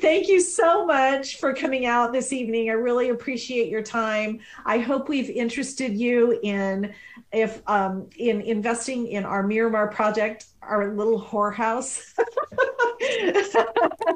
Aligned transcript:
thank 0.00 0.28
you 0.28 0.40
so 0.40 0.86
much 0.86 1.36
for 1.36 1.54
coming 1.54 1.86
out 1.86 2.12
this 2.12 2.32
evening. 2.32 2.70
I 2.70 2.74
really 2.74 3.10
appreciate 3.10 3.68
your 3.68 3.82
time. 3.82 4.40
I 4.64 4.78
hope 4.78 5.08
we've 5.08 5.30
interested 5.30 5.96
you 5.96 6.38
in 6.42 6.94
if 7.32 7.62
um, 7.68 8.08
in 8.16 8.40
investing 8.40 9.08
in 9.08 9.24
our 9.24 9.42
Miramar 9.42 9.88
project, 9.88 10.46
our 10.62 10.94
little 10.94 11.20
whorehouse. 11.20 12.14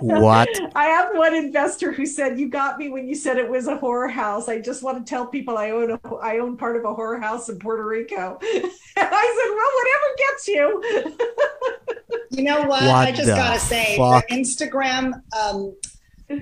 what? 0.00 0.48
I 0.74 0.84
have 0.86 1.14
one 1.14 1.34
investor 1.34 1.92
who 1.92 2.06
said, 2.06 2.38
"You 2.38 2.48
got 2.48 2.78
me 2.78 2.88
when 2.88 3.06
you 3.06 3.14
said 3.14 3.36
it 3.36 3.48
was 3.48 3.68
a 3.68 3.76
whorehouse." 3.76 4.48
I 4.48 4.60
just 4.60 4.82
want 4.82 5.04
to 5.04 5.08
tell 5.08 5.26
people 5.26 5.58
I 5.58 5.70
own 5.70 5.90
a, 5.90 6.14
I 6.16 6.38
own 6.38 6.56
part 6.56 6.76
of 6.76 6.84
a 6.84 6.94
whorehouse 6.94 7.48
in 7.48 7.58
Puerto 7.58 7.86
Rico. 7.86 8.38
and 8.42 8.72
I 8.96 9.26
said, 9.36 9.50
"Well, 9.56 9.72
whatever 9.78 10.08
gets 10.18 10.48
you." 10.48 10.82
you 12.32 12.42
know 12.42 12.60
what? 12.60 12.82
what 12.82 13.08
I 13.08 13.12
just 13.12 13.28
gotta 13.28 13.60
say, 13.60 13.96
fuck? 13.96 14.26
the 14.28 14.34
Instagram 14.34 15.22
um, 15.38 15.74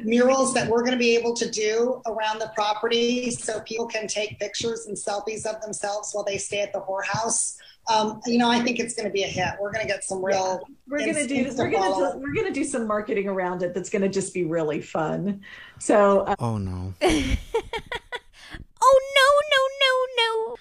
murals 0.04 0.54
that 0.54 0.68
we're 0.68 0.80
going 0.80 0.92
to 0.92 0.98
be 0.98 1.16
able 1.16 1.34
to 1.34 1.50
do 1.50 2.00
around 2.06 2.38
the 2.38 2.50
property 2.54 3.30
so 3.30 3.60
people 3.60 3.86
can 3.86 4.06
take 4.06 4.38
pictures 4.38 4.86
and 4.86 4.96
selfies 4.96 5.46
of 5.46 5.60
themselves 5.62 6.12
while 6.12 6.24
they 6.24 6.38
stay 6.38 6.60
at 6.60 6.72
the 6.72 6.80
whorehouse. 6.80 7.56
Um, 7.92 8.20
you 8.26 8.38
know, 8.38 8.48
I 8.48 8.60
think 8.60 8.78
it's 8.78 8.94
going 8.94 9.08
to 9.08 9.12
be 9.12 9.24
a 9.24 9.26
hit. 9.26 9.54
We're 9.60 9.72
going 9.72 9.84
to 9.84 9.92
get 9.92 10.04
some 10.04 10.24
real. 10.24 10.60
Yeah, 10.60 10.74
we're 10.86 10.98
going 10.98 11.14
to 11.14 11.26
do. 11.26 11.52
We're 11.56 11.70
going 11.70 11.82
to. 11.82 12.18
We're 12.18 12.34
going 12.34 12.46
to 12.46 12.52
do 12.52 12.64
some 12.64 12.86
marketing 12.86 13.26
around 13.28 13.62
it. 13.62 13.74
That's 13.74 13.90
going 13.90 14.02
to 14.02 14.08
just 14.08 14.32
be 14.32 14.44
really 14.44 14.80
fun. 14.80 15.40
So. 15.78 16.20
Uh, 16.20 16.36
oh 16.38 16.58
no. 16.58 16.94
oh 17.02 19.00
no 19.16 19.28
no 19.50 19.60
no 19.80 20.06
no! 20.16 20.56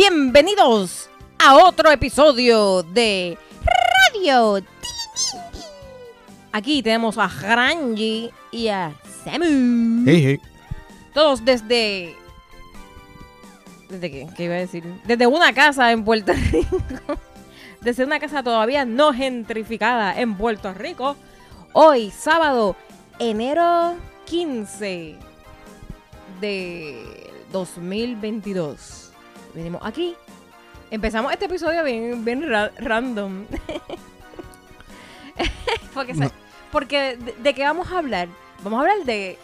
Bienvenidos 0.00 1.10
a 1.38 1.56
otro 1.56 1.90
episodio 1.90 2.82
de 2.82 3.36
Radio. 4.14 4.64
Aquí 6.52 6.82
tenemos 6.82 7.18
a 7.18 7.28
Granji 7.28 8.30
y 8.50 8.68
a 8.68 8.94
Samu. 9.22 10.04
Hey, 10.06 10.22
hey. 10.24 10.40
Todos 11.12 11.44
desde. 11.44 12.16
¿Desde 13.90 14.10
qué? 14.10 14.26
¿Qué 14.34 14.44
iba 14.44 14.54
a 14.54 14.60
decir? 14.60 14.84
Desde 15.04 15.26
una 15.26 15.52
casa 15.52 15.92
en 15.92 16.02
Puerto 16.02 16.32
Rico. 16.32 17.18
Desde 17.82 18.02
una 18.02 18.18
casa 18.18 18.42
todavía 18.42 18.86
no 18.86 19.12
gentrificada 19.12 20.18
en 20.18 20.34
Puerto 20.34 20.72
Rico. 20.72 21.14
Hoy, 21.74 22.10
sábado, 22.10 22.74
enero 23.18 23.96
15 24.24 25.16
de 26.40 27.30
2022 27.52 29.09
venimos 29.54 29.82
aquí. 29.84 30.16
Empezamos 30.90 31.32
este 31.32 31.44
episodio 31.44 31.84
bien, 31.84 32.24
bien 32.24 32.44
random. 32.78 33.44
porque, 35.94 36.30
porque 36.72 37.18
de, 37.42 37.54
qué 37.54 37.64
vamos 37.64 37.90
a 37.92 37.98
hablar? 37.98 38.28
Vamos 38.62 38.78
a 38.78 38.80
hablar 38.82 39.06
de 39.06 39.38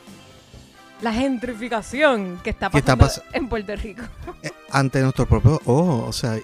la 1.00 1.12
gentrificación 1.12 2.40
que 2.42 2.50
está 2.50 2.70
pasando 2.70 3.08
en 3.32 3.48
Puerto 3.48 3.74
Rico. 3.76 4.02
Eh, 4.42 4.50
ante 4.70 5.00
nuestro 5.00 5.26
propio 5.26 5.60
ojo, 5.64 6.06
o 6.06 6.12
sea, 6.12 6.32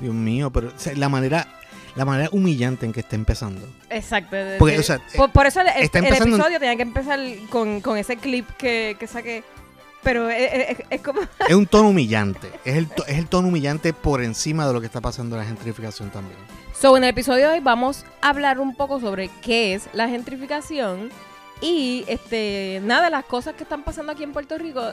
Dios 0.00 0.14
mío, 0.14 0.50
pero 0.50 0.72
la 0.96 1.08
manera 1.08 1.46
la 1.94 2.04
manera 2.04 2.28
humillante 2.30 2.86
en 2.86 2.92
que 2.92 3.00
está 3.00 3.16
empezando. 3.16 3.66
Exacto. 3.90 4.36
por, 4.58 4.70
eso 4.70 4.92
el, 5.62 5.82
episodio 5.82 6.60
tenía 6.60 6.76
que 6.76 6.82
empezar 6.82 7.18
con, 7.50 7.80
con 7.80 7.98
ese 7.98 8.16
clip 8.16 8.48
que, 8.56 8.96
que 9.00 9.06
saqué 9.08 9.42
pero 10.02 10.28
es, 10.30 11.00
como... 11.02 11.20
es 11.48 11.54
un 11.54 11.66
tono 11.66 11.90
humillante. 11.90 12.50
Es 12.64 12.76
el, 12.76 12.88
es 13.06 13.18
el 13.18 13.28
tono 13.28 13.48
humillante 13.48 13.92
por 13.92 14.22
encima 14.22 14.66
de 14.66 14.72
lo 14.72 14.80
que 14.80 14.86
está 14.86 15.00
pasando 15.00 15.36
en 15.36 15.42
la 15.42 15.48
gentrificación 15.48 16.10
también. 16.10 16.38
So, 16.78 16.96
en 16.96 17.04
el 17.04 17.10
episodio 17.10 17.48
de 17.48 17.54
hoy 17.54 17.60
vamos 17.60 18.04
a 18.20 18.28
hablar 18.28 18.60
un 18.60 18.74
poco 18.74 19.00
sobre 19.00 19.30
qué 19.42 19.74
es 19.74 19.88
la 19.92 20.08
gentrificación 20.08 21.10
y 21.60 22.04
este 22.06 22.80
nada 22.84 23.06
de 23.06 23.10
las 23.10 23.24
cosas 23.24 23.54
que 23.54 23.64
están 23.64 23.82
pasando 23.82 24.12
aquí 24.12 24.22
en 24.22 24.32
Puerto 24.32 24.56
Rico 24.58 24.92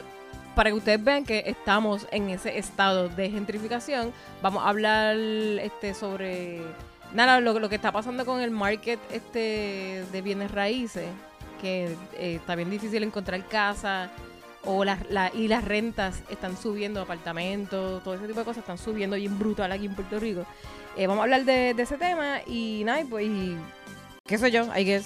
para 0.56 0.72
que 0.72 0.78
ustedes 0.78 1.04
vean 1.04 1.26
que 1.26 1.44
estamos 1.46 2.08
en 2.12 2.30
ese 2.30 2.58
estado 2.58 3.10
de 3.10 3.30
gentrificación. 3.30 4.12
Vamos 4.42 4.64
a 4.64 4.70
hablar 4.70 5.16
este 5.16 5.94
sobre 5.94 6.62
nada 7.14 7.40
lo, 7.40 7.60
lo 7.60 7.70
que 7.70 7.76
está 7.76 7.92
pasando 7.92 8.26
con 8.26 8.42
el 8.42 8.52
market 8.52 9.00
este 9.12 10.06
de 10.12 10.22
bienes 10.24 10.50
raíces, 10.52 11.08
que 11.62 11.96
eh, 12.18 12.36
está 12.36 12.56
bien 12.56 12.72
difícil 12.72 13.04
encontrar 13.04 13.46
casa 13.48 14.10
o 14.66 14.84
la, 14.84 15.32
y 15.34 15.48
las 15.48 15.64
rentas 15.64 16.22
están 16.30 16.58
subiendo, 16.58 17.02
apartamentos, 17.02 18.04
todo 18.04 18.16
ese 18.16 18.28
tipo 18.28 18.40
de 18.40 18.46
cosas 18.46 18.62
están 18.62 18.78
subiendo 18.78 19.16
bien 19.16 19.38
brutal 19.38 19.72
aquí 19.72 19.86
en 19.86 19.96
Puerto 19.96 20.20
Rico. 20.20 20.46
Eh, 20.98 21.08
vamos 21.08 21.22
a 21.22 21.24
hablar 21.24 21.46
de, 21.46 21.72
ese 21.72 21.98
tema 21.98 22.40
y 22.46 22.84
nada, 22.86 23.04
pues, 23.10 23.28
qué 24.26 24.38
sé 24.38 24.52
yo, 24.52 24.66
I 24.76 24.84
guess. 24.84 25.06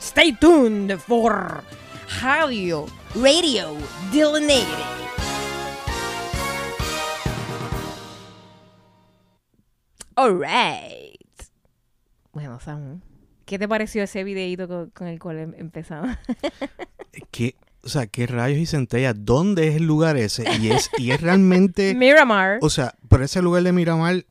Stay 0.00 0.32
tuned 0.32 0.98
for 0.98 1.62
Radio, 2.22 2.86
Radio 3.14 3.76
Delineated. 4.12 4.66
Alright. 10.16 11.20
Bueno, 12.32 12.60
Sam, 12.60 13.00
¿qué 13.44 13.58
te 13.58 13.68
pareció 13.68 14.02
ese 14.02 14.24
videito 14.24 14.68
con, 14.68 14.90
con 14.90 15.06
el 15.08 15.18
cual 15.18 15.38
em, 15.38 15.54
empezamos? 15.56 16.16
que 17.30 17.56
o 17.84 17.88
sea, 17.88 18.06
¿qué 18.06 18.26
rayos 18.26 18.58
y 18.58 18.66
centellas? 18.66 19.14
¿Dónde 19.16 19.68
es 19.68 19.76
el 19.76 19.84
lugar 19.84 20.16
ese? 20.16 20.44
Y 20.58 20.70
es, 20.70 20.90
y 20.98 21.10
es 21.10 21.20
realmente... 21.20 21.94
Miramar. 21.96 22.58
O 22.62 22.70
sea, 22.70 22.94
por 23.08 23.22
ese 23.22 23.42
lugar 23.42 23.62
de 23.62 23.72
Miramar 23.72 24.24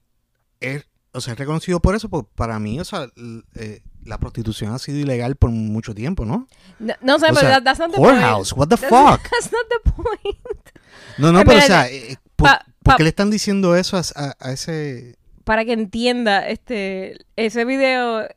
es, 0.59 0.85
o 1.11 1.21
sea, 1.21 1.33
es 1.33 1.39
reconocido 1.39 1.79
por 1.79 1.95
eso, 1.95 2.09
porque 2.09 2.29
para 2.35 2.59
mí, 2.59 2.79
o 2.79 2.85
sea, 2.85 3.07
eh, 3.55 3.81
la 4.03 4.17
prostitución 4.17 4.73
ha 4.73 4.79
sido 4.79 4.97
ilegal 4.97 5.35
por 5.35 5.51
mucho 5.51 5.93
tiempo, 5.93 6.25
¿no? 6.25 6.47
No, 6.79 7.19
sé, 7.19 7.27
pero 7.33 7.63
that's 7.63 7.79
not 7.79 7.91
the 7.91 7.99
whorehouse, 7.99 8.53
what 8.53 8.67
the 8.67 8.77
fuck? 8.77 9.21
That's 9.29 9.51
not 9.51 9.67
the 9.69 9.91
point. 9.91 10.69
No, 11.17 11.31
no, 11.31 11.43
pero 11.45 11.59
o 11.59 11.61
sea, 11.61 11.87
eh, 11.89 12.17
¿por, 12.35 12.49
qué 12.97 13.03
le 13.03 13.09
están 13.09 13.29
diciendo 13.29 13.75
eso 13.75 13.97
a, 13.97 14.35
a 14.39 14.51
ese...? 14.51 15.15
Para 15.43 15.65
que 15.65 15.73
entienda, 15.73 16.47
este, 16.47 17.17
ese 17.35 17.65
video 17.65 18.27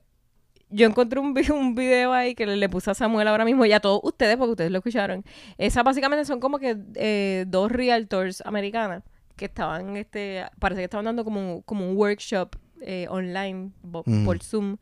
yo 0.70 0.86
encontré 0.86 1.20
un, 1.20 1.34
un 1.52 1.74
video 1.74 2.12
ahí 2.12 2.34
que 2.34 2.46
le, 2.46 2.68
puse 2.68 2.90
a 2.90 2.94
Samuel 2.94 3.28
ahora 3.28 3.44
mismo 3.44 3.64
y 3.64 3.72
a 3.72 3.80
todos 3.80 4.00
ustedes, 4.02 4.36
porque 4.36 4.52
ustedes 4.52 4.70
lo 4.70 4.78
escucharon. 4.78 5.24
Esas 5.58 5.84
básicamente 5.84 6.24
son 6.24 6.40
como 6.40 6.58
que 6.58 6.76
eh, 6.94 7.44
dos 7.48 7.70
realtors 7.70 8.42
americanas 8.44 9.02
que 9.36 9.46
estaban, 9.46 9.96
este, 9.96 10.44
parece 10.58 10.80
que 10.80 10.84
estaban 10.84 11.04
dando 11.04 11.24
como, 11.24 11.62
como 11.62 11.88
un 11.88 11.96
workshop 11.96 12.56
eh, 12.80 13.06
online 13.10 13.70
por 13.92 14.42
Zoom 14.42 14.78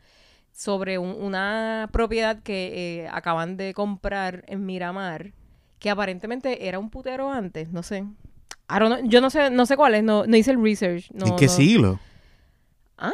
sobre 0.53 0.99
una 0.99 1.89
propiedad 1.93 2.41
que 2.41 3.03
eh, 3.03 3.09
acaban 3.12 3.56
de 3.56 3.75
comprar 3.75 4.44
en 4.47 4.65
Miramar, 4.65 5.33
que 5.81 5.91
aparentemente 5.91 6.69
era 6.69 6.78
un 6.78 6.91
putero 6.91 7.31
antes, 7.31 7.71
no 7.73 7.83
sé. 7.83 8.05
yo 9.05 9.21
no 9.21 9.31
sé, 9.31 9.50
no 9.50 9.67
sé 9.67 9.77
cuál 9.77 9.97
es, 9.97 10.05
no, 10.05 10.25
no 10.27 10.37
hice 10.37 10.53
el 10.53 10.62
research. 10.62 11.11
No, 11.12 11.27
¿En 11.27 11.37
qué 11.37 11.49
siglo? 11.49 11.99
¿Ah? 12.97 13.12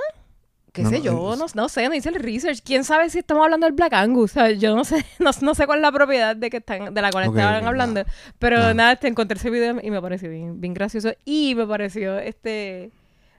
Qué 0.72 0.84
sé 0.86 1.03
yo, 1.03 1.36
no, 1.36 1.47
no, 1.54 1.69
sé, 1.69 1.88
no 1.88 1.94
hice 1.94 2.08
el 2.08 2.16
research. 2.16 2.60
¿Quién 2.64 2.84
sabe 2.84 3.10
si 3.10 3.19
estamos 3.19 3.44
hablando 3.44 3.66
del 3.66 3.75
Black 3.75 3.92
Angus? 3.92 4.34
yo 4.58 4.75
no 4.75 4.84
sé, 4.84 5.04
no, 5.19 5.54
sé 5.54 5.66
cuál 5.66 5.78
es 5.78 5.82
la 5.82 5.92
propiedad 5.92 6.36
de 6.36 6.50
que 6.50 6.58
están, 6.58 6.94
de 6.94 7.03
la 7.03 7.10
cual 7.10 7.28
estaban 7.28 7.66
hablando. 7.66 8.04
Pero 8.38 8.75
nada, 8.75 8.92
este, 8.92 9.09
encontré 9.09 9.38
ese 9.38 9.50
video 9.50 9.78
y 9.82 9.91
me 9.91 10.00
pareció 10.00 10.30
bien, 10.30 10.60
bien 10.60 10.75
gracioso. 10.75 11.12
Y 11.24 11.54
me 11.54 11.66
pareció, 11.66 12.18
este, 12.18 12.91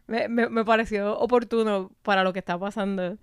me, 0.08 0.28
me, 0.28 0.66
pareció 0.66 1.18
oportuno 1.18 1.92
para 2.04 2.24
lo 2.24 2.34
que 2.34 2.40
está 2.40 2.58
pasando 2.58 3.18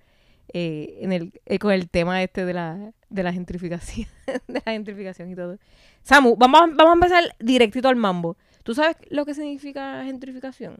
eh, 0.53 0.99
en 1.01 1.13
el, 1.13 1.33
eh, 1.47 1.59
con 1.59 1.73
el 1.73 1.89
tema 1.91 2.23
este 2.23 2.45
de 2.45 2.55
la, 2.55 2.93
de 3.11 3.23
la 3.23 3.33
gentrificación, 3.33 4.09
de 4.49 4.63
la 4.65 4.73
gentrificación 4.73 5.31
y 5.31 5.35
todo. 5.35 5.59
Samu, 6.03 6.37
vamos, 6.37 6.61
vamos 6.75 6.91
a 6.91 6.95
empezar 6.95 7.37
directito 7.39 7.89
al 7.89 7.97
mambo. 7.97 8.37
¿Tú 8.63 8.75
sabes 8.75 8.97
lo 9.11 9.25
que 9.25 9.35
significa 9.35 10.05
gentrificación? 10.05 10.77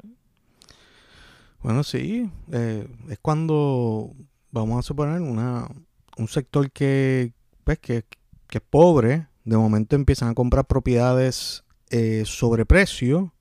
Bueno, 1.63 1.83
sí, 1.83 2.31
eh, 2.53 2.87
es 3.09 3.19
cuando, 3.21 4.15
vamos 4.51 4.79
a 4.79 4.83
suponer, 4.83 5.21
una, 5.21 5.69
un 6.17 6.29
sector 6.29 6.71
que, 6.71 7.33
pues, 7.65 7.79
que, 7.79 8.05
es 8.51 8.61
pobre, 8.71 9.27
de 9.45 9.57
momento 9.57 9.97
empiezan 9.97 10.31
a 10.31 10.35
comprar 10.35 10.67
propiedades 10.67 11.65
eh, 11.91 12.23
sobre 12.27 12.65
precio 12.65 13.33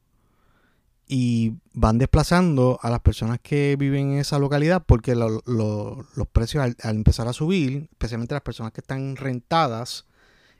y 1.07 1.53
van 1.73 1.97
desplazando 1.97 2.79
a 2.81 2.89
las 2.89 2.99
personas 2.99 3.39
que 3.41 3.75
viven 3.79 4.13
en 4.13 4.19
esa 4.19 4.39
localidad 4.39 4.83
porque 4.85 5.15
los 5.15 6.27
precios 6.33 6.75
al, 6.83 6.95
empezar 6.95 7.27
a 7.27 7.33
subir, 7.33 7.87
especialmente 7.91 8.35
las 8.35 8.43
personas 8.43 8.73
que 8.73 8.81
están 8.81 9.15
rentadas, 9.15 10.05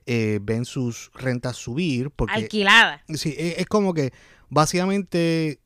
eh, 0.06 0.40
ven 0.42 0.64
sus 0.64 1.12
rentas 1.14 1.58
subir. 1.58 2.12
Porque, 2.12 2.34
Alquilada. 2.34 3.04
Sí, 3.14 3.36
e, 3.38 3.56
es, 3.60 3.66
como 3.66 3.94
que 3.94 4.14
básicamente, 4.50 5.60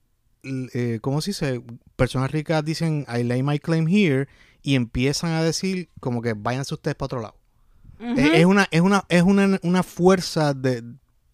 eh, 0.43 0.99
¿cómo 1.01 1.21
se 1.21 1.31
dice? 1.31 1.61
Personas 1.95 2.31
ricas 2.31 2.63
dicen, 2.63 3.05
I 3.07 3.23
lay 3.23 3.43
my 3.43 3.59
claim 3.59 3.87
here, 3.87 4.27
y 4.61 4.75
empiezan 4.75 5.31
a 5.31 5.43
decir 5.43 5.89
como 5.99 6.21
que 6.21 6.33
váyanse 6.33 6.73
ustedes 6.73 6.95
para 6.95 7.05
otro 7.05 7.21
lado. 7.21 7.35
es, 8.17 8.45
una, 8.45 8.67
es, 8.71 8.81
una, 8.81 9.05
es 9.09 9.23
una, 9.23 9.59
una 9.63 9.83
fuerza 9.83 10.53
de, 10.53 10.83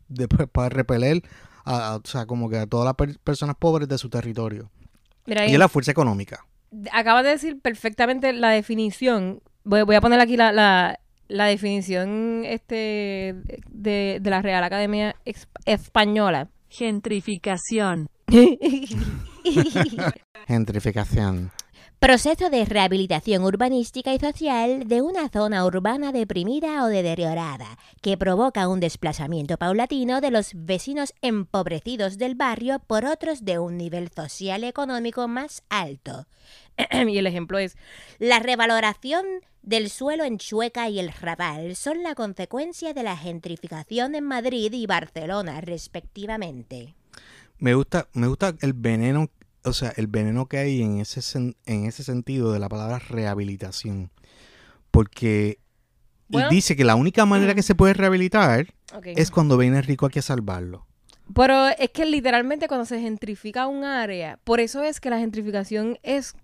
de, 0.08 0.28
pues, 0.28 0.50
para 0.50 0.70
repeler 0.70 1.22
a, 1.66 1.96
o 1.96 2.08
sea, 2.08 2.26
como 2.26 2.50
que 2.50 2.58
a 2.58 2.68
todas 2.68 2.86
las 2.86 3.18
personas 3.18 3.56
pobres 3.58 3.88
de 3.88 3.98
su 3.98 4.10
territorio. 4.10 4.70
y 5.26 5.34
es 5.34 5.60
la 5.60 5.70
fuerza 5.70 5.92
económica. 5.92 6.46
Acabas 6.92 7.24
de 7.24 7.32
decir 7.32 7.60
perfectamente 7.60 8.34
la 8.34 8.50
definición. 8.50 9.42
Voy, 9.64 9.84
voy 9.84 9.96
a 9.96 10.02
poner 10.02 10.20
aquí 10.20 10.38
la, 10.38 10.52
la, 10.52 11.00
la 11.28 11.46
definición 11.46 12.44
este 12.46 13.36
de, 13.70 14.20
de, 14.22 14.30
la 14.30 14.42
Real 14.42 14.64
Academia 14.64 15.16
Española. 15.66 16.50
Gentrificación. 16.70 18.10
Gentrificación. 20.48 21.52
Proceso 22.00 22.50
de 22.50 22.66
rehabilitación 22.66 23.44
urbanística 23.44 24.14
y 24.14 24.20
social 24.20 24.88
de 24.88 25.02
una 25.02 25.30
zona 25.30 25.66
urbana 25.66 26.12
deprimida 26.12 26.84
o 26.84 26.88
deteriorada, 26.88 27.78
que 28.02 28.18
provoca 28.18 28.68
un 28.68 28.82
desplazamiento 28.82 29.58
paulatino 29.58 30.20
de 30.20 30.32
los 30.32 30.52
vecinos 30.54 31.14
empobrecidos 31.22 32.18
del 32.18 32.36
barrio 32.36 32.80
por 32.80 33.06
otros 33.06 33.46
de 33.46 33.60
un 33.60 33.78
nivel 33.78 34.10
social 34.14 34.66
económico 34.66 35.30
más 35.30 35.64
alto. 35.70 36.28
y 37.08 37.18
el 37.18 37.28
ejemplo 37.28 37.60
es, 37.60 37.78
la 38.20 38.40
revaloración 38.40 39.26
del 39.64 39.90
suelo 39.90 40.26
en 40.26 40.38
Chueca 40.38 40.90
y 40.90 41.00
el 41.00 41.14
Raval 41.14 41.78
son 41.78 42.04
la 42.04 42.14
consecuencia 42.14 42.94
de 42.94 43.04
la 43.04 43.16
gentrificación 43.16 44.16
en 44.16 44.26
Madrid 44.26 44.74
y 44.74 44.86
Barcelona, 44.86 45.62
respectivamente. 45.62 46.94
Me 47.60 47.74
gusta, 47.74 48.08
me 48.14 48.28
gusta 48.28 48.56
el 48.62 48.74
veneno 48.74 49.30
o 49.68 49.74
sea, 49.74 49.94
el 49.98 50.08
veneno 50.08 50.48
que 50.48 50.58
hay 50.58 50.82
en 50.82 51.00
ese, 51.00 51.22
en 51.66 51.86
ese 51.86 52.04
sentido 52.04 52.52
de 52.54 52.60
la 52.60 52.70
palabra 52.70 53.00
rehabilitación. 53.00 54.12
Porque 54.92 55.60
dice 56.50 56.76
que 56.76 56.84
la 56.84 56.96
única 56.96 57.26
manera 57.26 57.54
que 57.54 57.62
se 57.62 57.76
puede 57.76 57.94
rehabilitar 57.94 58.74
es 59.04 59.32
cuando 59.32 59.58
viene 59.58 59.82
rico 59.82 60.06
aquí 60.06 60.20
a 60.20 60.24
salvarlo. 60.24 60.88
Pero 61.36 61.68
es 61.68 61.90
que 61.90 62.06
literalmente 62.06 62.68
cuando 62.68 62.86
se 62.86 63.02
gentrifica 63.02 63.68
un 63.68 63.84
área, 63.84 64.40
por 64.44 64.62
eso 64.62 64.82
es 64.84 65.02
que 65.02 65.10
la 65.10 65.20
gentrificación 65.20 66.00
es, 66.02 66.36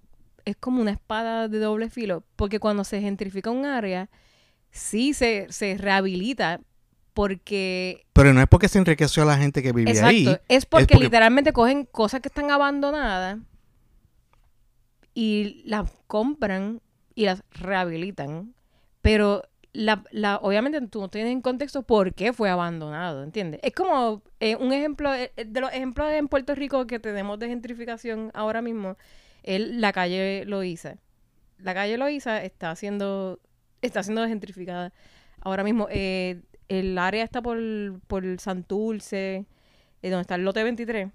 es 0.44 0.57
como 0.57 0.81
una 0.81 0.92
espada 0.92 1.48
de 1.48 1.60
doble 1.60 1.89
filo, 1.89 2.24
porque 2.36 2.60
cuando 2.60 2.83
se 2.83 3.00
gentrifica 3.00 3.50
un 3.50 3.65
área, 3.65 4.10
sí 4.71 5.13
se, 5.13 5.48
se 5.50 5.77
rehabilita, 5.77 6.60
porque... 7.13 8.06
Pero 8.13 8.33
no 8.33 8.42
es 8.42 8.48
porque 8.48 8.68
se 8.68 8.80
enriqueció 8.80 9.24
a 9.24 9.25
la 9.25 9.38
gente 9.38 9.63
que 9.63 9.71
vivía 9.71 10.06
ahí. 10.06 10.27
Es 10.27 10.30
porque, 10.30 10.44
es 10.48 10.65
porque 10.65 10.95
literalmente 10.95 11.54
cogen 11.54 11.86
cosas 11.86 12.21
que 12.21 12.30
están 12.30 12.51
abandonadas 12.51 13.39
y 15.13 15.63
las 15.65 15.92
compran 16.07 16.81
y 17.15 17.25
las 17.25 17.44
rehabilitan. 17.51 18.54
Pero 19.01 19.44
la, 19.74 20.04
la, 20.12 20.38
obviamente 20.38 20.80
tú 20.88 21.01
no 21.01 21.10
tienes 21.10 21.31
en 21.31 21.42
contexto 21.42 21.83
por 21.83 22.13
qué 22.13 22.31
fue 22.31 22.50
abandonado, 22.50 23.24
¿entiendes? 23.24 23.60
Es 23.63 23.74
como 23.74 24.21
eh, 24.39 24.56
un 24.56 24.71
ejemplo, 24.71 25.13
eh, 25.13 25.31
de 25.36 25.62
los 25.62 25.71
ejemplos 25.74 26.12
en 26.12 26.27
Puerto 26.27 26.56
Rico 26.56 26.86
que 26.88 27.00
tenemos 27.00 27.39
de 27.39 27.50
gentrificación 27.50 28.31
ahora 28.33 28.62
mismo, 28.62 28.98
es 29.42 29.60
la 29.60 29.92
calle 29.92 30.45
Loíza. 30.45 30.98
La 31.57 31.74
calle 31.74 31.98
Loíza 31.98 32.44
está 32.44 32.75
siendo, 32.75 33.39
está 33.81 34.04
siendo 34.04 34.25
gentrificada 34.27 34.94
ahora 35.42 35.63
mismo. 35.63 35.88
Eh, 35.89 36.42
el 36.69 36.98
área 36.98 37.24
está 37.24 37.42
por, 37.42 37.57
por 38.07 38.24
Santurce, 38.39 39.45
eh, 40.01 40.10
donde 40.10 40.21
está 40.21 40.36
el 40.36 40.44
lote 40.44 40.63
23. 40.63 41.10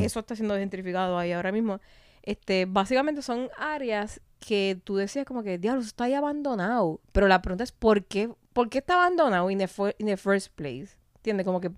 Eso 0.00 0.20
está 0.20 0.36
siendo 0.36 0.54
gentrificado 0.54 1.18
ahí 1.18 1.32
ahora 1.32 1.50
mismo. 1.50 1.80
Este, 2.22 2.66
básicamente 2.66 3.20
son 3.20 3.50
áreas 3.58 4.20
que 4.38 4.78
tú 4.84 4.94
decías 4.94 5.26
como 5.26 5.42
que, 5.42 5.58
diablo, 5.58 5.82
está 5.82 6.04
ahí 6.04 6.14
abandonado. 6.14 7.00
Pero 7.10 7.26
la 7.26 7.42
pregunta 7.42 7.64
es, 7.64 7.72
¿por 7.72 8.04
qué, 8.04 8.30
¿por 8.52 8.68
qué 8.68 8.78
está 8.78 8.94
abandonado 8.94 9.50
in 9.50 9.58
the, 9.58 9.68
the 9.98 10.16
first 10.16 10.52
place? 10.54 10.96
¿Entiendes? 11.16 11.44
Como 11.44 11.60
que 11.60 11.72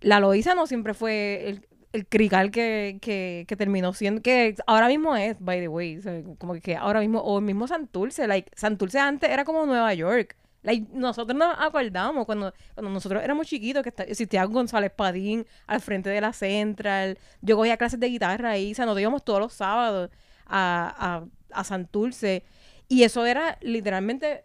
la 0.00 0.20
Loiza 0.20 0.54
no 0.54 0.66
siempre 0.66 0.94
fue 0.94 1.50
el, 1.50 1.66
el 1.92 2.06
crical 2.06 2.50
que, 2.50 2.98
que, 3.02 3.44
que, 3.46 3.56
terminó 3.56 3.92
siendo, 3.92 4.22
que 4.22 4.54
ahora 4.66 4.88
mismo 4.88 5.14
es, 5.14 5.36
by 5.38 5.60
the 5.60 5.68
way, 5.68 6.00
como 6.38 6.54
que 6.54 6.76
ahora 6.76 7.00
mismo, 7.00 7.20
o 7.20 7.38
el 7.38 7.44
mismo 7.44 7.66
Santurce, 7.68 8.26
like, 8.26 8.50
Santurce 8.56 8.98
antes 8.98 9.28
era 9.28 9.44
como 9.44 9.66
Nueva 9.66 9.92
York 9.92 10.36
nosotros 10.92 11.36
nos 11.36 11.56
acordamos 11.58 12.24
cuando, 12.24 12.54
cuando 12.74 12.90
nosotros 12.90 13.22
éramos 13.22 13.46
chiquitos 13.48 13.82
que 13.82 13.92
existía 14.04 14.44
González 14.44 14.92
Padín 14.94 15.44
al 15.66 15.80
frente 15.80 16.10
de 16.10 16.20
la 16.20 16.32
Central. 16.32 17.18
Yo 17.40 17.56
cogía 17.56 17.76
clases 17.76 17.98
de 17.98 18.08
guitarra 18.08 18.50
ahí, 18.50 18.72
o 18.72 18.74
sea, 18.74 18.86
nos 18.86 18.98
íbamos 18.98 19.24
todos 19.24 19.40
los 19.40 19.52
sábados 19.52 20.10
a, 20.46 21.24
a, 21.52 21.60
a 21.60 21.64
Santurce. 21.64 22.44
Y 22.88 23.02
eso 23.02 23.26
era 23.26 23.58
literalmente, 23.60 24.44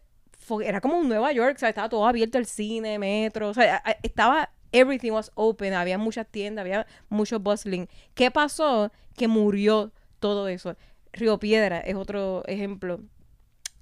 era 0.63 0.81
como 0.81 0.97
un 0.97 1.09
Nueva 1.09 1.31
York, 1.33 1.57
sea, 1.57 1.69
estaba 1.69 1.89
todo 1.89 2.07
abierto 2.07 2.37
el 2.37 2.45
cine, 2.45 2.97
metro, 2.97 3.49
o 3.49 3.53
sea, 3.53 3.83
estaba, 4.01 4.49
everything 4.71 5.11
was 5.11 5.31
open, 5.35 5.73
había 5.73 5.97
muchas 5.97 6.27
tiendas, 6.27 6.63
había 6.63 6.87
mucho 7.09 7.39
bustling. 7.39 7.87
¿Qué 8.15 8.31
pasó? 8.31 8.91
Que 9.15 9.27
murió 9.27 9.91
todo 10.19 10.47
eso. 10.47 10.75
Río 11.13 11.39
Piedra 11.39 11.79
es 11.79 11.95
otro 11.95 12.43
ejemplo 12.47 13.01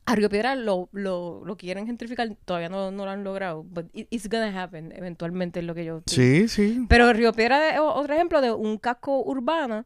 a 0.05 0.15
Río 0.15 0.29
Piedra 0.29 0.55
lo, 0.55 0.89
lo, 0.91 1.43
lo, 1.45 1.57
quieren 1.57 1.87
gentrificar, 1.87 2.29
todavía 2.45 2.69
no, 2.69 2.91
no 2.91 3.05
lo 3.05 3.11
han 3.11 3.23
logrado, 3.23 3.63
but 3.63 3.87
it's 3.93 4.29
gonna 4.29 4.61
happen 4.61 4.91
eventualmente 4.95 5.59
es 5.59 5.65
lo 5.65 5.73
que 5.73 5.85
yo 5.85 6.03
Sí, 6.05 6.47
sí. 6.47 6.85
Pero 6.87 7.11
Río 7.11 7.33
Piedra 7.33 7.73
es 7.73 7.79
otro 7.79 8.13
ejemplo 8.13 8.41
de 8.41 8.51
un 8.51 8.77
casco 8.77 9.23
urbano 9.23 9.85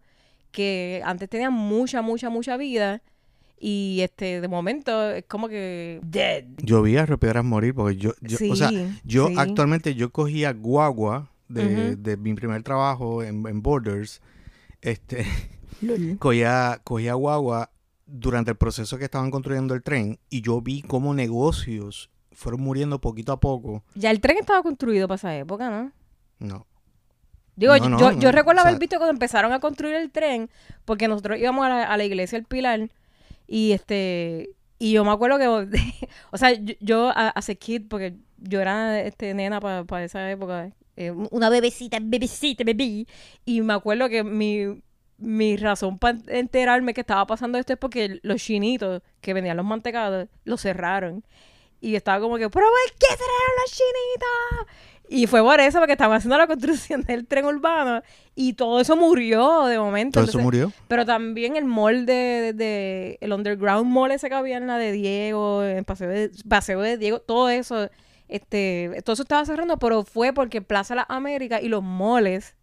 que 0.51 1.01
antes 1.05 1.29
tenía 1.29 1.49
mucha, 1.49 2.01
mucha, 2.01 2.29
mucha 2.29 2.57
vida 2.57 3.01
y 3.59 3.99
este 4.01 4.41
de 4.41 4.47
momento 4.47 5.11
es 5.11 5.23
como 5.25 5.47
que 5.47 5.99
dead. 6.03 6.45
Yo 6.57 6.81
vi 6.81 6.97
a 6.97 7.05
Río 7.05 7.17
Piedras 7.17 7.45
morir 7.45 7.73
porque 7.73 7.95
yo, 7.95 8.13
yo 8.21 8.37
o 8.51 8.55
sea, 8.55 8.71
yo 9.05 9.29
actualmente 9.37 9.95
yo 9.95 10.11
cogía 10.11 10.51
guagua 10.51 11.31
de, 11.47 11.95
de 11.95 12.17
mi 12.17 12.33
primer 12.33 12.61
trabajo 12.63 13.23
en, 13.23 13.47
en 13.47 13.61
Borders, 13.61 14.21
este, 14.81 15.25
cogía, 16.19 16.81
cogía 16.83 17.13
guagua 17.13 17.71
durante 18.11 18.51
el 18.51 18.57
proceso 18.57 18.97
que 18.97 19.05
estaban 19.05 19.31
construyendo 19.31 19.73
el 19.73 19.83
tren 19.83 20.19
y 20.29 20.41
yo 20.41 20.61
vi 20.61 20.81
cómo 20.81 21.13
negocios 21.13 22.09
fueron 22.31 22.61
muriendo 22.61 22.99
poquito 22.99 23.31
a 23.31 23.39
poco. 23.39 23.83
Ya 23.95 24.11
el 24.11 24.21
tren 24.21 24.37
estaba 24.37 24.63
construido 24.63 25.07
para 25.07 25.17
esa 25.17 25.35
época, 25.35 25.69
¿no? 25.69 25.91
No. 26.39 26.65
Digo, 27.55 27.75
yo, 27.75 28.13
yo, 28.13 28.31
recuerdo 28.31 28.61
haber 28.61 28.79
visto 28.79 28.95
cuando 28.95 29.11
empezaron 29.11 29.51
a 29.51 29.59
construir 29.59 29.95
el 29.95 30.11
tren, 30.11 30.49
porque 30.85 31.09
nosotros 31.09 31.37
íbamos 31.37 31.65
a 31.65 31.97
la, 31.97 32.05
iglesia 32.05 32.37
El 32.37 32.45
Pilar 32.45 32.89
y 33.47 33.73
este 33.73 34.51
y 34.77 34.93
yo 34.93 35.03
me 35.03 35.11
acuerdo 35.11 35.37
que, 35.37 35.47
o 36.31 36.37
sea, 36.37 36.53
yo, 36.79 37.11
hace 37.13 37.57
kid, 37.57 37.87
porque 37.89 38.15
yo 38.37 38.61
era 38.61 39.01
este 39.01 39.33
nena 39.33 39.59
para 39.59 40.05
esa 40.05 40.31
época, 40.31 40.71
eh, 40.95 41.11
una 41.11 41.49
bebecita, 41.49 41.97
bebecita, 42.01 42.63
bebé, 42.63 43.05
y 43.43 43.61
me 43.61 43.73
acuerdo 43.73 44.07
que 44.07 44.23
mi, 44.23 44.81
mi 45.19 45.57
razón 45.57 45.99
para 45.99 46.17
enterarme 46.27 46.93
que 46.93 47.01
estaba 47.01 47.27
pasando 47.27 47.57
esto 47.57 47.73
es 47.73 47.79
porque 47.79 48.19
los 48.23 48.41
chinitos 48.41 49.01
que 49.21 49.33
vendían 49.33 49.57
los 49.57 49.65
mantecados 49.65 50.27
los 50.45 50.61
cerraron. 50.61 51.23
Y 51.81 51.95
estaba 51.95 52.19
como 52.19 52.37
que, 52.37 52.49
¿pero 52.49 52.65
por 52.65 52.97
qué 52.97 53.07
cerraron 53.07 53.55
los 53.63 53.71
chinitos? 53.71 54.75
Y 55.11 55.25
fue 55.25 55.41
por 55.41 55.59
eso, 55.59 55.79
porque 55.79 55.93
estaban 55.93 56.17
haciendo 56.17 56.37
la 56.37 56.45
construcción 56.45 57.01
del 57.07 57.25
tren 57.25 57.45
urbano 57.45 58.03
y 58.35 58.53
todo 58.53 58.79
eso 58.79 58.95
murió 58.95 59.65
de 59.65 59.79
momento. 59.79 60.19
Todo 60.19 60.29
eso 60.29 60.39
murió. 60.39 60.71
Pero 60.87 61.05
también 61.05 61.55
el 61.55 61.65
mall 61.65 62.05
de, 62.05 63.17
el 63.19 63.33
underground 63.33 63.91
mall 63.91 64.11
ese 64.11 64.29
que 64.29 64.35
había 64.35 64.57
en 64.57 64.67
la 64.67 64.77
de 64.77 64.91
Diego, 64.91 65.63
en 65.63 65.83
paseo 65.83 66.09
de, 66.09 66.31
paseo 66.47 66.81
de 66.81 66.97
Diego, 66.97 67.19
todo 67.19 67.49
eso, 67.49 67.89
este, 68.27 69.01
todo 69.03 69.13
eso 69.13 69.23
estaba 69.23 69.45
cerrando, 69.45 69.77
pero 69.77 70.03
fue 70.03 70.31
porque 70.31 70.61
Plaza 70.61 70.93
La 70.93 71.05
América 71.09 71.59
y 71.59 71.69
los 71.69 71.81
moles 71.81 72.55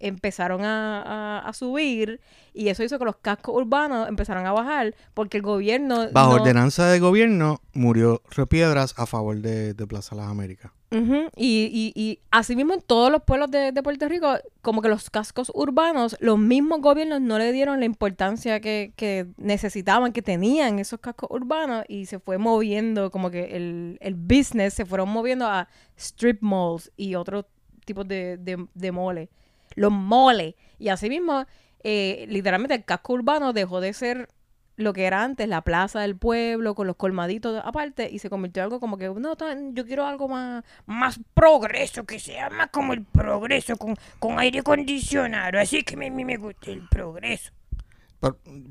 empezaron 0.00 0.62
a, 0.64 1.50
subir 1.52 2.20
y 2.54 2.68
eso 2.68 2.82
hizo 2.82 2.98
que 2.98 3.04
los 3.04 3.16
cascos 3.16 3.54
urbanos 3.54 4.08
empezaran 4.08 4.46
a 4.46 4.52
bajar 4.52 4.94
porque 5.14 5.36
el 5.36 5.42
gobierno... 5.42 6.10
Bajo 6.12 6.34
ordenanza 6.34 6.86
de 6.86 6.98
gobierno 6.98 7.60
murió 7.72 8.22
Repiedras 8.30 8.94
a 8.96 9.06
favor 9.06 9.38
de, 9.38 9.74
Plaza 9.86 10.14
Las 10.14 10.28
Américas. 10.28 10.72
y, 10.90 11.92
y, 11.96 12.20
y 12.50 12.56
mismo 12.56 12.74
en 12.74 12.80
todos 12.80 13.10
los 13.10 13.22
pueblos 13.22 13.50
de, 13.50 13.72
Puerto 13.82 14.08
Rico, 14.08 14.34
como 14.62 14.82
que 14.82 14.88
los 14.88 15.10
cascos 15.10 15.50
urbanos, 15.54 16.16
los 16.20 16.38
mismos 16.38 16.80
gobiernos 16.80 17.20
no 17.20 17.38
le 17.38 17.52
dieron 17.52 17.80
la 17.80 17.86
importancia 17.86 18.60
que, 18.60 18.92
que 18.96 19.26
necesitaban, 19.36 20.12
que 20.12 20.22
tenían 20.22 20.78
esos 20.78 21.00
cascos 21.00 21.30
urbanos 21.30 21.84
y 21.88 22.06
se 22.06 22.18
fue 22.18 22.38
moviendo, 22.38 23.10
como 23.10 23.30
que 23.30 23.56
el, 23.56 23.98
el 24.00 24.14
business 24.14 24.74
se 24.74 24.84
fueron 24.84 25.08
moviendo 25.08 25.46
a 25.46 25.68
strip 25.96 26.40
malls 26.42 26.90
y 26.96 27.14
otros 27.14 27.46
tipos 27.84 28.06
de, 28.06 28.36
de, 28.38 28.66
de 28.72 28.92
moles 28.92 29.28
los 29.74 29.92
moles. 29.92 30.54
Y 30.78 30.88
así 30.88 31.08
mismo, 31.08 31.46
eh, 31.82 32.26
literalmente 32.28 32.74
el 32.74 32.84
casco 32.84 33.14
urbano 33.14 33.52
dejó 33.52 33.80
de 33.80 33.92
ser 33.92 34.28
lo 34.76 34.92
que 34.92 35.04
era 35.04 35.22
antes 35.22 35.48
la 35.48 35.62
plaza 35.62 36.00
del 36.00 36.16
pueblo 36.16 36.74
con 36.74 36.86
los 36.86 36.96
colmaditos 36.96 37.60
aparte 37.64 38.08
y 38.10 38.18
se 38.18 38.30
convirtió 38.30 38.62
en 38.62 38.64
algo 38.64 38.80
como 38.80 38.96
que 38.96 39.08
no 39.08 39.36
yo 39.72 39.86
quiero 39.86 40.06
algo 40.06 40.28
más 40.28 40.64
más 40.86 41.20
progreso 41.34 42.04
que 42.04 42.18
sea 42.18 42.48
más 42.48 42.70
como 42.70 42.94
el 42.94 43.04
progreso 43.04 43.76
con, 43.76 43.94
con 44.18 44.38
aire 44.38 44.60
acondicionado 44.60 45.58
así 45.58 45.82
que 45.82 45.94
a 45.94 46.10
mí 46.10 46.24
me 46.24 46.36
gusta 46.38 46.70
el 46.70 46.88
progreso 46.88 47.52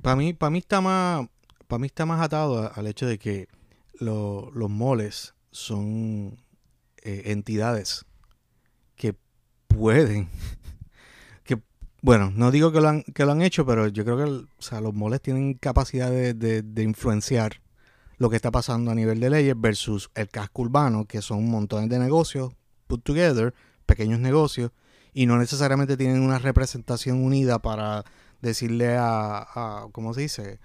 para 0.01 0.15
mí 0.15 0.33
para 0.33 0.49
mí 0.49 0.59
está 0.59 0.81
más 0.81 1.27
para 1.67 1.79
mí 1.79 1.85
está 1.87 2.05
más 2.05 2.21
atado 2.21 2.71
al 2.73 2.87
hecho 2.87 3.05
de 3.05 3.19
que 3.19 3.47
los 3.99 4.69
moles 4.69 5.35
son 5.51 6.37
eh, 7.03 7.23
entidades 7.25 8.05
que 8.95 9.15
pueden 9.67 10.29
bueno, 12.01 12.31
no 12.35 12.51
digo 12.51 12.71
que 12.71 12.81
lo 12.81 12.89
han, 12.89 13.03
que 13.03 13.25
lo 13.25 13.31
han 13.31 13.41
hecho, 13.41 13.65
pero 13.65 13.87
yo 13.87 14.03
creo 14.05 14.17
que 14.17 14.23
o 14.23 14.47
sea, 14.61 14.81
los 14.81 14.93
moles 14.93 15.21
tienen 15.21 15.53
capacidad 15.55 16.09
de, 16.09 16.33
de, 16.33 16.83
influenciar 16.83 17.61
lo 18.17 18.29
que 18.29 18.35
está 18.35 18.51
pasando 18.51 18.91
a 18.91 18.95
nivel 18.95 19.19
de 19.19 19.29
leyes 19.29 19.55
versus 19.57 20.09
el 20.15 20.29
casco 20.29 20.61
urbano, 20.63 21.05
que 21.05 21.21
son 21.21 21.49
montón 21.49 21.89
de 21.89 21.99
negocios 21.99 22.53
put 22.89 23.03
together, 23.03 23.53
pequeños 23.85 24.19
negocios, 24.19 24.71
y 25.13 25.27
no 25.27 25.37
necesariamente 25.37 25.95
tienen 25.95 26.21
una 26.21 26.39
representación 26.39 27.23
unida 27.23 27.59
para 27.59 28.03
decirle 28.41 28.95
a, 28.97 29.45
a 29.53 29.87
¿cómo 29.91 30.13
se 30.13 30.21
dice? 30.21 30.59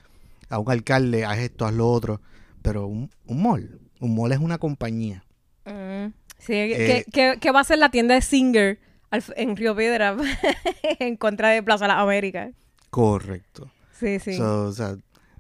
A 0.49 0.59
un 0.59 0.71
alcalde, 0.71 1.25
haz 1.25 1.39
esto, 1.39 1.67
haz 1.67 1.75
lo 1.75 1.89
otro. 1.89 2.21
Pero 2.63 2.87
un, 2.87 3.11
un 3.27 3.43
mall, 3.43 3.79
un 4.01 4.15
mall 4.17 4.33
es 4.33 4.39
una 4.39 4.59
compañía. 4.59 5.25
Mm, 5.67 6.13
sí, 6.39 6.53
¿qué, 6.53 7.05
eh, 7.15 7.39
qué 7.41 7.51
va 7.51 7.61
a 7.61 7.65
ser 7.65 7.79
la 7.79 7.91
tienda 7.91 8.15
de 8.15 8.23
Singer? 8.23 8.81
En 9.37 9.57
Río 9.57 9.75
Piedra 9.77 10.17
en 10.99 11.17
contra 11.17 11.51
de 11.51 11.63
Plaza 11.63 11.87
Las 11.87 11.99
Américas. 11.99 12.53
Correcto. 12.91 13.71
Sí, 13.93 14.19
sí. 14.19 14.41
o 14.41 14.73
sea, 14.73 14.97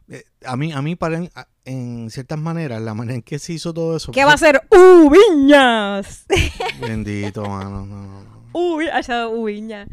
eh, 0.09 0.25
a 0.45 0.57
mí, 0.57 0.73
a 0.73 0.83
mí 0.83 0.97
para 0.97 1.21
en, 1.65 2.11
ciertas 2.11 2.39
maneras, 2.39 2.81
la 2.83 2.95
manera 2.95 3.17
en 3.17 3.23
que 3.23 3.39
se 3.39 3.55
hizo 3.55 3.73
todo 3.73 3.97
eso. 3.97 4.13
¿Qué 4.13 4.25
va 4.25 4.35
a 4.35 4.39
ser? 4.39 4.63
¡Uviñas! 4.71 6.27
Bendito, 6.81 7.45
mano. 7.49 7.87
No, 7.87 8.45
Uy, 8.53 8.89
allá 8.89 9.29
Uviña. 9.29 9.89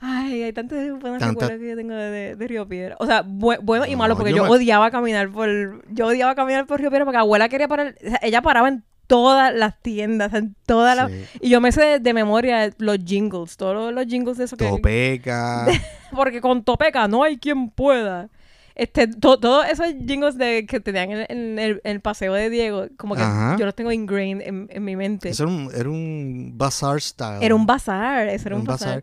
Ay, 0.00 0.42
hay 0.42 0.52
tantas 0.52 0.78
buenas 0.98 1.20
Tanta... 1.20 1.56
que 1.56 1.68
yo 1.68 1.76
tengo 1.76 1.94
de, 1.94 2.34
Río 2.40 2.66
Piedra. 2.66 2.96
O 2.98 3.06
sea, 3.06 3.22
bueno 3.24 3.86
y 3.86 3.94
malo, 3.94 4.16
porque 4.16 4.32
yo, 4.32 4.44
odiaba 4.44 4.90
caminar 4.90 5.30
por... 5.30 5.84
Yo 5.92 6.08
odiaba 6.08 6.34
caminar 6.34 6.66
por 6.66 6.80
Río 6.80 6.90
Piedra 6.90 7.04
porque 7.04 7.18
abuela 7.18 7.48
quería 7.48 7.68
parar... 7.68 7.94
ella 8.20 8.42
paraba 8.42 8.68
en 8.68 8.82
todas 9.06 9.54
las 9.54 9.80
tiendas, 9.80 10.32
en 10.34 10.54
todas 10.66 10.96
las... 10.96 11.10
Y 11.40 11.50
yo 11.50 11.60
me 11.60 11.72
sé 11.72 12.00
de, 12.00 12.14
memoria 12.14 12.70
los 12.78 12.98
jingles, 13.04 13.56
todos 13.56 13.92
los, 13.92 14.06
jingles 14.06 14.38
de 14.38 14.44
eso 14.44 14.56
que... 14.56 14.68
Topeca. 14.68 15.66
porque 16.14 16.40
con 16.40 16.64
Topeca 16.64 17.08
no 17.08 17.22
hay 17.22 17.38
quien 17.38 17.70
pueda. 17.70 18.28
Este, 18.74 19.06
todos 19.06 19.66
esos 19.66 19.86
jingles 20.06 20.38
de, 20.38 20.64
que 20.66 20.80
tenían 20.80 21.26
en, 21.28 21.80
el, 21.84 22.00
paseo 22.00 22.32
de 22.32 22.48
Diego, 22.48 22.86
como 22.96 23.14
que 23.14 23.22
yo 23.58 23.66
los 23.66 23.74
tengo 23.74 23.92
ingrained 23.92 24.40
en, 24.40 24.84
mi 24.84 24.96
mente. 24.96 25.28
Eso 25.28 25.44
era 25.44 25.52
un, 25.52 25.70
era 25.74 25.90
un 25.90 26.52
bazar 26.56 27.00
style. 27.00 27.38
Era 27.42 27.54
un 27.54 27.66
bazar, 27.66 28.28
eso 28.28 28.48
era 28.48 28.56
un, 28.56 28.64
bazar. 28.64 29.02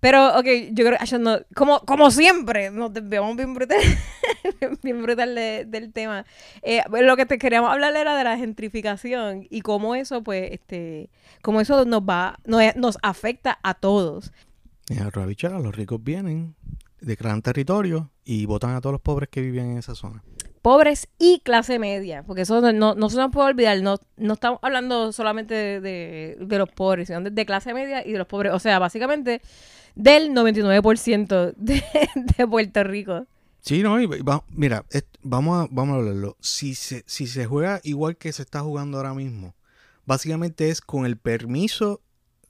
Pero, 0.00 0.38
ok, 0.38 0.46
yo 0.72 0.84
creo 0.84 0.98
que 0.98 1.18
no, 1.18 1.38
como, 1.54 1.80
como 1.80 2.10
siempre, 2.10 2.70
nos 2.70 2.92
desviamos 2.92 3.36
bien 3.36 3.52
brutal, 3.52 3.80
bien 4.82 5.02
brutal 5.02 5.34
del 5.34 5.92
tema. 5.92 6.24
Eh, 6.62 6.82
lo 7.00 7.16
que 7.16 7.26
te 7.26 7.38
queríamos 7.38 7.72
hablar 7.72 7.96
era 7.96 8.16
de 8.16 8.24
la 8.24 8.36
gentrificación 8.36 9.46
y 9.50 9.62
cómo 9.62 9.94
eso, 9.96 10.22
pues, 10.22 10.52
este, 10.52 11.10
cómo 11.42 11.60
eso 11.60 11.84
nos 11.84 12.02
va, 12.02 12.38
nos, 12.44 12.76
nos 12.76 12.98
afecta 13.02 13.58
a 13.62 13.74
todos. 13.74 14.32
Mira, 14.88 15.10
los 15.58 15.74
ricos 15.74 16.02
vienen, 16.02 16.54
declaran 17.00 17.42
territorio 17.42 18.10
y 18.24 18.46
votan 18.46 18.74
a 18.74 18.80
todos 18.80 18.92
los 18.92 19.02
pobres 19.02 19.28
que 19.28 19.40
viven 19.40 19.72
en 19.72 19.78
esa 19.78 19.94
zona. 19.94 20.22
Pobres 20.68 21.08
y 21.18 21.40
clase 21.40 21.78
media, 21.78 22.24
porque 22.24 22.42
eso 22.42 22.60
no, 22.60 22.94
no 22.94 23.08
se 23.08 23.16
nos 23.16 23.32
puede 23.32 23.48
olvidar, 23.48 23.80
no, 23.80 23.96
no 24.18 24.34
estamos 24.34 24.58
hablando 24.60 25.12
solamente 25.12 25.80
de, 25.80 26.36
de 26.38 26.58
los 26.58 26.68
pobres, 26.68 27.08
sino 27.08 27.22
de, 27.22 27.30
de 27.30 27.46
clase 27.46 27.72
media 27.72 28.06
y 28.06 28.12
de 28.12 28.18
los 28.18 28.26
pobres. 28.26 28.52
O 28.52 28.58
sea, 28.58 28.78
básicamente 28.78 29.40
del 29.94 30.32
99% 30.32 31.54
de, 31.56 31.82
de 32.36 32.46
Puerto 32.46 32.84
Rico. 32.84 33.26
Sí, 33.62 33.82
no, 33.82 33.96
mira, 34.50 34.84
vamos, 35.22 35.64
a, 35.64 35.68
vamos 35.70 35.94
a 35.94 35.98
hablarlo. 36.00 36.36
Si 36.40 36.74
se, 36.74 37.02
si 37.06 37.26
se 37.28 37.46
juega 37.46 37.80
igual 37.82 38.18
que 38.18 38.30
se 38.34 38.42
está 38.42 38.60
jugando 38.60 38.98
ahora 38.98 39.14
mismo, 39.14 39.54
básicamente 40.04 40.68
es 40.68 40.82
con 40.82 41.06
el 41.06 41.16
permiso, 41.16 42.02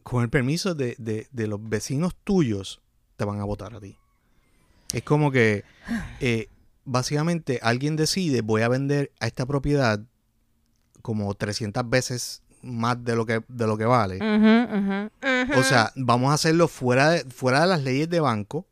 con 0.02 0.24
el 0.24 0.28
permiso 0.28 0.74
de, 0.74 0.96
de, 0.98 1.46
los 1.46 1.60
vecinos 1.68 2.16
tuyos, 2.24 2.80
te 3.16 3.24
van 3.24 3.38
a 3.38 3.44
votar 3.44 3.76
a 3.76 3.80
ti. 3.80 3.96
Es 4.92 5.04
como 5.04 5.30
que 5.30 5.62
eh, 6.18 6.48
básicamente 6.88 7.60
alguien 7.62 7.96
decide, 7.96 8.40
voy 8.40 8.62
a 8.62 8.68
vender 8.68 9.12
a 9.20 9.26
esta 9.26 9.46
propiedad 9.46 10.00
como 11.02 11.32
300 11.34 11.88
veces 11.88 12.42
más 12.62 13.02
de 13.04 13.14
lo 13.14 13.26
que, 13.26 13.44
de 13.46 13.66
lo 13.66 13.76
que 13.76 13.84
vale. 13.84 14.16
O 15.56 15.62
sea, 15.62 15.92
vamos 15.96 16.30
a 16.30 16.34
hacerlo 16.34 16.66
fuera 16.66 17.10
de, 17.10 17.24
fuera 17.24 17.60
de 17.60 17.66
las 17.66 17.82
leyes 17.82 18.08
de 18.08 18.20
banco. 18.20 18.66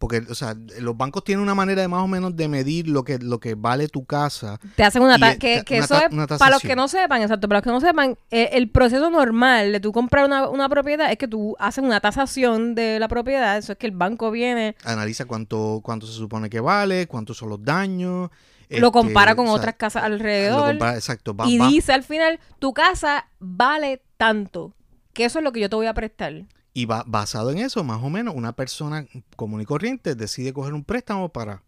Porque, 0.00 0.22
o 0.30 0.34
sea, 0.34 0.56
los 0.78 0.96
bancos 0.96 1.24
tienen 1.24 1.42
una 1.42 1.54
manera 1.54 1.82
de 1.82 1.88
más 1.88 2.02
o 2.02 2.08
menos 2.08 2.34
de 2.34 2.48
medir 2.48 2.88
lo 2.88 3.04
que, 3.04 3.18
lo 3.18 3.38
que 3.38 3.54
vale 3.54 3.86
tu 3.86 4.06
casa. 4.06 4.58
Te 4.74 4.82
hacen 4.82 5.02
una 5.02 5.18
tasa. 5.18 5.38
Que, 5.38 5.62
eso 5.68 5.94
es, 5.94 6.38
para 6.38 6.52
los 6.52 6.62
que 6.62 6.74
no 6.74 6.88
sepan, 6.88 7.20
exacto, 7.20 7.48
para 7.48 7.58
los 7.58 7.64
que 7.64 7.70
no 7.70 7.80
sepan, 7.82 8.16
eh, 8.30 8.48
el 8.54 8.70
proceso 8.70 9.10
normal 9.10 9.72
de 9.72 9.80
tú 9.80 9.92
comprar 9.92 10.24
una, 10.24 10.48
una, 10.48 10.70
propiedad 10.70 11.12
es 11.12 11.18
que 11.18 11.28
tú 11.28 11.54
haces 11.58 11.84
una 11.84 12.00
tasación 12.00 12.74
de 12.74 12.98
la 12.98 13.08
propiedad. 13.08 13.58
Eso 13.58 13.72
es 13.72 13.78
que 13.78 13.86
el 13.86 13.92
banco 13.92 14.30
viene. 14.30 14.74
Analiza 14.84 15.26
cuánto, 15.26 15.80
cuánto 15.82 16.06
se 16.06 16.14
supone 16.14 16.48
que 16.48 16.60
vale, 16.60 17.06
cuántos 17.06 17.36
son 17.36 17.50
los 17.50 17.62
daños 17.62 18.30
lo 18.78 18.92
compara 18.92 19.34
con 19.34 19.48
otras 19.48 19.74
casas 19.74 20.04
alrededor. 20.04 20.76
exacto. 20.94 21.36
y 21.44 21.58
dice 21.58 21.92
al 21.92 22.04
final, 22.04 22.38
tu 22.58 22.72
casa 22.72 23.26
vale 23.38 24.02
tanto. 24.16 24.72
Que 25.12 25.24
eso 25.24 25.40
es 25.40 25.44
lo 25.44 25.50
que 25.52 25.60
yo 25.60 25.68
te 25.68 25.76
voy 25.76 25.86
a 25.86 25.94
prestar. 25.94 26.44
Y 26.72 26.84
va, 26.86 27.04
basado 27.06 27.50
en 27.50 27.58
eso, 27.58 27.82
más 27.82 28.02
o 28.02 28.10
menos, 28.10 28.34
una 28.34 28.52
persona 28.52 29.06
común 29.36 29.60
y 29.60 29.64
corriente 29.64 30.14
decide 30.14 30.52
coger 30.52 30.72
un 30.72 30.84
préstamo 30.84 31.28
para 31.28 31.62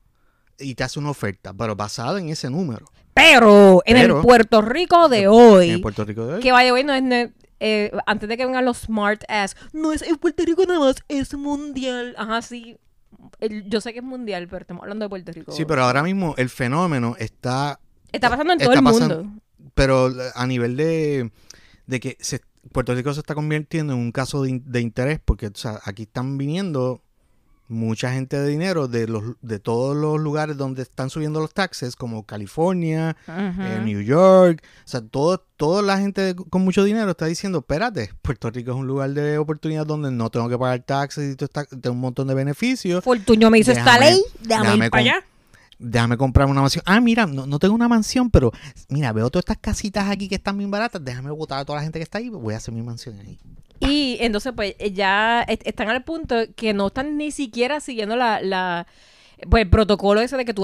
y 0.59 0.75
te 0.75 0.85
hace 0.85 1.01
una 1.01 1.11
oferta, 1.11 1.53
pero 1.53 1.75
basada 1.75 2.21
en 2.21 2.29
ese 2.29 2.49
número. 2.51 2.87
Pero 3.15 3.83
en 3.85 3.97
el 3.97 4.15
Puerto 4.21 4.63
Rico 4.63 5.09
de 5.09 5.27
hoy. 5.27 5.71
En 5.71 5.75
el 5.77 5.81
Puerto 5.81 6.05
Rico 6.05 6.27
de 6.27 6.35
hoy. 6.35 6.41
Que 6.41 6.53
vaya 6.53 6.73
hoy 6.73 6.85
no 6.85 6.95
es. 6.95 7.31
Eh, 7.65 7.93
antes 8.07 8.29
de 8.29 8.37
que 8.37 8.45
vengan 8.45 8.65
los 8.65 8.79
smart 8.79 9.23
ass, 9.29 9.57
no 9.73 9.93
es 9.93 10.03
en 10.03 10.17
Puerto 10.17 10.45
Rico 10.45 10.65
nada 10.67 10.81
más, 10.81 10.97
es 11.09 11.35
mundial. 11.35 12.15
Ajá, 12.19 12.43
sí 12.43 12.77
yo 13.67 13.81
sé 13.81 13.93
que 13.93 13.99
es 13.99 14.05
mundial, 14.05 14.47
pero 14.49 14.63
estamos 14.63 14.83
hablando 14.83 15.05
de 15.05 15.09
Puerto 15.09 15.33
Rico. 15.33 15.53
Sí, 15.53 15.65
pero 15.65 15.85
ahora 15.85 16.03
mismo 16.03 16.35
el 16.37 16.49
fenómeno 16.49 17.17
está... 17.19 17.81
Está 18.11 18.31
pasando 18.31 18.53
en 18.53 18.59
todo 18.59 18.73
el 18.73 18.83
mundo. 18.83 19.27
Pero 19.75 20.13
a 20.35 20.47
nivel 20.47 20.77
de, 20.77 21.31
de 21.87 22.01
que 22.01 22.17
Puerto 22.71 22.95
Rico 22.95 23.13
se 23.13 23.21
está 23.21 23.35
convirtiendo 23.35 23.93
en 23.93 23.99
un 23.99 24.13
caso 24.13 24.43
de, 24.43 24.81
interés, 24.81 25.21
porque 25.25 25.51
aquí 25.85 26.03
están 26.03 26.39
viniendo 26.39 27.03
mucha 27.69 28.13
gente 28.13 28.39
de 28.39 28.49
dinero 28.49 28.87
de 28.87 29.09
los 29.09 29.23
de 29.41 29.59
todos 29.59 29.97
los 29.97 30.21
lugares 30.21 30.59
donde 30.59 30.83
están 30.83 31.11
subiendo 31.11 31.41
los 31.41 31.55
taxes, 31.55 31.97
como 31.97 32.25
California, 32.27 33.17
eh, 33.27 33.81
New 33.83 34.03
York, 34.03 34.63
o 34.85 34.89
sea, 34.89 35.01
todo, 35.01 35.39
toda 35.57 35.81
la 35.81 35.99
gente 35.99 36.37
con 36.37 36.63
mucho 36.63 36.85
dinero 36.85 37.11
está 37.11 37.27
diciendo, 37.27 37.61
espérate, 37.61 38.11
Puerto 38.21 38.51
Rico 38.51 38.73
es 38.73 38.77
un 38.77 38.87
lugar 38.87 39.11
de 39.11 39.39
oportunidad 39.39 39.87
donde 39.87 40.11
no 40.11 40.31
tengo 40.31 40.49
que 40.49 40.59
pagar 40.59 40.81
taxes 40.81 41.33
y 41.33 41.37
tengo 41.37 41.95
un 41.95 42.01
montón 42.01 42.29
de 42.29 42.35
beneficios. 42.35 43.03
Fortuño 43.03 43.51
me 43.51 43.59
hizo 43.59 43.73
esta 43.73 43.99
ley, 43.99 44.23
déjame, 44.41 44.85
ir 44.85 44.91
para 44.91 45.01
allá. 45.01 45.25
Déjame 45.83 46.17
comprar 46.17 46.47
una 46.49 46.61
mansión. 46.61 46.83
Ah, 46.87 47.01
mira, 47.01 47.27
no, 47.27 47.47
no, 47.47 47.59
tengo 47.59 47.75
una 47.75 47.89
mansión, 47.89 48.31
pero 48.31 48.53
mira, 48.89 49.13
veo 49.13 49.31
todas 49.31 49.43
estas 49.43 49.59
casitas 49.59 50.09
aquí 50.09 50.29
que 50.29 50.37
están 50.37 50.57
bien 50.57 50.71
baratas. 50.71 51.05
Déjame 51.05 51.31
votar 51.31 51.59
a 51.59 51.65
toda 51.65 51.79
la 51.79 51.83
gente 51.83 51.99
que 51.99 52.05
está 52.05 52.19
ahí. 52.19 52.29
Voy 52.29 52.55
a 52.55 52.59
hacer 52.59 52.73
mi 52.73 52.83
mansión 52.83 53.19
ahí. 53.19 53.39
Y 53.81 54.17
entonces, 54.21 54.53
pues, 54.55 54.77
eh, 54.79 54.93
ya 54.93 55.43
están 55.43 55.89
al 55.89 56.05
punto 56.05 56.37
que 56.55 56.73
no 56.73 56.87
están 56.87 57.17
ni 57.17 57.33
siquiera 57.33 57.81
siguiendo 57.81 58.15
la, 58.15 58.41
la 58.41 58.87
pues 59.49 59.65
el 59.65 59.71
protocolo 59.71 60.21
ese 60.21 60.37
de 60.37 60.45
que 60.45 60.55
tú, 60.55 60.63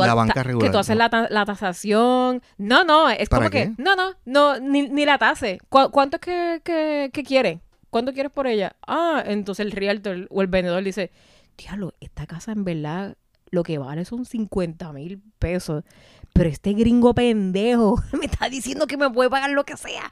que 0.61 0.71
tú 0.71 0.79
haces 0.79 0.97
la, 0.97 1.27
la, 1.31 1.45
tasación. 1.45 2.43
No, 2.59 2.85
no, 2.85 3.11
es 3.11 3.29
como 3.29 3.51
que, 3.51 3.73
no, 3.77 3.97
no, 3.97 4.15
no, 4.25 4.61
ni, 4.61 4.89
ni 4.89 5.05
la 5.05 5.19
tase. 5.19 5.59
¿Cuánto 5.69 6.17
es 6.17 6.21
que, 6.21 6.61
que, 6.63 7.11
que 7.13 7.23
quiere? 7.25 7.61
¿Cuánto 7.91 8.13
quieres 8.13 8.31
por 8.31 8.47
ella? 8.47 8.77
Ah, 8.87 9.23
entonces 9.27 9.67
el 9.67 9.73
realtor 9.73 10.29
o 10.31 10.43
el 10.43 10.47
vendedor 10.47 10.85
dice, 10.85 11.11
diablo, 11.57 11.95
esta 12.01 12.27
casa 12.27 12.53
en 12.53 12.65
verdad 12.65 13.17
lo 13.51 13.63
que 13.63 13.79
vale 13.79 14.05
son 14.05 14.25
50 14.25 14.93
mil 14.93 15.23
pesos. 15.39 15.85
Pero 16.33 16.49
este 16.49 16.73
gringo 16.73 17.15
pendejo 17.15 18.03
me 18.13 18.27
está 18.27 18.49
diciendo 18.49 18.87
que 18.87 18.97
me 18.97 19.11
puede 19.11 19.31
pagar 19.31 19.51
lo 19.51 19.65
que 19.65 19.77
sea. 19.77 20.11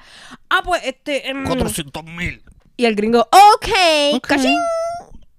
Ah, 0.49 0.63
pues 0.65 0.83
este... 0.85 1.23
400 1.47 2.05
mil. 2.05 2.43
Y 2.77 2.85
el 2.85 2.95
gringo, 2.95 3.21
ok, 3.21 3.69
okay. 4.17 4.55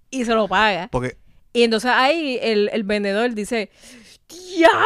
y 0.09 0.25
se 0.25 0.33
lo 0.33 0.47
paga. 0.47 0.87
Porque... 0.91 1.17
Y 1.53 1.63
entonces 1.63 1.91
ahí 1.93 2.39
el, 2.41 2.69
el 2.73 2.83
vendedor 2.83 3.33
dice, 3.33 3.69
diablo, 4.27 4.77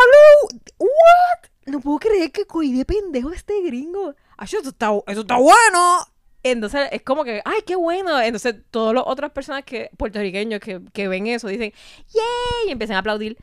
what? 0.79 1.49
No 1.65 1.79
puedo 1.79 1.99
creer 1.99 2.31
que 2.31 2.45
de 2.45 2.85
pendejo 2.85 3.31
este 3.31 3.61
gringo. 3.61 4.15
Ay, 4.37 4.47
eso 4.47 4.69
está, 4.69 4.91
eso 5.07 5.21
está 5.21 5.35
bueno. 5.35 6.07
Entonces 6.43 6.89
es 6.91 7.01
como 7.03 7.23
que, 7.23 7.41
ay, 7.45 7.61
qué 7.65 7.75
bueno. 7.75 8.19
Entonces 8.19 8.55
todas 8.71 8.95
las 8.95 9.03
otras 9.05 9.31
personas 9.31 9.63
que 9.63 9.89
puertorriqueños 9.97 10.59
que, 10.59 10.81
que 10.93 11.07
ven 11.07 11.27
eso 11.27 11.47
dicen, 11.47 11.71
yay, 12.13 12.69
y 12.69 12.71
empiezan 12.71 12.95
a 12.95 12.99
aplaudir. 12.99 13.37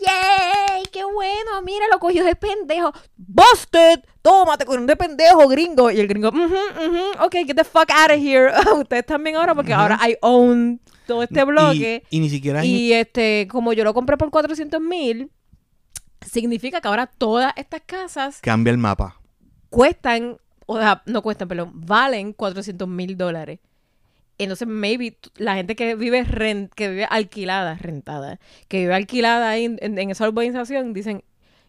¡Yay! 0.00 0.84
¡Qué 0.92 1.04
bueno! 1.04 1.62
Mira, 1.62 1.86
lo 1.90 1.98
cogió 1.98 2.24
de 2.24 2.34
pendejo. 2.36 2.92
¡Busted! 3.16 4.00
Tómate 4.22 4.64
con 4.64 4.80
un 4.80 4.86
de 4.86 4.96
pendejo, 4.96 5.46
gringo. 5.48 5.90
Y 5.90 6.00
el 6.00 6.08
gringo, 6.08 6.32
mhm, 6.32 6.42
mhm, 6.42 7.22
ok, 7.22 7.32
get 7.46 7.54
the 7.54 7.64
fuck 7.64 7.90
out 7.90 8.10
of 8.10 8.18
here. 8.18 8.52
Ustedes 8.76 9.06
también 9.06 9.36
ahora, 9.36 9.54
porque 9.54 9.72
ahora 9.72 9.98
I 10.06 10.16
own 10.20 10.80
todo 11.06 11.22
este 11.22 11.44
bloque. 11.44 12.02
Y, 12.10 12.20
ni 12.20 12.30
siquiera... 12.30 12.64
Y 12.64 12.92
este, 12.92 13.46
como 13.50 13.72
yo 13.72 13.84
lo 13.84 13.94
compré 13.94 14.16
por 14.16 14.30
400 14.30 14.80
mil, 14.80 15.30
significa 16.20 16.80
que 16.80 16.88
ahora 16.88 17.06
todas 17.06 17.52
estas 17.56 17.82
casas... 17.84 18.40
Cambia 18.40 18.70
el 18.70 18.78
mapa. 18.78 19.20
Cuestan, 19.68 20.38
o 20.66 20.78
sea, 20.78 21.02
no 21.06 21.22
cuestan, 21.22 21.48
perdón, 21.48 21.72
valen 21.74 22.32
400 22.32 22.88
mil 22.88 23.16
dólares. 23.16 23.60
Entonces, 24.38 24.66
maybe 24.66 25.16
la 25.36 25.54
gente 25.54 25.76
que 25.76 25.94
vive 25.94 26.24
rent, 26.24 26.72
que 26.74 26.88
vive 26.88 27.06
alquilada, 27.08 27.76
rentada, 27.76 28.40
que 28.68 28.80
vive 28.80 28.94
alquilada 28.94 29.50
ahí 29.50 29.76
en, 29.78 30.10
esa 30.10 30.28
urbanización, 30.28 30.92
dicen, 30.92 31.22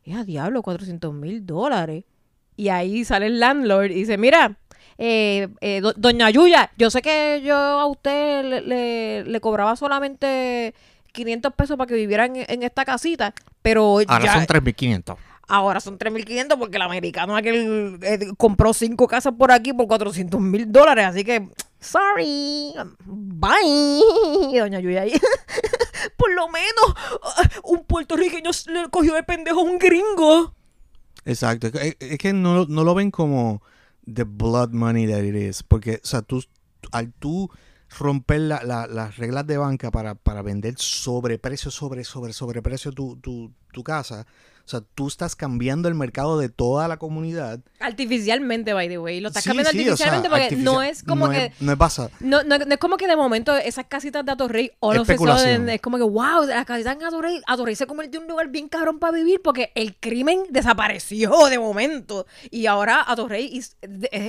¡eh, 0.03 0.23
diablo, 0.25 0.63
400 0.63 1.13
mil 1.13 1.45
dólares! 1.45 2.05
Y 2.57 2.69
ahí 2.69 3.03
sale 3.05 3.27
el 3.27 3.39
landlord 3.39 3.91
y 3.91 3.95
dice, 3.95 4.17
mira, 4.17 4.57
eh, 4.97 5.49
eh, 5.61 5.81
doña 5.97 6.29
Yuya, 6.29 6.71
yo 6.77 6.89
sé 6.89 7.01
que 7.01 7.41
yo 7.43 7.55
a 7.55 7.85
usted 7.85 8.63
le, 9.25 9.41
cobraba 9.41 9.75
solamente 9.75 10.73
500 11.11 11.53
pesos 11.53 11.77
para 11.77 11.87
que 11.87 11.95
viviera 11.95 12.25
en, 12.25 12.63
esta 12.63 12.85
casita, 12.85 13.33
pero 13.61 13.99
Ahora 14.07 14.33
son 14.33 14.47
3.500. 14.47 15.17
Ahora 15.47 15.79
son 15.79 15.99
3.500 15.99 16.57
porque 16.57 16.77
el 16.77 16.81
americano 16.81 17.35
aquel 17.35 17.99
eh, 18.01 18.27
compró 18.37 18.73
cinco 18.73 19.07
casas 19.07 19.33
por 19.37 19.51
aquí 19.51 19.73
por 19.73 19.87
400 19.87 20.41
mil 20.41 20.71
dólares. 20.71 21.05
Así 21.05 21.23
que, 21.23 21.49
sorry, 21.79 22.73
bye, 23.05 24.59
doña 24.59 24.79
Yuya. 24.79 25.05
por 26.17 26.33
lo 26.33 26.47
menos 26.49 26.95
un 27.63 27.83
puertorriqueño 27.85 28.51
le 28.67 28.89
cogió 28.89 29.13
de 29.13 29.23
pendejo 29.23 29.59
a 29.59 29.63
un 29.63 29.77
gringo. 29.77 30.55
Exacto. 31.25 31.67
Es 31.99 32.17
que 32.17 32.33
no, 32.33 32.65
no 32.65 32.83
lo 32.83 32.95
ven 32.95 33.11
como 33.11 33.61
the 34.11 34.23
blood 34.23 34.69
money 34.71 35.07
that 35.07 35.23
it 35.23 35.35
is. 35.35 35.63
Porque, 35.63 35.99
o 36.03 36.07
sea, 36.07 36.21
tú, 36.21 36.43
al 36.91 37.13
tú 37.13 37.49
romper 37.99 38.41
las 38.41 39.17
reglas 39.17 39.47
de 39.47 39.57
banca 39.57 39.91
para, 39.91 40.15
para 40.15 40.41
vender 40.41 40.75
sobreprecio, 40.77 41.71
sobre, 41.71 42.03
sobre, 42.03 42.33
sobreprecio 42.33 42.91
tu, 42.91 43.17
tu, 43.17 43.51
tu 43.71 43.83
casa, 43.83 44.25
o 44.65 44.67
sea, 44.67 44.81
tú 44.95 45.07
estás 45.07 45.35
cambiando 45.35 45.87
el 45.87 45.93
mercado 45.93 46.39
de 46.39 46.49
toda 46.49 46.87
la 46.87 46.97
comunidad. 46.97 47.59
Artificialmente, 47.79 48.73
by 48.73 48.89
the 48.89 48.97
way. 48.97 49.19
Lo 49.19 49.27
estás 49.27 49.43
cambiando 49.43 49.69
artificialmente 49.69 50.27
porque 50.27 50.55
no 50.55 50.81
es 50.81 51.03
como 51.03 51.29
que. 51.29 51.53
no 51.59 51.71
es 51.71 51.77
basado. 51.77 52.09
No, 52.19 52.43
no, 52.43 52.55
es 52.55 52.77
como 52.77 52.97
que 52.97 53.07
de 53.07 53.15
momento 53.15 53.55
esas 53.55 53.85
casitas 53.85 54.25
de 54.25 54.31
Atorrey 54.31 54.71
o 54.79 54.91
no 54.93 55.05
sé, 55.05 55.13
es 55.13 55.81
como 55.81 55.97
que, 55.97 56.03
wow, 56.03 56.45
las 56.47 56.65
casitas 56.65 56.95
en 56.95 57.03
Atorrey, 57.03 57.41
Atorrey 57.45 57.75
se 57.75 57.85
convirtió 57.85 58.19
en 58.19 58.23
un 58.23 58.31
lugar 58.31 58.47
bien 58.49 58.67
cabrón 58.67 58.97
para 58.97 59.13
vivir 59.13 59.39
porque 59.43 59.71
el 59.75 59.95
crimen 59.97 60.41
desapareció 60.49 61.45
de 61.47 61.59
momento. 61.59 62.25
Y 62.49 62.65
ahora 62.65 63.03
Atorrey 63.07 63.61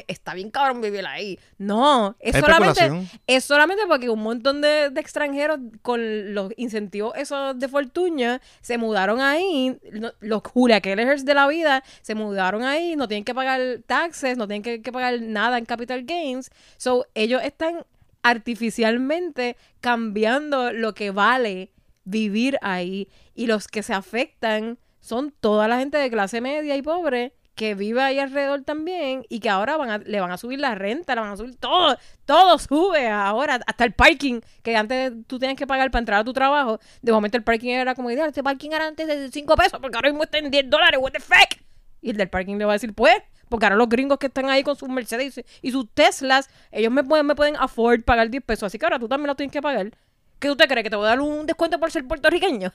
está 0.06 0.34
bien 0.34 0.50
cabrón 0.50 0.82
vivir 0.82 1.06
ahí. 1.06 1.38
No, 1.56 2.14
es, 2.20 2.36
solamente, 2.36 3.08
es 3.26 3.42
solamente 3.42 3.84
porque 3.88 4.10
un 4.10 4.22
montón 4.22 4.60
de, 4.60 4.92
extranjeros 4.96 5.60
con 5.82 6.34
los 6.34 6.52
incentivos 6.56 7.12
esos 7.16 7.58
de 7.58 7.68
fortuna 7.68 8.40
se 8.60 8.76
mudaron 8.76 9.20
ahí 9.20 9.78
los 10.26 10.42
Kellers 10.83 11.25
de 11.25 11.35
la 11.35 11.47
vida 11.47 11.83
se 12.02 12.14
mudaron 12.14 12.62
ahí, 12.62 12.97
no 12.97 13.09
tienen 13.09 13.25
que 13.25 13.35
pagar 13.35 13.61
taxes, 13.87 14.37
no 14.37 14.47
tienen 14.47 14.83
que, 14.83 14.92
pagar 14.92 15.21
nada 15.21 15.59
en 15.59 15.64
capital 15.64 16.04
gains. 16.04 16.50
So, 16.76 17.06
ellos 17.14 17.42
están 17.42 17.85
artificialmente 18.23 19.56
cambiando 19.80 20.73
lo 20.73 20.95
que 20.95 21.11
vale 21.11 21.71
vivir 22.04 22.59
ahí. 22.62 23.09
Y 23.35 23.47
los 23.47 23.68
que 23.68 23.83
se 23.83 23.95
afectan 23.95 24.78
son 25.00 25.33
toda 25.40 25.68
la 25.68 25.78
gente 25.78 25.99
de 25.99 26.11
clase 26.11 26.40
media 26.40 26.76
y 26.76 26.83
pobre 26.83 27.33
que 27.56 27.75
vive 27.75 28.02
ahí 28.02 28.18
alrededor 28.18 28.62
también 28.62 29.25
y 29.30 29.40
que 29.40 29.48
ahora 29.48 29.78
van 29.78 30.04
le 30.06 30.20
van 30.20 30.30
a 30.30 30.36
subir 30.36 30.60
la 30.60 30.75
renta, 30.75 31.14
le 31.14 31.22
van 31.22 31.32
a 31.32 31.36
subir 31.38 31.56
todo, 31.56 31.96
todo 32.26 32.58
sube 32.58 33.08
ahora, 33.08 33.58
hasta 33.66 33.84
el 33.84 33.94
parking, 33.94 34.40
que 34.62 34.76
antes 34.76 35.12
tú 35.26 35.38
tenías 35.38 35.58
que 35.58 35.66
pagar 35.66 35.90
para 35.90 36.00
entrar 36.00 36.20
a 36.20 36.25
tu 36.25 36.34
trabajo, 36.34 36.78
de 37.00 37.12
momento 37.12 37.38
el 37.38 37.42
parking 37.42 37.70
era 37.70 37.94
como 37.94 38.10
este 38.10 38.42
parking 38.42 38.71
era 38.71 38.86
antes 38.86 39.08
de 39.08 39.30
5 39.32 39.56
pesos, 39.56 39.80
porque 39.80 39.97
ahora 39.97 40.10
mismo 40.10 40.25
está 40.25 40.36
en 40.36 40.50
10 40.50 40.69
dólares, 40.69 41.00
what 41.02 41.12
the 41.12 41.21
fuck? 41.21 41.58
Y 42.02 42.10
el 42.10 42.19
del 42.19 42.28
parking 42.28 42.56
le 42.56 42.66
va 42.66 42.73
a 42.73 42.75
decir, 42.75 42.92
pues, 42.92 43.16
porque 43.49 43.64
ahora 43.64 43.76
los 43.76 43.88
gringos 43.88 44.19
que 44.19 44.26
están 44.26 44.50
ahí 44.50 44.62
con 44.62 44.76
sus 44.76 44.90
Mercedes 44.90 45.42
y 45.62 45.73
sus 45.73 45.88
Teslas, 45.95 46.50
ellos 46.71 46.92
me 46.92 47.04
pueden, 47.04 47.25
me 47.25 47.34
pueden 47.34 47.56
afford 47.56 48.02
pagar 48.02 48.28
10 48.28 48.45
pesos, 48.45 48.64
así 48.64 48.78
que 48.78 48.84
ahora 48.84 48.99
tú 48.99 49.08
también 49.08 49.28
lo 49.28 49.34
tienes 49.34 49.52
que 49.52 49.62
pagar. 49.62 49.90
¿Qué 50.38 50.49
tú 50.49 50.56
te 50.56 50.69
crees? 50.69 50.84
¿Que 50.84 50.90
te 50.90 50.97
voy 50.97 51.06
a 51.06 51.10
dar 51.10 51.21
un 51.21 51.47
descuento 51.47 51.80
por 51.80 51.90
ser 51.90 52.06
puertorriqueño? 52.06 52.71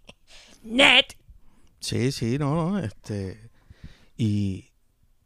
Net. 0.62 1.04
Sí, 1.80 2.10
sí, 2.10 2.38
no, 2.38 2.78
este 2.78 3.45
y, 4.16 4.72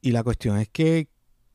la 0.02 0.22
cuestión 0.22 0.58
es 0.58 0.68
que, 0.68 1.08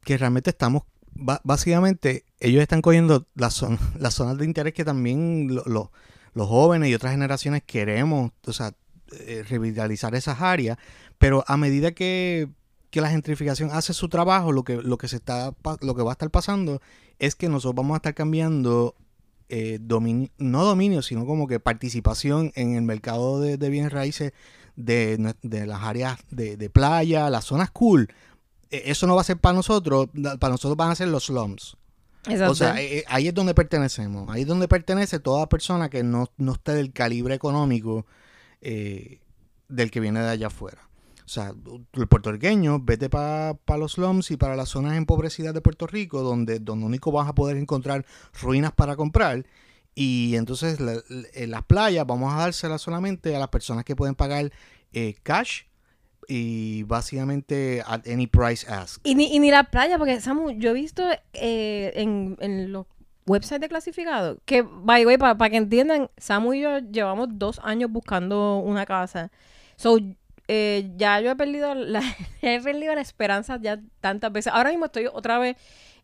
realmente 0.05 0.51
estamos, 0.51 0.83
básicamente, 1.13 2.25
ellos 2.39 2.61
están 2.61 2.81
cogiendo 2.81 3.27
las, 3.35 3.65
las 3.99 4.13
zonas 4.13 4.37
de 4.37 4.45
interés 4.45 4.73
que 4.73 4.85
también 4.85 5.55
los 5.55 5.89
jóvenes 6.35 6.89
y 6.89 6.95
otras 6.95 7.11
generaciones 7.11 7.63
queremos, 7.63 8.31
o 8.45 8.53
sea, 8.53 8.73
eh, 9.11 9.43
revitalizar 9.47 10.15
esas 10.15 10.41
áreas, 10.41 10.77
pero 11.17 11.43
a 11.47 11.57
medida 11.57 11.91
que, 11.91 12.49
la 12.91 13.09
gentrificación 13.09 13.71
hace 13.73 13.93
su 13.93 14.07
trabajo, 14.07 14.53
lo 14.53 14.63
que, 14.63 14.77
lo 14.77 14.97
que 14.97 15.09
se 15.09 15.17
está 15.17 15.53
lo 15.81 15.95
que 15.95 16.01
va 16.01 16.11
a 16.11 16.13
estar 16.13 16.31
pasando 16.31 16.81
es 17.19 17.35
que 17.35 17.49
nosotros 17.49 17.75
vamos 17.75 17.95
a 17.95 17.97
estar 17.97 18.13
cambiando 18.13 18.95
eh, 19.49 19.79
no 20.37 20.63
dominio, 20.63 21.01
sino 21.01 21.25
como 21.25 21.45
que 21.45 21.59
participación 21.59 22.53
en 22.55 22.75
el 22.75 22.83
mercado 22.83 23.41
de, 23.41 23.57
de 23.57 23.69
bienes 23.69 23.91
raíces 23.91 24.31
de, 24.75 25.33
las 25.65 25.83
áreas 25.83 26.19
de, 26.29 26.69
playa, 26.69 27.29
las 27.29 27.45
zonas 27.45 27.71
cool, 27.71 28.07
e, 28.69 28.83
eso 28.85 29.07
no 29.07 29.15
va 29.15 29.21
a 29.21 29.25
ser 29.25 29.37
para 29.37 29.55
nosotros, 29.55 30.07
para 30.39 30.51
nosotros 30.51 30.77
van 30.77 30.91
a 30.91 30.95
ser 30.95 31.07
los 31.07 31.25
slums. 31.25 31.77
O 32.47 32.55
sea, 32.55 32.81
e, 32.81 32.99
e, 32.99 33.03
ahí 33.07 33.27
es 33.27 33.33
donde 33.33 33.53
pertenecemos, 33.53 34.29
ahí 34.29 34.41
es 34.41 34.47
donde 34.47 34.67
pertenece 34.67 35.19
toda 35.19 35.47
persona 35.47 35.89
que 35.89 36.03
no, 36.03 36.29
esté 36.51 36.73
del 36.73 36.91
calibre 36.91 37.35
económico 37.35 38.05
eh, 38.61 39.19
del 39.69 39.91
que 39.91 39.99
viene 39.99 40.21
de 40.21 40.29
allá 40.29 40.47
afuera. 40.47 40.81
O 41.23 41.27
sea, 41.27 41.53
el 41.93 42.07
puertorriqueño, 42.07 42.79
vete 42.81 43.09
para 43.09 43.57
los 43.79 43.93
slums 43.93 44.29
y 44.29 44.37
para 44.37 44.55
las 44.55 44.69
zonas 44.69 44.95
empobrecidas 44.95 45.55
de 45.55 45.61
Puerto 45.61 45.87
Rico, 45.87 46.21
donde, 46.21 46.59
donde 46.59 46.85
único 46.85 47.11
vas 47.11 47.27
a 47.27 47.33
poder 47.33 47.57
encontrar 47.57 48.05
ruinas 48.39 48.71
para 48.73 48.95
comprar 48.95 49.43
y 49.95 50.35
entonces 50.35 50.77
en 51.33 51.51
las 51.51 51.63
playas 51.63 52.05
vamos 52.05 52.33
a 52.33 52.37
dárselas 52.37 52.81
solamente 52.81 53.33
a 53.35 53.39
las 53.39 53.47
personas 53.47 53.85
que 53.85 53.95
pueden 53.95 54.13
pagar 54.13 54.51
eh, 54.91 55.15
cash 55.23 55.63
y 56.27 56.83
básicamente 56.83 57.81
at 57.85 58.07
any 58.07 58.27
price 58.27 58.69
ask. 58.69 58.99
Y 59.03 59.15
ni, 59.15 59.33
y 59.33 59.39
ni 59.39 59.51
la 59.51 59.63
playa, 59.63 59.97
porque 59.97 60.19
Samu, 60.19 60.51
yo 60.51 60.71
he 60.71 60.73
visto 60.73 61.03
eh, 61.33 61.93
en, 61.95 62.35
en 62.39 62.71
los 62.71 62.87
websites 63.25 63.61
de 63.61 63.69
clasificado 63.69 64.37
que, 64.45 64.61
by 64.61 65.01
the 65.01 65.07
way, 65.07 65.17
para 65.17 65.49
que 65.49 65.57
entiendan, 65.57 66.09
Samu 66.17 66.53
y 66.53 66.61
yo 66.61 66.79
llevamos 66.79 67.29
dos 67.31 67.59
años 67.63 67.89
buscando 67.91 68.57
una 68.57 68.85
casa. 68.85 69.31
So, 69.77 69.97
eh, 70.47 70.91
ya 70.95 71.21
yo 71.21 71.31
he 71.31 71.35
perdido 71.35 71.73
la, 71.73 72.01
he 72.41 72.61
perdido 72.61 72.93
la 72.95 73.01
esperanza 73.01 73.59
ya 73.61 73.79
tantas 74.01 74.31
veces. 74.31 74.53
Ahora 74.53 74.69
mismo 74.69 74.85
estoy 74.85 75.07
otra 75.07 75.39
vez 75.39 75.57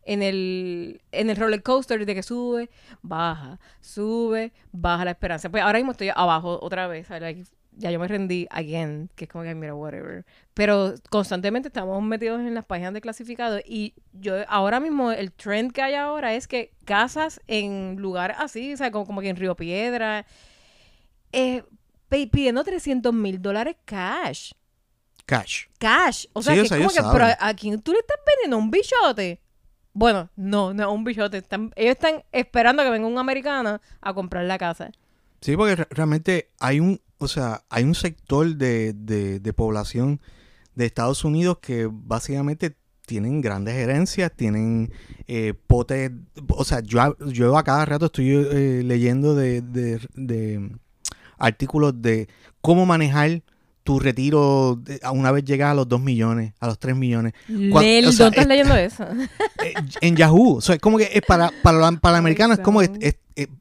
en 0.04 0.22
el, 0.22 1.00
en 1.12 1.30
el 1.30 1.36
roller 1.36 1.62
coaster 1.62 2.04
de 2.04 2.14
que 2.14 2.22
sube, 2.22 2.70
baja, 3.02 3.58
sube, 3.80 4.52
baja 4.72 5.04
la 5.04 5.12
esperanza. 5.12 5.50
Pues 5.50 5.62
ahora 5.62 5.78
mismo 5.78 5.92
estoy 5.92 6.10
abajo 6.14 6.58
otra 6.62 6.86
vez, 6.86 7.08
ya 7.74 7.90
yo 7.90 7.98
me 7.98 8.06
rendí 8.06 8.46
again, 8.50 9.08
que 9.14 9.24
es 9.24 9.30
como 9.30 9.44
que 9.44 9.54
mira, 9.54 9.74
whatever. 9.74 10.24
Pero 10.54 10.94
constantemente 11.10 11.68
estamos 11.68 12.02
metidos 12.02 12.40
en 12.40 12.54
las 12.54 12.64
páginas 12.64 12.92
de 12.92 13.00
clasificado 13.00 13.60
y 13.64 13.94
yo 14.12 14.34
ahora 14.48 14.78
mismo 14.78 15.10
el 15.10 15.32
trend 15.32 15.72
que 15.72 15.82
hay 15.82 15.94
ahora 15.94 16.34
es 16.34 16.46
que 16.46 16.72
casas 16.84 17.40
en 17.46 17.96
lugares 17.98 18.36
así, 18.38 18.74
o 18.74 18.76
sea, 18.76 18.90
como, 18.90 19.06
como 19.06 19.20
que 19.20 19.30
en 19.30 19.36
Río 19.36 19.56
Piedra, 19.56 20.26
eh, 21.32 21.64
pidiendo 22.08 22.62
300 22.62 23.12
mil 23.14 23.40
dólares 23.40 23.76
cash. 23.84 24.52
Cash. 25.24 25.66
Cash. 25.78 26.26
O 26.34 26.42
sea, 26.42 26.54
que 26.54 26.62
es 26.62 26.68
como 26.68 26.90
que, 26.90 27.00
pero 27.12 27.26
a 27.38 27.54
quién 27.54 27.80
tú 27.80 27.92
le 27.92 28.00
estás 28.00 28.18
vendiendo 28.26 28.58
un 28.58 28.70
bichote. 28.70 29.40
Bueno, 29.94 30.30
no, 30.36 30.72
no, 30.72 30.92
un 30.92 31.04
bichote. 31.04 31.38
Están, 31.38 31.72
ellos 31.76 31.92
están 31.92 32.22
esperando 32.32 32.82
que 32.82 32.90
venga 32.90 33.06
un 33.06 33.18
americano 33.18 33.80
a 34.00 34.14
comprar 34.14 34.44
la 34.44 34.58
casa. 34.58 34.90
Sí, 35.40 35.56
porque 35.56 35.86
realmente 35.90 36.50
hay 36.60 36.80
un, 36.80 37.00
o 37.18 37.28
sea, 37.28 37.62
hay 37.68 37.84
un 37.84 37.94
sector 37.94 38.56
de, 38.56 38.92
de, 38.94 39.52
población 39.52 40.20
de 40.74 40.86
Estados 40.86 41.24
Unidos 41.24 41.58
que 41.60 41.88
básicamente 41.90 42.76
tienen 43.06 43.40
grandes 43.40 43.74
herencias, 43.74 44.32
tienen 44.34 44.92
eh, 45.26 45.54
potes, 45.66 46.12
o 46.48 46.64
sea, 46.64 46.80
yo, 46.80 47.16
yo 47.26 47.58
a 47.58 47.64
cada 47.64 47.84
rato 47.84 48.06
estoy 48.06 48.30
eh, 48.30 48.82
leyendo 48.84 49.34
de, 49.34 49.60
de, 49.60 50.00
de, 50.14 50.70
artículos 51.38 52.00
de 52.00 52.28
cómo 52.60 52.86
manejar 52.86 53.42
tu 53.82 53.98
retiro 53.98 54.80
una 55.12 55.32
vez 55.32 55.44
llegas 55.44 55.72
a 55.72 55.74
los 55.74 55.88
2 55.88 56.00
millones, 56.00 56.54
a 56.60 56.66
los 56.66 56.78
3 56.78 56.96
millones. 56.96 57.32
¿Dónde 57.48 57.98
estás 57.98 58.46
leyendo 58.46 58.74
eso? 58.76 59.04
Eh, 59.64 59.74
en 60.00 60.16
Yahoo. 60.16 60.56
O 60.56 60.60
sea, 60.60 60.76
es 60.76 60.80
como 60.80 60.98
que 60.98 61.10
es 61.12 61.22
para, 61.22 61.50
para, 61.62 61.92
para 61.92 62.16
el 62.16 62.18
americano 62.18 62.54
es 62.54 62.60
como, 62.60 62.82
es, 62.82 63.16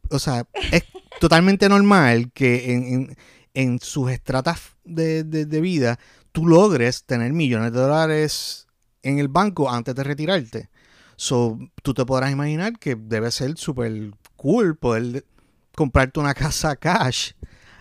o 0.10 0.20
sea, 0.20 0.46
es 0.72 0.84
totalmente 1.20 1.70
normal 1.70 2.32
que 2.34 2.74
en, 2.74 3.16
en 3.54 3.80
sus 3.80 4.12
estratas 4.12 4.62
de, 4.84 5.24
de, 5.24 5.62
vida, 5.62 6.00
tú 6.32 6.48
logres 6.48 7.04
tener 7.04 7.34
millones 7.34 7.72
de 7.74 7.80
dólares 7.80 8.68
en 9.04 9.20
el 9.20 9.28
banco 9.28 9.70
antes 9.70 9.96
de 9.96 10.04
retirarte. 10.04 10.70
So, 11.16 11.60
tú 11.84 11.94
te 11.94 12.06
podrás 12.06 12.32
imaginar 12.32 12.80
que 12.80 12.96
debe 12.96 13.32
ser 13.32 13.58
súper 13.58 14.12
cool 14.36 14.76
poder 14.76 15.26
comprarte 15.76 16.20
una 16.20 16.34
casa 16.34 16.76
cash, 16.76 17.32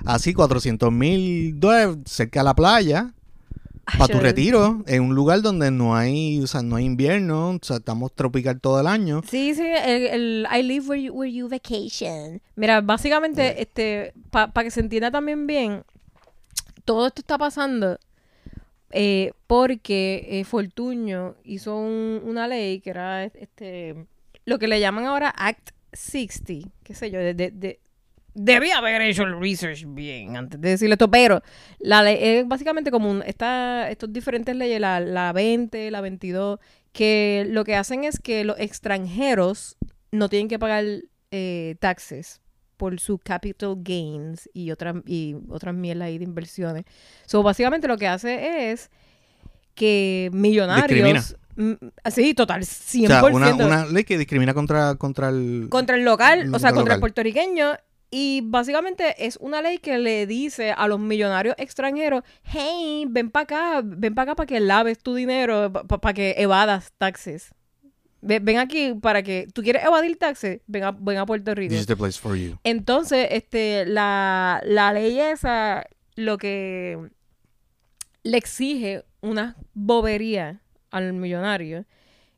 así 0.05 0.35
400 0.35 0.93
mil 0.93 1.59
dólares 1.59 1.99
cerca 2.07 2.41
de 2.41 2.45
la 2.45 2.55
playa, 2.55 3.13
para 3.99 4.13
tu 4.13 4.21
retiro, 4.21 4.85
en 4.87 5.03
un 5.03 5.15
lugar 5.15 5.43
donde 5.43 5.71
no 5.71 5.97
hay, 5.97 6.41
o 6.41 6.47
sea, 6.47 6.63
no 6.63 6.77
hay 6.77 6.85
invierno, 6.85 7.51
o 7.51 7.59
sea, 7.61 7.77
estamos 7.77 8.13
tropical 8.15 8.61
todo 8.61 8.81
el 8.81 8.87
año. 8.87 9.23
Sí, 9.29 9.55
sí, 9.55 9.65
el, 9.67 10.47
I 10.53 10.63
live 10.63 10.87
where 10.87 11.03
you, 11.03 11.13
where 11.13 11.33
you 11.33 11.49
vacation. 11.49 12.41
Mira, 12.55 12.81
básicamente, 12.81 13.61
este, 13.61 14.13
para 14.31 14.53
que 14.63 14.71
se 14.71 14.81
entienda 14.81 15.11
también 15.11 15.47
bien, 15.47 15.83
todo 16.85 17.09
esto 17.09 17.21
está 17.21 17.37
pasando 17.37 17.99
eh, 18.93 19.33
porque 19.47 20.27
eh, 20.29 20.45
Fortuño 20.45 21.37
hizo 21.45 21.77
una 21.77 22.49
ley 22.49 22.81
que 22.81 22.91
era 22.91 23.25
este 23.25 24.07
lo 24.45 24.59
que 24.59 24.67
le 24.67 24.81
llaman 24.81 25.05
ahora 25.05 25.33
Act 25.37 25.71
60, 25.93 26.71
qué 26.83 26.95
sé 26.95 27.11
yo, 27.11 27.21
de, 27.21 27.35
de, 27.35 27.81
debía 28.35 28.79
haber 28.79 29.03
hecho 29.03 29.23
el 29.23 29.39
research 29.39 29.85
bien 29.87 30.37
antes 30.37 30.61
de 30.61 30.71
decirle 30.71 30.95
esto, 30.95 31.11
pero 31.11 31.43
la 31.79 32.03
ley 32.03 32.19
es 32.21 32.49
básicamente 32.49 32.91
como 32.91 33.11
un, 33.11 33.23
esta, 33.23 33.91
estos 33.91 34.13
diferentes 34.13 34.55
leyes, 34.55 34.81
la, 34.81 35.01
la 35.01 35.33
20, 35.33 35.91
la 35.91 36.01
22, 36.01 36.59
que 36.93 37.47
lo 37.49 37.65
que 37.65 37.77
hacen 37.77 38.05
es 38.05 38.19
que 38.21 38.45
los 38.45 38.59
extranjeros 38.59 39.77
no 40.13 40.29
tienen 40.29 40.49
que 40.49 40.59
pagar 40.59 40.85
eh, 41.31 41.77
taxes 41.81 42.41
por 42.77 42.99
su 42.99 43.19
capital 43.19 43.77
gains 43.79 44.49
y 44.55 44.71
otras 44.71 44.97
y 45.07 45.37
otras 45.49 45.75
mierdas 45.75 46.07
ahí 46.07 46.19
de 46.19 46.25
inversiones. 46.25 46.85
So, 47.27 47.43
básicamente 47.43 47.87
lo 47.87 47.99
que 47.99 48.09
hace 48.09 48.73
es 48.73 48.91
que 49.75 50.31
millonarios... 50.33 51.37
Sí, 52.11 52.33
total, 52.33 52.63
100%. 52.63 53.05
O 53.05 53.09
sea, 53.09 53.25
una, 53.25 53.55
una, 53.55 53.87
ley 53.87 54.05
que 54.05 54.17
discrimina 54.17 54.55
contra, 54.55 54.95
contra 54.95 55.29
el... 55.29 55.67
Contra 55.69 55.97
el 55.97 56.05
local, 56.05 56.55
o 56.55 56.59
sea, 56.59 56.73
contra 56.73 56.95
el 56.95 57.01
puertorriqueño. 57.01 57.77
Y 58.11 58.41
básicamente 58.43 59.15
es 59.25 59.37
una 59.41 59.63
ley 59.63 59.79
que 59.79 59.99
le 59.99 60.27
dice 60.27 60.73
a 60.73 60.89
los 60.89 60.99
millonarios 60.99 61.55
extranjeros, 61.59 62.25
hey, 62.43 63.05
ven 63.09 63.31
para 63.31 63.45
acá, 63.45 63.83
ven 63.85 64.15
para 64.15 64.33
acá 64.33 64.37
para 64.37 64.47
que 64.47 64.59
laves 64.59 64.99
tu 64.99 65.15
dinero, 65.15 65.73
para 65.73 66.13
que 66.13 66.35
evadas 66.37 66.93
taxes. 66.99 67.55
Ven, 68.23 68.59
aquí 68.59 68.95
para 68.95 69.23
que 69.23 69.49
tú 69.55 69.63
quieres 69.63 69.85
evadir 69.85 70.19
taxes, 70.19 70.61
ven 70.67 70.85
a, 70.85 70.91
ven 70.91 71.19
a 71.19 71.27
Puerto 71.27 71.55
Rico. 71.55 71.71
This 71.71 71.83
is 71.83 71.87
the 71.87 71.97
place 71.97 72.19
for 72.19 72.37
you. 72.37 72.59
Entonces, 72.65 73.29
este, 73.31 73.87
la, 73.87 74.61
la 74.65 74.93
ley 74.93 75.19
esa 75.21 75.87
lo 76.17 76.37
que 76.37 76.99
le 78.23 78.37
exige 78.37 79.05
una 79.21 79.57
bobería 79.73 80.61
al 80.91 81.13
millonario. 81.13 81.87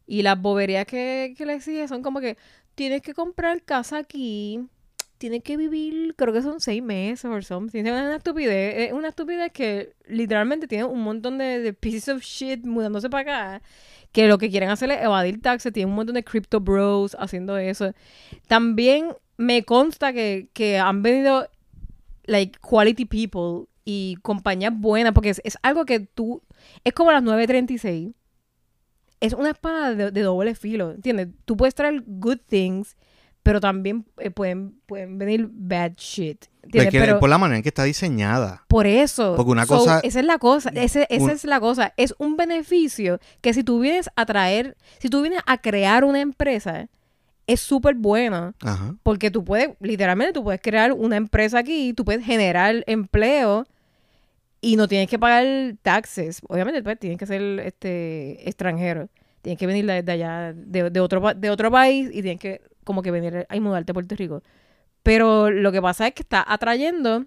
Y 0.06 0.22
las 0.22 0.40
boberías 0.40 0.84
que, 0.84 1.34
que 1.36 1.46
le 1.46 1.54
exige 1.54 1.88
son 1.88 2.02
como 2.02 2.20
que 2.20 2.36
tienes 2.74 3.02
que 3.02 3.14
comprar 3.14 3.62
casa 3.62 3.98
aquí, 3.98 4.60
tienes 5.22 5.44
que 5.44 5.56
vivir, 5.56 6.16
creo 6.16 6.34
que 6.34 6.42
son 6.42 6.58
seis 6.58 6.82
meses 6.82 7.24
o 7.24 7.42
something. 7.42 7.84
Es 7.84 7.92
una 7.92 8.16
estupidez. 8.16 8.88
Es 8.88 8.92
una 8.92 9.10
estupidez 9.10 9.52
que 9.52 9.94
literalmente 10.08 10.66
tiene 10.66 10.82
un 10.82 11.00
montón 11.00 11.38
de, 11.38 11.72
pieces 11.78 12.08
of 12.08 12.22
shit 12.24 12.64
mudándose 12.64 13.08
para 13.08 13.20
acá 13.20 13.62
que 14.10 14.26
lo 14.26 14.36
que 14.36 14.50
quieren 14.50 14.68
hacer 14.68 14.90
es 14.90 15.00
evadir 15.00 15.40
taxes, 15.40 15.72
tienen 15.72 15.90
un 15.90 15.94
montón 15.94 16.16
de 16.16 16.24
crypto 16.24 16.58
bros 16.58 17.16
haciendo 17.20 17.56
eso. 17.56 17.92
También 18.48 19.14
me 19.36 19.62
consta 19.62 20.12
que, 20.12 20.48
que 20.52 20.78
han 20.78 21.04
venido 21.04 21.48
like 22.24 22.58
quality 22.58 23.04
people 23.04 23.68
y 23.84 24.16
compañías 24.22 24.72
buenas, 24.76 25.12
porque 25.12 25.30
es, 25.30 25.58
algo 25.62 25.84
que 25.86 26.00
tú, 26.00 26.42
es 26.82 26.92
como 26.94 27.12
las 27.12 27.22
936. 27.22 28.10
Es 29.20 29.34
una 29.34 29.50
espada 29.50 29.94
de, 29.94 30.10
de 30.10 30.20
doble 30.22 30.56
filo, 30.56 30.90
¿entiendes? 30.90 31.28
Tú 31.44 31.56
puedes 31.56 31.76
traer 31.76 32.02
good 32.04 32.40
things 32.48 32.96
pero 33.42 33.60
también 33.60 34.04
eh, 34.18 34.30
pueden, 34.30 34.74
pueden 34.86 35.18
venir 35.18 35.48
bad 35.50 35.92
shit. 35.96 36.46
Pero, 36.70 37.18
por 37.18 37.28
la 37.28 37.38
manera 37.38 37.56
en 37.56 37.62
que 37.62 37.70
está 37.70 37.82
diseñada. 37.84 38.64
Por 38.68 38.86
eso. 38.86 39.34
Porque 39.36 39.50
una 39.50 39.66
cosa. 39.66 40.00
Esa 40.04 40.20
es 40.20 40.26
la 40.26 40.38
cosa. 40.38 40.70
esa 40.74 41.02
es 41.02 41.44
la 41.44 41.60
cosa. 41.60 41.92
Es 41.96 42.14
un 42.18 42.36
beneficio 42.36 43.18
que 43.40 43.52
si 43.52 43.64
tú 43.64 43.80
vienes 43.80 44.08
a 44.14 44.26
traer, 44.26 44.76
si 44.98 45.08
tú 45.08 45.22
vienes 45.22 45.40
a 45.46 45.58
crear 45.58 46.04
una 46.04 46.20
empresa, 46.20 46.88
es 47.46 47.60
súper 47.60 47.96
bueno. 47.96 48.54
Porque 49.02 49.30
tú 49.30 49.44
puedes, 49.44 49.70
literalmente, 49.80 50.32
tú 50.32 50.44
puedes 50.44 50.60
crear 50.60 50.92
una 50.92 51.16
empresa 51.16 51.58
aquí, 51.58 51.92
tú 51.94 52.04
puedes 52.04 52.24
generar 52.24 52.84
empleo 52.86 53.66
y 54.60 54.76
no 54.76 54.86
tienes 54.86 55.08
que 55.08 55.18
pagar 55.18 55.74
taxes. 55.82 56.40
Obviamente, 56.48 56.82
pues, 56.82 56.98
tienes 56.98 57.18
que 57.18 57.26
ser 57.26 57.42
este 57.60 58.48
extranjero. 58.48 59.08
Tienes 59.42 59.58
que 59.58 59.66
venir 59.66 59.84
de, 59.86 60.12
allá, 60.12 60.52
de, 60.54 60.90
de, 60.90 61.00
otro, 61.00 61.34
de 61.34 61.50
otro 61.50 61.70
país 61.72 62.08
y 62.12 62.22
tienes 62.22 62.38
que 62.38 62.60
como 62.84 63.02
que 63.02 63.10
venir 63.10 63.46
a 63.48 63.60
mudarte 63.60 63.92
a 63.92 63.94
Puerto 63.94 64.14
Rico. 64.16 64.42
Pero 65.02 65.50
lo 65.50 65.72
que 65.72 65.82
pasa 65.82 66.06
es 66.06 66.14
que 66.14 66.22
está 66.22 66.44
atrayendo 66.46 67.26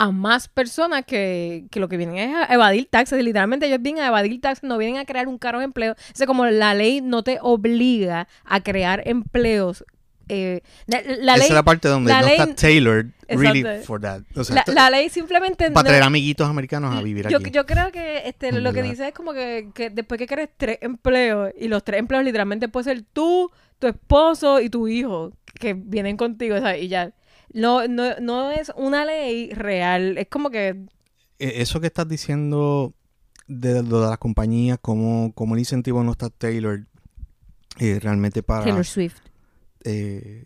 a 0.00 0.12
más 0.12 0.48
personas 0.48 1.04
que, 1.04 1.66
lo 1.74 1.88
que 1.88 1.98
vienen 1.98 2.16
es 2.16 2.34
a 2.34 2.54
evadir 2.54 2.88
taxes. 2.90 3.22
Literalmente 3.22 3.66
ellos 3.66 3.82
vienen 3.82 4.02
a 4.02 4.08
evadir 4.08 4.40
taxes, 4.40 4.64
no 4.64 4.78
vienen 4.78 4.98
a 4.98 5.04
crear 5.04 5.28
un 5.28 5.36
cargo 5.36 5.58
de 5.58 5.66
empleo. 5.66 5.92
O 5.92 6.14
sea, 6.14 6.26
como 6.26 6.46
la 6.46 6.72
ley 6.72 7.02
no 7.02 7.22
te 7.22 7.38
obliga 7.42 8.26
a 8.44 8.62
crear 8.62 9.02
empleos. 9.06 9.84
Eh, 10.32 10.62
la, 10.86 11.34
Esa 11.34 11.44
es 11.44 11.50
la 11.50 11.64
parte 11.64 11.88
donde 11.88 12.12
no 12.12 12.20
está 12.20 12.54
tailored 12.54 13.08
really 13.28 13.64
for 13.82 14.00
that. 14.00 14.22
la, 14.68 14.88
ley 14.88 15.08
simplemente 15.08 15.68
para 15.72 15.88
traer 15.88 16.04
amiguitos 16.04 16.48
americanos 16.48 16.94
a 16.94 17.02
vivir 17.02 17.28
yo, 17.28 17.38
aquí. 17.38 17.50
Yo 17.50 17.66
creo 17.66 17.90
que 17.90 18.28
este, 18.28 18.52
lo 18.52 18.72
que 18.72 18.84
dice 18.84 19.08
es 19.08 19.14
como 19.14 19.32
que, 19.32 19.70
que 19.74 19.90
después 19.90 20.18
que 20.18 20.28
crees 20.28 20.50
tres 20.56 20.78
empleos 20.82 21.50
y 21.58 21.66
los 21.66 21.82
tres 21.82 21.98
empleos 21.98 22.22
literalmente 22.22 22.68
puede 22.68 22.84
ser 22.84 23.02
tú, 23.12 23.50
tu 23.80 23.88
esposo 23.88 24.60
y 24.60 24.70
tu 24.70 24.86
hijo 24.86 25.32
que 25.58 25.74
vienen 25.74 26.16
contigo, 26.16 26.56
Y 26.78 26.86
ya. 26.86 27.12
No, 27.52 27.88
no, 27.88 28.14
no 28.20 28.52
es 28.52 28.70
una 28.76 29.04
ley 29.04 29.52
real, 29.52 30.16
es 30.16 30.28
como 30.28 30.50
que... 30.50 30.86
E, 31.40 31.60
eso 31.60 31.80
que 31.80 31.88
estás 31.88 32.06
diciendo 32.06 32.94
de, 33.48 33.82
de, 33.82 33.98
las 33.98 34.18
compañías, 34.18 34.78
como, 34.80 35.32
como 35.34 35.56
el 35.56 35.58
incentivo 35.58 36.04
no 36.04 36.12
está 36.12 36.30
tailored 36.30 36.84
eh, 37.80 37.98
realmente 38.00 38.44
para... 38.44 38.62
Taylor 38.62 38.86
Swift. 38.86 39.29
Eh, 39.84 40.44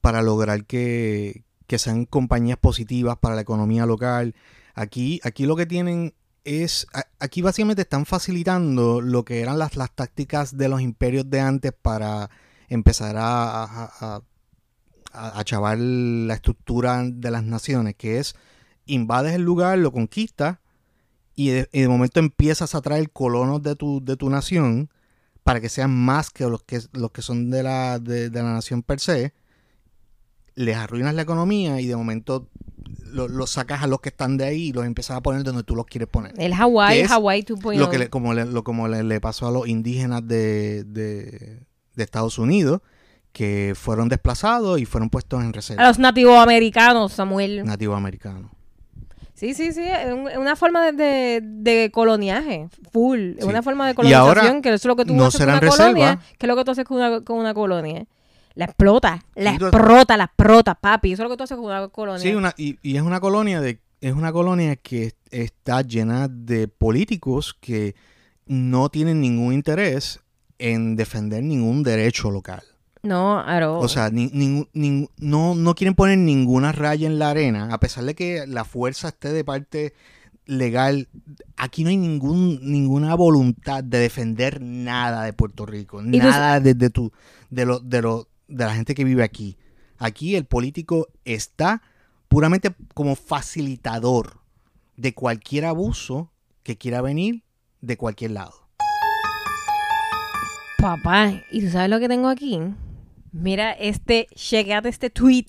para 0.00 0.20
lograr 0.20 0.66
que, 0.66 1.44
que 1.66 1.78
sean 1.78 2.04
compañías 2.04 2.58
positivas 2.58 3.16
para 3.18 3.34
la 3.34 3.40
economía 3.40 3.86
local. 3.86 4.34
Aquí, 4.74 5.20
aquí 5.24 5.46
lo 5.46 5.56
que 5.56 5.64
tienen 5.64 6.14
es, 6.44 6.86
aquí 7.18 7.40
básicamente 7.40 7.82
están 7.82 8.04
facilitando 8.04 9.00
lo 9.00 9.24
que 9.24 9.40
eran 9.40 9.58
las, 9.58 9.76
las 9.76 9.90
tácticas 9.92 10.58
de 10.58 10.68
los 10.68 10.82
imperios 10.82 11.30
de 11.30 11.40
antes 11.40 11.72
para 11.72 12.28
empezar 12.68 13.16
a, 13.18 14.22
a, 15.12 15.44
chavar 15.44 15.78
la 15.78 16.34
estructura 16.34 17.02
de 17.02 17.30
las 17.30 17.44
naciones, 17.44 17.94
que 17.94 18.18
es 18.18 18.34
invades 18.84 19.34
el 19.34 19.42
lugar, 19.42 19.78
lo 19.78 19.92
conquistas 19.92 20.58
y 21.34 21.48
de, 21.48 21.88
momento 21.88 22.20
empiezas 22.20 22.74
a 22.74 22.82
traer 22.82 23.10
colonos 23.10 23.62
de 23.62 23.76
tu, 23.76 24.04
de 24.04 24.16
tu 24.16 24.28
nación 24.28 24.90
para 25.44 25.60
que 25.60 25.68
sean 25.68 25.94
más 25.94 26.30
que 26.30 26.44
los 26.44 26.62
que, 26.62 26.80
los 26.92 27.10
que 27.12 27.22
son 27.22 27.50
de 27.50 27.62
la, 27.62 27.98
de, 27.98 28.30
la 28.30 28.54
nación 28.54 28.82
per 28.82 28.98
se, 28.98 29.32
les 30.54 30.76
arruinas 30.76 31.14
la 31.14 31.22
economía 31.22 31.80
y 31.80 31.86
de 31.86 31.94
momento 31.94 32.48
los 33.12 33.50
sacas 33.50 33.82
a 33.82 33.86
los 33.86 34.00
que 34.00 34.08
están 34.08 34.36
de 34.36 34.44
ahí 34.44 34.62
y 34.68 34.72
los 34.72 34.84
empiezas 34.84 35.16
a 35.16 35.20
poner 35.22 35.44
donde 35.44 35.62
tú 35.62 35.76
los 35.76 35.86
quieres 35.86 36.08
poner. 36.08 36.32
El 36.36 36.52
Hawaii, 36.52 37.04
Hawaii 37.04 37.42
2.0. 37.42 37.76
Lo 37.76 37.90
que 37.90 38.10
como, 38.10 38.34
le, 38.34 38.44
lo, 38.44 38.64
como 38.64 38.88
le, 38.88 39.20
pasó 39.20 39.46
a 39.46 39.52
los 39.52 39.68
indígenas 39.68 40.26
de, 40.26 40.82
de 40.84 41.66
Estados 41.96 42.38
Unidos 42.38 42.80
que 43.34 43.74
fueron 43.76 44.08
desplazados 44.08 44.80
y 44.80 44.86
fueron 44.86 45.10
puestos 45.10 45.42
en 45.42 45.52
reserva. 45.52 45.82
A 45.82 45.88
los 45.88 45.98
nativos 45.98 46.38
americanos, 46.38 47.12
Samuel. 47.12 47.64
Nativos 47.64 47.96
americanos. 47.96 48.50
Sí, 49.34 49.52
sí, 49.52 49.72
sí, 49.72 49.82
es 49.82 50.12
una 50.36 50.54
forma 50.54 50.92
de, 50.92 51.40
de, 51.42 51.90
coloniaje, 51.90 52.68
full, 52.92 53.32
es 53.36 53.44
una 53.44 53.62
forma 53.62 53.88
de 53.88 53.94
colonización, 53.94 54.62
que 54.62 54.72
es 54.72 54.84
lo 54.84 54.94
que 54.94 55.04
tú 55.04 55.14
no 55.14 55.26
haces 55.26 55.40
con 55.40 55.48
una 55.48 55.60
colonia, 55.60 56.20
que 56.38 56.46
es 56.46 56.48
lo 56.48 56.56
que 56.56 56.64
tú 56.64 56.70
haces 56.70 56.84
con 56.84 56.96
una, 56.98 57.20
con 57.22 57.38
una 57.38 57.52
colonia. 57.52 58.06
La 58.54 58.66
explota, 58.66 59.24
la 59.34 59.50
explota, 59.54 60.16
la 60.16 60.24
explota, 60.24 60.76
papi, 60.76 61.12
eso 61.12 61.22
es 61.22 61.24
lo 61.24 61.30
que 61.30 61.36
tú 61.36 61.42
haces 61.42 61.56
con 61.56 61.66
una 61.66 61.88
colonia. 61.88 62.22
Sí, 62.22 62.32
una, 62.32 62.54
y, 62.56 62.78
y 62.82 62.96
es 62.96 63.02
una 63.02 63.18
colonia 63.18 63.60
de 63.60 63.80
es 64.04 64.12
una 64.12 64.32
colonia 64.32 64.76
que 64.76 65.14
está 65.30 65.80
llena 65.80 66.28
de 66.28 66.68
políticos 66.68 67.56
que 67.58 67.94
no 68.44 68.90
tienen 68.90 69.22
ningún 69.22 69.54
interés 69.54 70.20
en 70.58 70.94
defender 70.94 71.42
ningún 71.42 71.82
derecho 71.82 72.30
local. 72.30 72.62
No, 73.04 73.38
aro. 73.38 73.80
O 73.80 73.88
sea, 73.88 74.10
no, 74.10 75.54
no 75.54 75.74
quieren 75.74 75.94
poner 75.94 76.16
ninguna 76.16 76.72
raya 76.72 77.06
en 77.06 77.18
la 77.18 77.28
arena, 77.30 77.68
a 77.70 77.78
pesar 77.78 78.04
de 78.04 78.14
que 78.14 78.46
la 78.46 78.64
fuerza 78.64 79.08
esté 79.08 79.30
de 79.30 79.44
parte 79.44 79.92
legal. 80.46 81.08
Aquí 81.58 81.84
no 81.84 81.90
hay 81.90 81.98
ningún, 81.98 82.60
ninguna 82.62 83.14
voluntad 83.14 83.84
de 83.84 83.98
defender 83.98 84.62
nada 84.62 85.24
de 85.24 85.34
Puerto 85.34 85.66
Rico, 85.66 86.00
nada 86.00 86.60
de, 86.60 86.74
tu, 86.88 87.12
de, 87.50 87.66
lo, 87.66 87.78
de, 87.80 88.00
lo, 88.00 88.28
de 88.48 88.64
la 88.64 88.74
gente 88.74 88.94
que 88.94 89.04
vive 89.04 89.22
aquí. 89.22 89.58
Aquí 89.98 90.34
el 90.34 90.46
político 90.46 91.08
está 91.26 91.82
puramente 92.28 92.74
como 92.94 93.16
facilitador 93.16 94.40
de 94.96 95.12
cualquier 95.12 95.66
abuso 95.66 96.32
que 96.62 96.78
quiera 96.78 97.02
venir 97.02 97.44
de 97.82 97.98
cualquier 97.98 98.30
lado. 98.30 98.66
Papá, 100.78 101.42
¿y 101.52 101.60
tú 101.60 101.70
sabes 101.70 101.90
lo 101.90 102.00
que 102.00 102.08
tengo 102.08 102.28
aquí? 102.28 102.60
Mira, 103.34 103.72
este, 103.72 104.28
chequeate 104.36 104.88
este 104.88 105.10
tweet. 105.10 105.46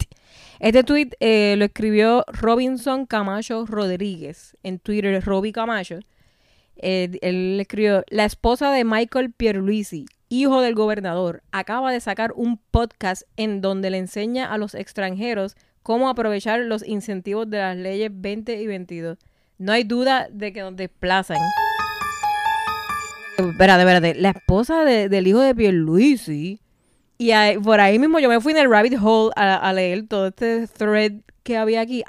Este 0.60 0.84
tweet 0.84 1.12
eh, 1.20 1.54
lo 1.56 1.66
escribió 1.66 2.26
Robinson 2.28 3.06
Camacho 3.06 3.68
Rodríguez 3.68 4.58
en 4.64 4.80
Twitter, 4.80 5.24
Roby 5.24 5.52
Camacho. 5.52 6.00
Eh, 6.78 7.20
él 7.22 7.60
escribió, 7.62 8.04
la 8.10 8.26
esposa 8.26 8.72
de 8.72 8.84
Michael 8.84 9.34
Pierluisi, 9.34 10.08
hijo 10.30 10.62
del 10.62 10.74
gobernador, 10.74 11.44
acaba 11.52 11.92
de 11.92 12.00
sacar 12.00 12.34
un 12.36 12.58
podcast 12.58 13.22
en 13.38 13.62
donde 13.62 13.92
le 13.92 14.00
enseña 14.00 14.52
a 14.52 14.58
los 14.58 14.74
extranjeros 14.74 15.56
cómo 15.84 16.10
aprovechar 16.10 16.62
los 16.62 16.84
incentivos 16.84 17.48
de 17.52 17.60
las 17.60 17.78
leyes 17.78 18.10
20 18.12 18.62
y 18.64 18.66
22. 18.66 19.20
No 19.60 19.72
hay 19.72 19.84
duda 19.84 20.28
de 20.32 20.52
que 20.52 20.62
nos 20.62 20.76
desplazan. 20.76 21.38
Espérate, 23.38 23.82
espérate. 23.84 24.16
La 24.16 24.32
esposa 24.32 24.84
del 24.84 25.28
hijo 25.28 25.42
de 25.42 25.54
Pierluisi. 25.54 26.65
Y 27.18 27.32
por 27.64 27.80
ahí 27.80 27.98
mismo 27.98 28.20
yo 28.20 28.30
me 28.30 28.42
fui 28.42 28.52
en 28.52 28.60
el 28.60 28.70
rabbit 28.70 28.98
hole 29.02 29.32
a, 29.36 29.72
leer 29.74 30.08
todo 30.08 30.28
este 30.28 30.68
thread 30.68 31.14
que 31.44 31.58
había 31.58 31.82
aquí. 31.82 32.04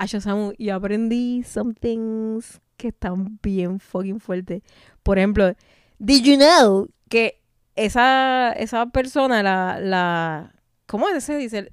y 0.58 0.70
aprendí 0.70 1.44
some 1.44 1.74
things 1.74 2.60
que 2.76 2.88
están 2.88 3.38
bien 3.42 3.78
fucking 3.78 4.20
fuertes. 4.20 4.62
Por 5.02 5.18
ejemplo, 5.18 5.54
did 5.98 6.22
you 6.24 6.36
know 6.36 6.88
que 7.08 7.40
esa, 7.76 8.52
esa 8.52 8.86
persona, 8.86 9.42
la, 9.42 9.78
la 9.80 10.52
¿cómo 10.86 11.06
se 11.20 11.36
dice? 11.36 11.70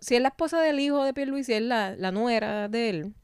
si 0.00 0.14
es 0.14 0.22
la 0.22 0.28
esposa 0.28 0.60
del 0.60 0.80
hijo 0.80 1.04
de 1.04 1.12
Pierluisi, 1.12 1.52
es 1.52 1.62
la, 1.62 1.94
la 1.96 2.12
nuera 2.12 2.68
de 2.68 2.88
él 2.88 3.14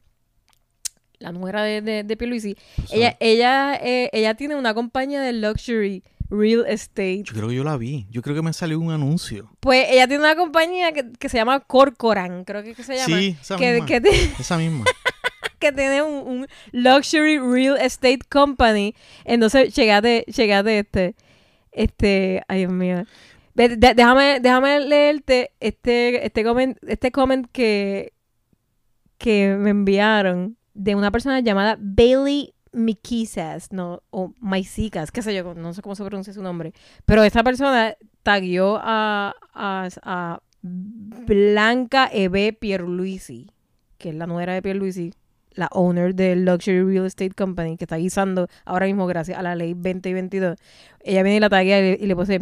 la 1.19 1.33
nuera 1.33 1.63
de, 1.63 1.81
de, 1.81 2.05
de 2.05 2.17
Pierluisi, 2.17 2.57
ella, 2.91 3.17
ella, 3.21 3.75
eh, 3.77 4.11
ella 4.13 4.35
tiene 4.35 4.55
una 4.55 4.75
compañía 4.75 5.23
de 5.23 5.33
luxury 5.33 6.03
real 6.31 6.65
estate. 6.67 7.23
Yo 7.23 7.35
creo 7.35 7.49
que 7.49 7.55
yo 7.55 7.65
la 7.65 7.77
vi. 7.77 8.07
Yo 8.11 8.23
creo 8.23 8.35
que 8.37 8.43
me 8.43 8.53
salió 8.53 8.79
un 8.81 8.91
anuncio. 8.91 9.51
Pues 9.61 9.87
ella 9.91 10.07
tiene 10.07 10.25
una 10.25 10.37
compañía 10.37 10.93
que, 10.93 11.29
se 11.29 11.37
llama 11.37 11.61
Corcoran, 11.61 12.45
creo 12.45 12.63
que, 12.63 12.75
se 12.75 12.97
llama. 12.97 13.19
Sí, 13.19 13.37
esa 13.41 13.57
que, 13.57 13.73
misma. 13.73 13.87
Que 13.87 14.31
esa 14.39 14.59
misma. 14.59 14.85
que 15.59 15.73
tiene 15.73 16.03
un, 16.03 16.47
luxury 16.73 17.39
real 17.39 17.77
estate 17.77 18.21
company. 18.29 18.95
Entonces, 19.25 19.75
llegate, 19.75 20.25
llegate 20.27 20.79
este. 20.79 21.15
Este, 21.73 22.43
ay 22.49 22.61
Dios 22.61 22.73
mío. 22.73 23.05
déjame, 23.55 24.41
déjame 24.41 24.81
leerte 24.81 25.51
este, 25.61 26.25
este 26.25 26.43
comment, 26.43 26.79
este 26.89 27.11
comment 27.13 27.47
que, 27.53 28.15
que 29.19 29.57
me 29.59 29.71
enviaron 29.71 30.57
de 30.73 30.95
una 30.95 31.11
persona 31.11 31.41
llamada 31.41 31.77
Bailey 31.79 32.55
Mikisas, 32.73 33.73
no, 33.73 34.03
o 34.11 34.33
Maisicas, 34.41 35.11
qué 35.11 35.23
sé 35.23 35.35
yo, 35.35 35.55
no 35.55 35.73
sé 35.73 35.83
cómo 35.83 35.95
se 35.95 36.05
pronuncia 36.05 36.33
su 36.33 36.43
nombre. 36.43 36.73
Pero 37.05 37.23
esta 37.23 37.43
persona 37.43 37.97
taguió 38.23 38.79
a, 38.83 39.35
a, 39.55 40.41
Blanca 40.63 42.11
Eve 42.13 42.53
Pierluisi, 42.53 43.51
que 43.99 44.09
es 44.09 44.15
la 44.17 44.27
nuera 44.27 44.53
de 44.53 44.63
Pierluisi, 44.63 45.13
la 45.53 45.69
owner 45.71 46.15
del 46.15 46.45
Luxury 46.45 46.83
Real 46.83 47.07
Estate 47.07 47.31
Company, 47.31 47.77
que 47.77 47.85
está 47.85 47.97
guisando 47.97 48.49
ahora 48.65 48.87
mismo 48.87 49.07
gracias 49.07 49.39
a 49.39 49.43
la 49.43 49.55
ley 49.55 49.75
2022. 49.75 50.59
Ella 51.05 51.23
viene 51.23 51.37
y 51.37 51.41
la 51.41 51.49
taguea 51.49 51.95
y, 51.95 52.03
y 52.03 52.07
le 52.07 52.17
pone, 52.17 52.41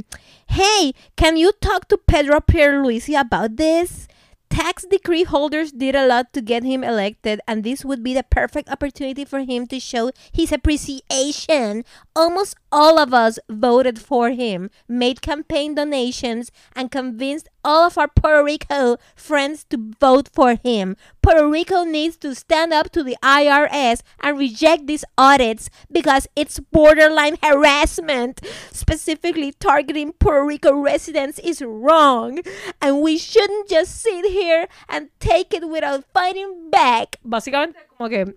Hey, 0.48 0.94
can 1.14 1.36
you 1.36 1.50
talk 1.60 1.86
to 1.86 1.98
Pedro 1.98 2.40
Pierluisi 2.40 3.14
about 3.14 3.56
this? 3.56 4.08
Tax 4.50 4.84
decree 4.88 5.24
holders 5.24 5.72
did 5.72 5.94
a 5.94 6.06
lot 6.06 6.32
to 6.32 6.40
get 6.40 6.64
him 6.64 6.82
elected, 6.84 7.40
and 7.46 7.64
this 7.64 7.84
would 7.84 8.02
be 8.02 8.14
the 8.14 8.22
perfect 8.22 8.68
opportunity 8.68 9.24
for 9.24 9.40
him 9.40 9.66
to 9.68 9.80
show 9.80 10.10
his 10.32 10.52
appreciation. 10.52 11.84
Almost 12.16 12.56
all 12.72 12.98
of 12.98 13.12
us 13.14 13.38
voted 13.48 13.98
for 13.98 14.30
him, 14.30 14.70
made 14.88 15.22
campaign 15.22 15.74
donations, 15.74 16.50
and 16.74 16.90
convinced 16.90 17.48
all 17.64 17.86
of 17.86 17.96
our 17.96 18.08
Puerto 18.08 18.44
Rico 18.44 18.98
friends 19.16 19.64
to 19.70 19.92
vote 19.98 20.28
for 20.32 20.56
him. 20.62 20.96
Puerto 21.22 21.48
Rico 21.48 21.84
needs 21.84 22.16
to 22.18 22.34
stand 22.34 22.72
up 22.72 22.90
to 22.90 23.02
the 23.02 23.16
IRS 23.22 24.02
and 24.20 24.38
reject 24.38 24.86
these 24.86 25.04
audits 25.16 25.70
because 25.90 26.28
it's 26.36 26.60
borderline 26.60 27.38
harassment. 27.42 28.40
Specifically, 28.70 29.52
targeting 29.52 30.12
Puerto 30.12 30.44
Rico 30.44 30.74
residents 30.74 31.38
is 31.38 31.62
wrong, 31.62 32.40
and 32.80 33.00
we 33.00 33.16
shouldn't 33.16 33.68
just 33.68 34.00
sit 34.00 34.26
here 34.26 34.68
and 34.88 35.08
take 35.18 35.54
it 35.54 35.68
without 35.68 36.04
fighting 36.12 36.70
back. 36.70 37.16
Básicamente, 37.24 37.76
como 37.96 38.10
que 38.10 38.34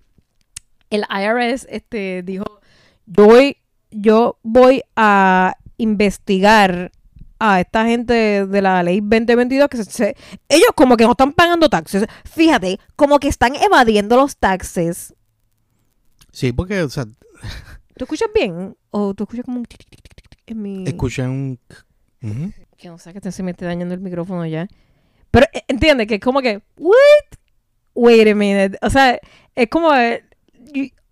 el 0.89 1.03
IRS 1.09 1.67
este, 1.69 2.23
dijo: 2.23 2.45
Yo 3.05 3.25
voy, 3.25 3.57
yo 3.91 4.37
voy 4.43 4.81
a 4.95 5.55
investigar 5.77 6.91
a 7.39 7.59
esta 7.59 7.85
gente 7.85 8.45
de 8.45 8.61
la 8.61 8.81
ley 8.83 8.99
2022 9.01 9.69
que 9.69 9.83
se, 9.83 10.15
ellos 10.49 10.69
como 10.75 10.97
que 10.97 11.03
no 11.03 11.11
están 11.11 11.33
pagando 11.33 11.69
taxes. 11.69 12.05
Fíjate, 12.25 12.79
como 12.95 13.19
que 13.19 13.27
están 13.27 13.55
evadiendo 13.55 14.15
los 14.15 14.37
taxes. 14.37 15.13
Sí, 16.31 16.51
porque, 16.51 16.81
o 16.81 16.89
sea... 16.89 17.05
¿Tú 17.05 18.03
escuchas 18.03 18.29
bien? 18.33 18.75
¿O 18.91 19.13
tú 19.13 19.23
escuchas 19.23 19.45
como 19.45 19.59
un... 19.59 19.67
En 20.45 20.61
mi... 20.61 20.83
Escucha 20.87 21.23
un... 21.23 21.59
Que 22.77 22.89
no 22.89 22.97
sé, 22.97 23.13
que 23.13 23.31
se 23.31 23.43
me 23.43 23.51
esté 23.51 23.65
dañando 23.65 23.93
el 23.95 24.01
micrófono 24.01 24.45
ya. 24.45 24.67
Pero 25.31 25.47
eh, 25.53 25.63
entiende 25.67 26.05
que 26.05 26.15
es 26.15 26.21
como 26.21 26.41
que... 26.41 26.61
¿What? 26.77 26.95
Wait 27.95 28.27
a 28.27 28.35
minute. 28.35 28.77
O 28.81 28.89
sea, 28.89 29.19
es 29.55 29.67
como... 29.69 29.93
Eh, 29.95 30.23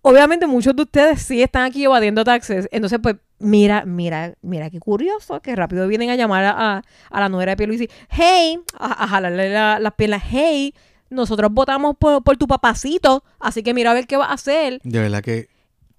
obviamente 0.02 0.46
muchos 0.46 0.76
de 0.76 0.82
ustedes 0.82 1.22
sí 1.22 1.42
están 1.42 1.64
aquí 1.64 1.84
evadiendo 1.84 2.22
taxes. 2.22 2.68
Entonces, 2.70 3.00
pues, 3.02 3.16
mira, 3.38 3.84
mira, 3.84 4.34
mira 4.42 4.70
qué 4.70 4.80
curioso, 4.80 5.40
que 5.40 5.54
rápido 5.56 5.88
vienen 5.88 6.10
a 6.10 6.16
llamar 6.16 6.44
a, 6.44 6.82
a 7.10 7.20
la 7.20 7.28
nuera 7.28 7.52
de 7.52 7.56
Pierluisi. 7.56 7.88
Hey, 8.08 8.58
a, 8.78 9.06
jalarle 9.06 9.50
las 9.50 9.92
piernas. 9.94 10.22
Hey, 10.28 10.74
nosotros 11.10 11.52
votamos 11.52 11.96
por, 11.98 12.22
por, 12.22 12.36
tu 12.36 12.46
papacito, 12.46 13.24
así 13.38 13.62
que 13.62 13.74
mira 13.74 13.92
a 13.92 13.94
ver 13.94 14.06
qué 14.06 14.16
va 14.16 14.26
a 14.26 14.34
hacer. 14.34 14.80
De 14.82 15.00
verdad 15.00 15.22
que... 15.22 15.48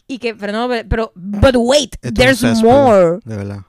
Y 0.10 0.20
que, 0.20 0.36
pero 0.36 0.54
no, 0.54 0.70
pero, 0.88 1.12
but 1.16 1.56
wait, 1.58 1.98
there's 2.02 2.42
more. 2.64 3.20
De 3.26 3.36
verdad. 3.36 3.64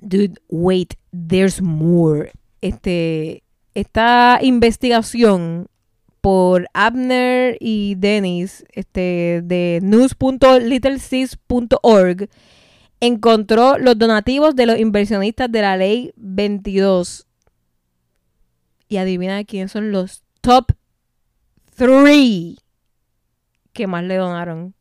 Dude, 0.00 0.40
wait, 0.48 0.94
there's 1.12 1.60
more. 1.60 2.32
Este, 2.62 3.42
esta 3.74 4.38
investigación 4.40 5.68
por 6.22 6.66
Abner 6.72 7.58
y 7.60 7.96
Dennis 7.96 8.64
este, 8.72 9.42
de 9.44 9.80
news.littlesis.org 9.82 12.30
encontró 13.00 13.78
los 13.78 13.98
donativos 13.98 14.56
de 14.56 14.66
los 14.66 14.78
inversionistas 14.78 15.50
de 15.50 15.62
la 15.62 15.76
ley 15.76 16.12
22. 16.16 17.26
Y 18.88 18.98
adivina 18.98 19.44
quiénes 19.44 19.72
son 19.72 19.90
los 19.92 20.22
top 20.40 20.72
3 21.76 22.56
que 23.72 23.86
más 23.86 24.04
le 24.04 24.16
donaron. 24.16 24.74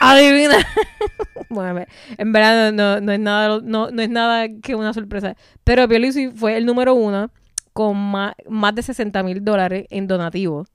Adivina. 0.00 0.56
bueno, 1.48 1.84
en 2.18 2.32
verdad 2.32 2.72
no, 2.72 3.00
no, 3.00 3.12
es 3.12 3.18
nada, 3.18 3.60
no, 3.62 3.90
no, 3.90 4.02
es 4.02 4.10
nada 4.10 4.48
que 4.62 4.74
una 4.74 4.92
sorpresa. 4.92 5.36
Pero 5.64 5.88
Pierluisi 5.88 6.28
fue 6.28 6.56
el 6.56 6.66
número 6.66 6.94
uno 6.94 7.30
con 7.72 7.96
más, 7.96 8.34
de 8.74 8.82
60 8.82 9.22
mil 9.22 9.44
dólares 9.44 9.86
en 9.90 10.06
donativos 10.06 10.68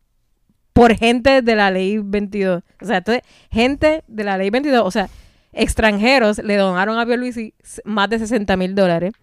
por 0.73 0.95
gente 0.95 1.41
de 1.41 1.55
la 1.55 1.71
ley 1.71 1.97
22. 1.97 2.63
O 2.81 2.85
sea, 2.85 2.97
entonces, 2.97 3.23
gente 3.51 4.03
de 4.07 4.23
la 4.23 4.37
ley 4.37 4.49
22, 4.49 4.85
o 4.85 4.91
sea, 4.91 5.09
extranjeros 5.53 6.39
le 6.39 6.55
donaron 6.55 6.97
a 6.97 7.05
Pierluisi 7.05 7.53
más 7.83 8.09
de 8.09 8.19
60 8.19 8.55
mil 8.57 8.75
dólares. 8.75 9.13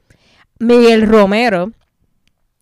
Miguel 0.59 1.07
Romero 1.07 1.73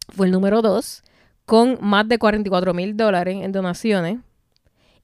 fue 0.09 0.27
el 0.27 0.33
número 0.33 0.62
2 0.62 1.03
con 1.44 1.79
más 1.81 2.09
de 2.09 2.18
44 2.18 2.75
mil 2.75 2.96
dólares 2.96 3.38
en 3.40 3.53
donaciones. 3.53 4.18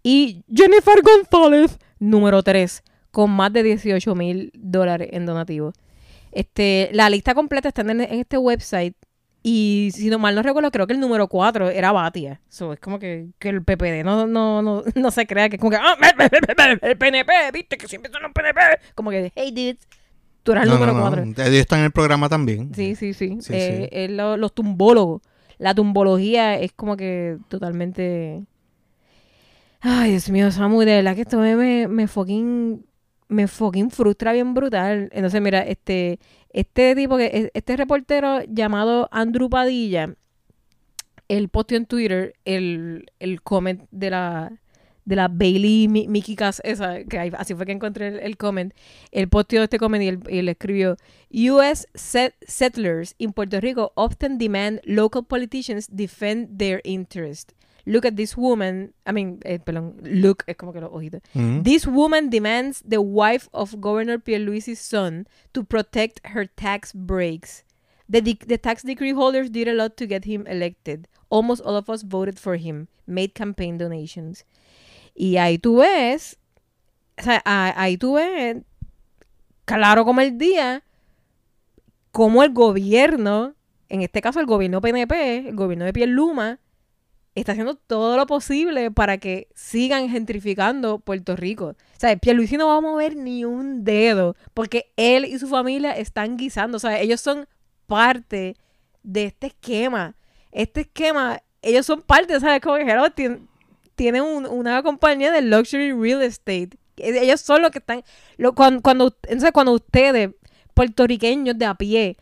Y 0.02 0.44
Jennifer 0.52 1.00
González, 1.02 1.78
número 1.98 2.42
3, 2.42 2.82
con 3.10 3.30
más 3.30 3.52
de 3.52 3.62
18 3.62 4.14
mil 4.14 4.50
dólares 4.54 5.08
en 5.12 5.26
donativos. 5.26 5.74
Este, 6.32 6.90
la 6.92 7.08
lista 7.10 7.34
completa 7.34 7.68
está 7.68 7.82
en, 7.82 8.00
en 8.00 8.20
este 8.20 8.38
website 8.38 8.96
y 9.42 9.90
si 9.92 10.08
no 10.08 10.18
mal 10.18 10.34
no 10.36 10.42
recuerdo, 10.42 10.70
creo 10.70 10.86
que 10.86 10.92
el 10.92 11.00
número 11.00 11.26
4 11.26 11.70
era 11.70 11.90
Batia. 11.90 12.40
So, 12.48 12.72
es 12.72 12.78
como 12.78 13.00
que, 13.00 13.28
que 13.40 13.48
el 13.48 13.62
PPD 13.64 14.04
no, 14.04 14.26
no, 14.26 14.62
no, 14.62 14.84
no 14.94 15.10
se 15.10 15.26
crea 15.26 15.48
que 15.48 15.56
es 15.56 15.60
como 15.60 15.70
que, 15.70 15.78
ah, 15.78 15.96
el 16.82 16.96
PNP, 16.96 17.32
viste, 17.52 17.76
que 17.76 17.88
siempre 17.88 18.12
son 18.12 18.22
los 18.22 18.32
PNP. 18.32 18.60
Como 18.94 19.10
que, 19.10 19.32
hey, 19.34 19.50
dudes, 19.50 19.88
tú 20.44 20.52
eras 20.52 20.64
el 20.64 20.70
número 20.70 20.92
4. 20.92 21.22
Ellos 21.22 21.38
están 21.38 21.80
en 21.80 21.86
el 21.86 21.92
programa 21.92 22.28
también. 22.28 22.72
Sí, 22.74 22.94
sí, 22.94 23.14
sí. 23.14 23.38
eh, 23.48 24.06
los 24.10 24.54
tumbólogos. 24.54 25.22
La 25.58 25.74
tumbología 25.74 26.58
es 26.58 26.72
como 26.72 26.96
que 26.96 27.38
totalmente... 27.48 28.44
Ay, 29.80 30.12
Dios 30.12 30.30
mío, 30.30 30.52
Samu, 30.52 30.80
de 30.80 30.96
verdad 30.96 31.16
que 31.16 31.22
esto 31.22 31.38
me, 31.38 31.56
me, 31.56 31.88
me 31.88 32.06
fucking 32.06 32.84
me 33.32 33.48
fucking 33.48 33.90
frustra 33.90 34.32
bien 34.32 34.54
brutal. 34.54 35.08
Entonces, 35.12 35.40
mira, 35.40 35.60
este, 35.60 36.20
este 36.52 36.94
tipo, 36.94 37.16
que 37.16 37.50
este 37.54 37.76
reportero 37.76 38.42
llamado 38.44 39.08
Andrew 39.10 39.48
Padilla, 39.48 40.14
él 41.28 41.48
posteó 41.48 41.78
en 41.78 41.86
Twitter 41.86 42.34
el, 42.44 43.10
el 43.18 43.42
comment 43.42 43.82
de 43.90 44.10
la 44.10 44.52
de 45.04 45.16
la 45.16 45.28
Bailey 45.28 45.88
Mickey 45.88 46.36
Cass, 46.36 46.60
esa, 46.64 47.02
que 47.04 47.18
así 47.36 47.54
fue 47.54 47.66
que 47.66 47.72
encontré 47.72 48.08
el, 48.08 48.18
el 48.20 48.36
comment. 48.36 48.72
Él 49.10 49.28
posteó 49.28 49.62
este 49.62 49.78
comment 49.78 50.02
y 50.02 50.38
él, 50.38 50.48
escribió: 50.48 50.96
US 51.32 51.86
settlers 51.94 53.14
in 53.18 53.32
Puerto 53.32 53.60
Rico 53.60 53.92
often 53.96 54.38
demand 54.38 54.80
local 54.84 55.24
politicians 55.24 55.88
defend 55.90 56.58
their 56.58 56.80
interest. 56.84 57.52
Look 57.84 58.04
at 58.04 58.16
this 58.16 58.36
woman. 58.36 58.94
I 59.06 59.12
mean, 59.12 59.40
eh, 59.44 59.58
perdón, 59.58 59.96
look 60.02 60.44
es 60.46 60.56
como 60.56 60.72
que 60.72 60.80
los 60.80 60.90
ojitos. 60.92 61.20
Mm-hmm. 61.34 61.62
This 61.64 61.86
woman 61.86 62.30
demands 62.30 62.82
the 62.86 63.00
wife 63.00 63.48
of 63.52 63.80
Governor 63.80 64.18
Pierluisi's 64.18 64.80
son 64.80 65.26
to 65.52 65.64
protect 65.64 66.20
her 66.24 66.46
tax 66.46 66.92
breaks. 66.92 67.64
The, 68.08 68.20
the 68.20 68.58
tax 68.58 68.82
decree 68.82 69.12
holders 69.12 69.50
did 69.50 69.68
a 69.68 69.74
lot 69.74 69.96
to 69.96 70.06
get 70.06 70.24
him 70.24 70.46
elected. 70.46 71.08
Almost 71.28 71.62
all 71.62 71.76
of 71.76 71.88
us 71.88 72.02
voted 72.02 72.38
for 72.38 72.56
him, 72.56 72.88
made 73.06 73.34
campaign 73.34 73.78
donations. 73.78 74.44
Y 75.14 75.36
ahí 75.36 75.58
tú 75.58 75.78
ves, 75.78 76.38
o 77.18 77.22
sea, 77.22 77.42
ahí 77.44 77.96
tú 77.96 78.14
ves, 78.14 78.62
claro 79.64 80.04
como 80.04 80.20
el 80.20 80.38
día, 80.38 80.82
como 82.10 82.42
el 82.42 82.52
gobierno, 82.52 83.54
en 83.88 84.02
este 84.02 84.20
caso 84.20 84.40
el 84.40 84.46
gobierno 84.46 84.80
PNP, 84.80 85.48
el 85.48 85.56
gobierno 85.56 85.84
de 85.84 86.06
Luma, 86.06 86.60
está 87.34 87.52
haciendo 87.52 87.74
todo 87.74 88.16
lo 88.16 88.26
posible 88.26 88.90
para 88.90 89.18
que 89.18 89.48
sigan 89.54 90.08
gentrificando 90.08 90.98
Puerto 90.98 91.34
Rico. 91.36 91.68
O 91.68 92.00
sea, 92.00 92.16
Pierluisi 92.16 92.56
no 92.56 92.68
va 92.68 92.76
a 92.76 92.80
mover 92.80 93.16
ni 93.16 93.44
un 93.44 93.84
dedo 93.84 94.36
porque 94.54 94.92
él 94.96 95.24
y 95.24 95.38
su 95.38 95.48
familia 95.48 95.96
están 95.96 96.36
guisando. 96.36 96.76
O 96.76 96.80
sea, 96.80 97.00
ellos 97.00 97.20
son 97.20 97.48
parte 97.86 98.56
de 99.02 99.24
este 99.24 99.48
esquema. 99.48 100.14
Este 100.50 100.82
esquema, 100.82 101.42
ellos 101.62 101.86
son 101.86 102.02
parte, 102.02 102.38
¿sabes? 102.38 102.60
Como 102.60 102.76
que 102.76 103.40
tienen 103.94 104.22
una 104.22 104.82
compañía 104.82 105.32
de 105.32 105.42
luxury 105.42 105.92
real 105.92 106.22
estate. 106.22 106.70
Ellos 106.96 107.40
son 107.40 107.62
los 107.62 107.70
que 107.70 107.78
están. 107.78 108.04
cuando, 108.54 108.82
cuando, 108.82 109.16
entonces, 109.22 109.52
cuando 109.52 109.72
ustedes, 109.72 110.30
puertorriqueños 110.74 111.56
de 111.56 111.64
a 111.64 111.74
pie, 111.74 112.16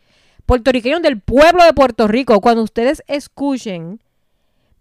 puertorriqueños 0.45 1.01
del 1.01 1.19
pueblo 1.19 1.63
de 1.63 1.73
Puerto 1.73 2.07
Rico, 2.07 2.39
cuando 2.39 2.63
ustedes 2.63 3.03
escuchen, 3.07 4.01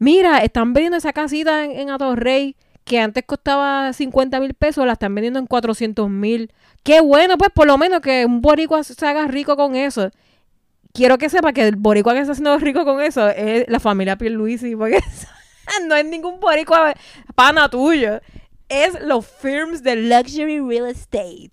mira, 0.01 0.39
están 0.39 0.73
vendiendo 0.73 0.97
esa 0.97 1.13
casita 1.13 1.65
en, 1.65 1.71
en 1.71 1.91
Atorrey 1.91 2.57
que 2.85 2.99
antes 2.99 3.23
costaba 3.25 3.93
50 3.93 4.41
mil 4.41 4.55
pesos, 4.55 4.85
la 4.85 4.95
están 4.95 5.15
vendiendo 5.15 5.39
en 5.39 5.47
400 5.47 6.11
mil. 6.11 6.53
Qué 6.83 7.01
bueno, 7.01 7.39
pues 7.39 7.51
por 7.51 7.69
lo 7.69 7.79
menos 7.79 8.01
que 8.01 8.27
un 8.27 8.41
boricua 8.41 8.83
se 8.83 9.07
haga 9.07 9.29
rico 9.29 9.57
con 9.57 9.77
eso. 9.77 10.11
Quiero 10.93 11.19
que 11.19 11.29
sepa 11.29 11.53
que 11.53 11.69
el 11.69 11.77
boricua 11.77 12.15
que 12.15 12.21
está 12.21 12.33
haciendo 12.33 12.59
rico 12.59 12.85
con 12.85 13.01
eso 13.01 13.29
es 13.29 13.69
la 13.69 13.79
familia 13.79 14.17
Pierluisi, 14.17 14.75
porque 14.75 14.99
no 15.87 15.95
es 15.95 16.05
ningún 16.05 16.41
boricua 16.41 16.95
pana 17.37 17.69
tuyo. 17.69 18.21
Es 18.69 19.01
los 19.03 19.27
firms 19.27 19.83
de 19.83 19.97
luxury 19.97 20.61
real 20.61 20.89
estate. 20.89 21.53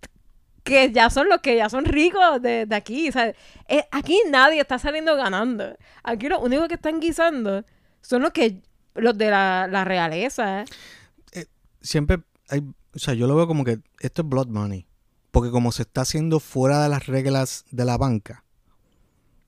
Que 0.64 0.92
ya 0.92 1.10
son 1.10 1.30
los 1.30 1.40
que 1.42 1.56
ya 1.56 1.70
son 1.70 1.86
ricos 1.86 2.42
de, 2.42 2.68
aquí. 2.72 3.10
Eh, 3.68 3.84
aquí 3.92 4.20
nadie 4.30 4.60
está 4.60 4.80
saliendo 4.80 5.16
ganando. 5.16 5.78
Aquí 6.04 6.28
lo 6.30 6.40
único 6.40 6.68
que 6.68 6.76
están 6.76 7.00
guisando 7.00 7.64
son 8.08 8.22
los 8.22 8.32
que 8.32 8.62
los 8.96 9.18
de 9.18 9.30
la, 9.30 9.84
realeza. 9.84 10.64
Eh, 11.34 11.46
siempre 11.82 12.24
hay, 12.48 12.62
o 12.96 13.00
sea, 13.00 13.14
yo 13.14 13.28
lo 13.28 13.36
veo 13.36 13.48
como 13.48 13.66
que 13.66 13.82
esto 14.00 14.22
es 14.22 14.30
blood 14.30 14.48
money. 14.48 14.88
Porque 15.32 15.52
como 15.52 15.74
se 15.74 15.82
está 15.82 16.02
haciendo 16.02 16.40
fuera 16.40 16.82
de 16.82 16.88
las 16.88 17.06
reglas 17.06 17.66
de 17.70 17.84
la 17.84 17.98
banca, 17.98 18.46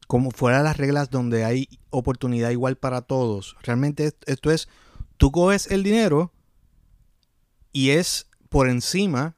como 0.07 0.31
fuera 0.31 0.57
de 0.57 0.65
las 0.65 0.75
reglas 0.75 1.09
donde 1.09 1.45
hay 1.45 1.69
oportunidad 1.89 2.49
igual 2.49 2.75
para 2.75 3.01
todos. 3.01 3.55
Realmente 3.63 4.11
esto 4.25 4.51
es, 4.51 4.67
tú 5.15 5.31
coges 5.31 5.71
el 5.71 5.81
dinero 5.81 6.33
y 7.71 7.91
es 7.91 8.27
por 8.49 8.67
encima 8.67 9.37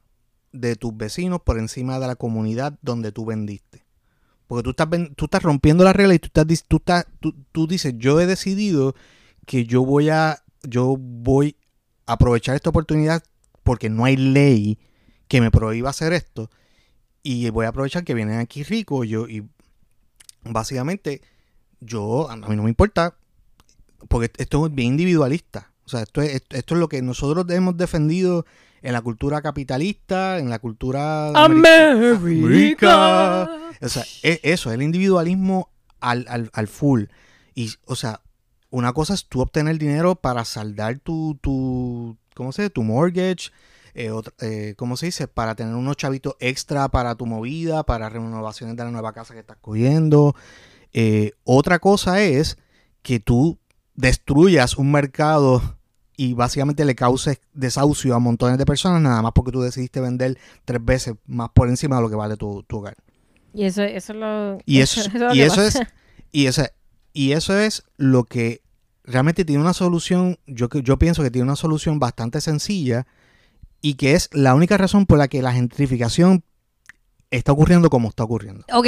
de 0.52 0.76
tus 0.76 0.98
vecinos, 0.98 1.42
por 1.42 1.60
encima 1.60 2.00
de 2.00 2.08
la 2.08 2.16
comunidad 2.16 2.80
donde 2.82 3.12
tú 3.12 3.26
vendiste. 3.26 3.86
Porque 4.52 4.64
tú 4.64 4.72
estás, 4.72 4.90
tú 5.16 5.26
estás 5.28 5.44
rompiendo 5.44 5.86
la 5.86 5.94
regla 5.94 6.14
y 6.14 6.20
tú, 6.20 6.28
estás, 6.28 6.46
tú, 6.68 6.76
estás, 6.76 7.08
tú, 7.54 7.68
dices, 7.68 7.94
yo 7.96 8.20
he 8.20 8.26
decidido 8.26 8.96
que 9.46 9.66
yo 9.66 9.86
voy 9.86 10.10
a, 10.10 10.44
yo 10.64 10.98
voy 11.00 11.56
a 12.06 12.12
aprovechar 12.12 12.58
esta 12.58 12.70
oportunidad 12.70 13.24
porque 13.64 13.90
no 13.90 14.04
hay 14.04 14.18
ley 14.18 14.78
que 15.30 15.40
me 15.40 15.52
prohíba 15.52 15.90
hacer 15.90 16.12
esto. 16.12 16.50
Y 17.24 17.50
voy 17.50 17.66
a 17.66 17.70
aprovechar 17.70 18.04
que 18.04 18.14
vienen 18.14 18.40
aquí 18.40 18.64
ricos 18.64 19.08
yo, 19.08 19.26
y 19.26 19.48
básicamente, 20.44 21.22
yo, 21.80 22.30
a 22.30 22.36
mí 22.36 22.54
no 22.58 22.64
me 22.64 22.70
importa, 22.72 23.16
porque 24.10 24.32
esto 24.36 24.66
es 24.66 24.76
bien 24.76 24.90
individualista. 24.90 25.72
O 25.86 25.88
sea, 25.88 26.02
esto 26.02 26.22
es, 26.22 26.44
esto 26.50 26.76
es 26.76 26.80
lo 26.82 26.90
que 26.90 27.02
nosotros 27.02 27.50
hemos 27.52 27.78
defendido 27.78 28.46
en 28.82 28.94
la 28.94 29.02
cultura 29.02 29.42
capitalista, 29.42 30.40
en 30.40 30.50
la 30.50 30.60
cultura 30.60 31.30
América. 31.30 32.88
O 33.82 33.90
sea, 33.90 34.04
es 34.22 34.40
eso, 34.44 34.72
el 34.72 34.82
individualismo 34.82 35.70
al, 36.00 36.50
al, 36.54 36.68
full. 36.68 37.06
Y, 37.56 37.74
o 37.86 37.96
sea, 37.96 38.22
una 38.70 38.94
cosa 38.94 39.14
es 39.14 39.26
tú 39.26 39.42
obtener 39.42 39.78
dinero 39.78 40.16
para 40.16 40.46
saldar 40.46 41.00
tu, 41.00 41.38
tu 41.42 42.18
¿cómo 42.36 42.52
se 42.52 42.64
dice? 42.64 42.70
Tu 42.72 42.84
mortgage, 42.84 43.52
eh, 43.94 44.12
eh, 44.40 44.74
¿cómo 44.78 44.98
se 44.98 45.08
dice? 45.08 45.28
Para 45.28 45.56
tener 45.56 45.76
unos 45.76 45.98
chavitos 45.98 46.36
extra 46.40 46.90
para 46.90 47.16
tu 47.16 47.26
movida, 47.26 47.84
para 47.84 48.10
renovaciones 48.10 48.76
de 48.76 48.84
la 48.84 48.92
nueva 48.92 49.14
casa 49.14 49.34
que 49.34 49.42
estás 49.42 49.58
cogiendo. 49.62 50.36
Eh, 50.94 51.32
otra 51.44 51.80
cosa 51.80 52.22
es 52.22 52.58
que 53.02 53.20
tú 53.20 53.60
destruyas 53.96 54.78
un 54.78 54.92
mercado 54.92 55.78
y 56.18 56.34
básicamente 56.34 56.86
le 56.86 56.96
causes 56.96 57.40
desahucio 57.54 58.16
a 58.16 58.20
montones 58.20 58.58
de 58.58 58.66
personas 58.66 59.02
nada 59.02 59.22
más 59.22 59.32
porque 59.34 59.52
tú 59.52 59.62
decidiste 59.62 60.02
vender 60.02 60.38
tres 60.66 60.84
veces 60.84 61.16
más 61.26 61.50
por 61.50 61.70
encima 61.70 61.96
de 61.98 62.02
lo 62.02 62.10
que 62.10 62.16
vale 62.16 62.38
tu, 62.38 62.64
hogar. 62.72 62.96
Y 63.54 63.66
eso, 63.66 63.84
eso, 63.84 64.14
lo, 64.14 64.60
y 64.66 64.80
eso, 64.80 65.02
y 65.34 65.42
eso 65.42 65.62
es 65.62 65.80
y 66.32 66.46
eso, 66.46 66.64
y 67.14 67.34
eso 67.34 67.58
es 67.58 67.84
lo 67.98 68.24
que 68.24 68.62
realmente 69.04 69.46
tiene 69.46 69.62
una 69.62 69.74
solución, 69.74 70.38
yo, 70.48 70.70
yo 70.70 70.98
pienso 70.98 71.24
que 71.24 71.32
tiene 71.32 71.44
una 71.44 71.56
solución 71.56 72.00
bastante 72.00 72.40
sencilla 72.40 73.06
y 73.82 73.96
que 73.96 74.14
es 74.14 74.30
la 74.32 74.56
única 74.56 74.78
razón 74.78 75.06
por 75.06 75.18
la 75.18 75.28
que 75.28 75.42
la 75.42 75.54
gentrificación 75.54 76.44
está 77.32 77.52
ocurriendo 77.52 77.90
como 77.90 78.10
está 78.10 78.24
ocurriendo. 78.24 78.66
Ok, 78.74 78.88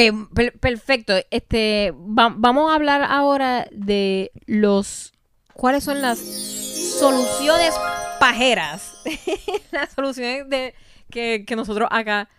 perfecto. 0.59 1.13
Este, 1.31 1.93
vamos 1.95 2.71
a 2.71 2.75
hablar 2.75 3.03
ahora 3.03 3.67
de 3.71 4.31
los 4.45 5.13
cuáles 5.53 5.83
son 5.83 6.01
las 6.01 6.19
soluciones 6.99 7.73
pajeras, 8.19 8.93
las 9.71 9.91
soluciones 9.91 10.49
de 10.49 10.73
que, 11.09 11.45
nosotros 11.55 11.87
acá 11.91 12.29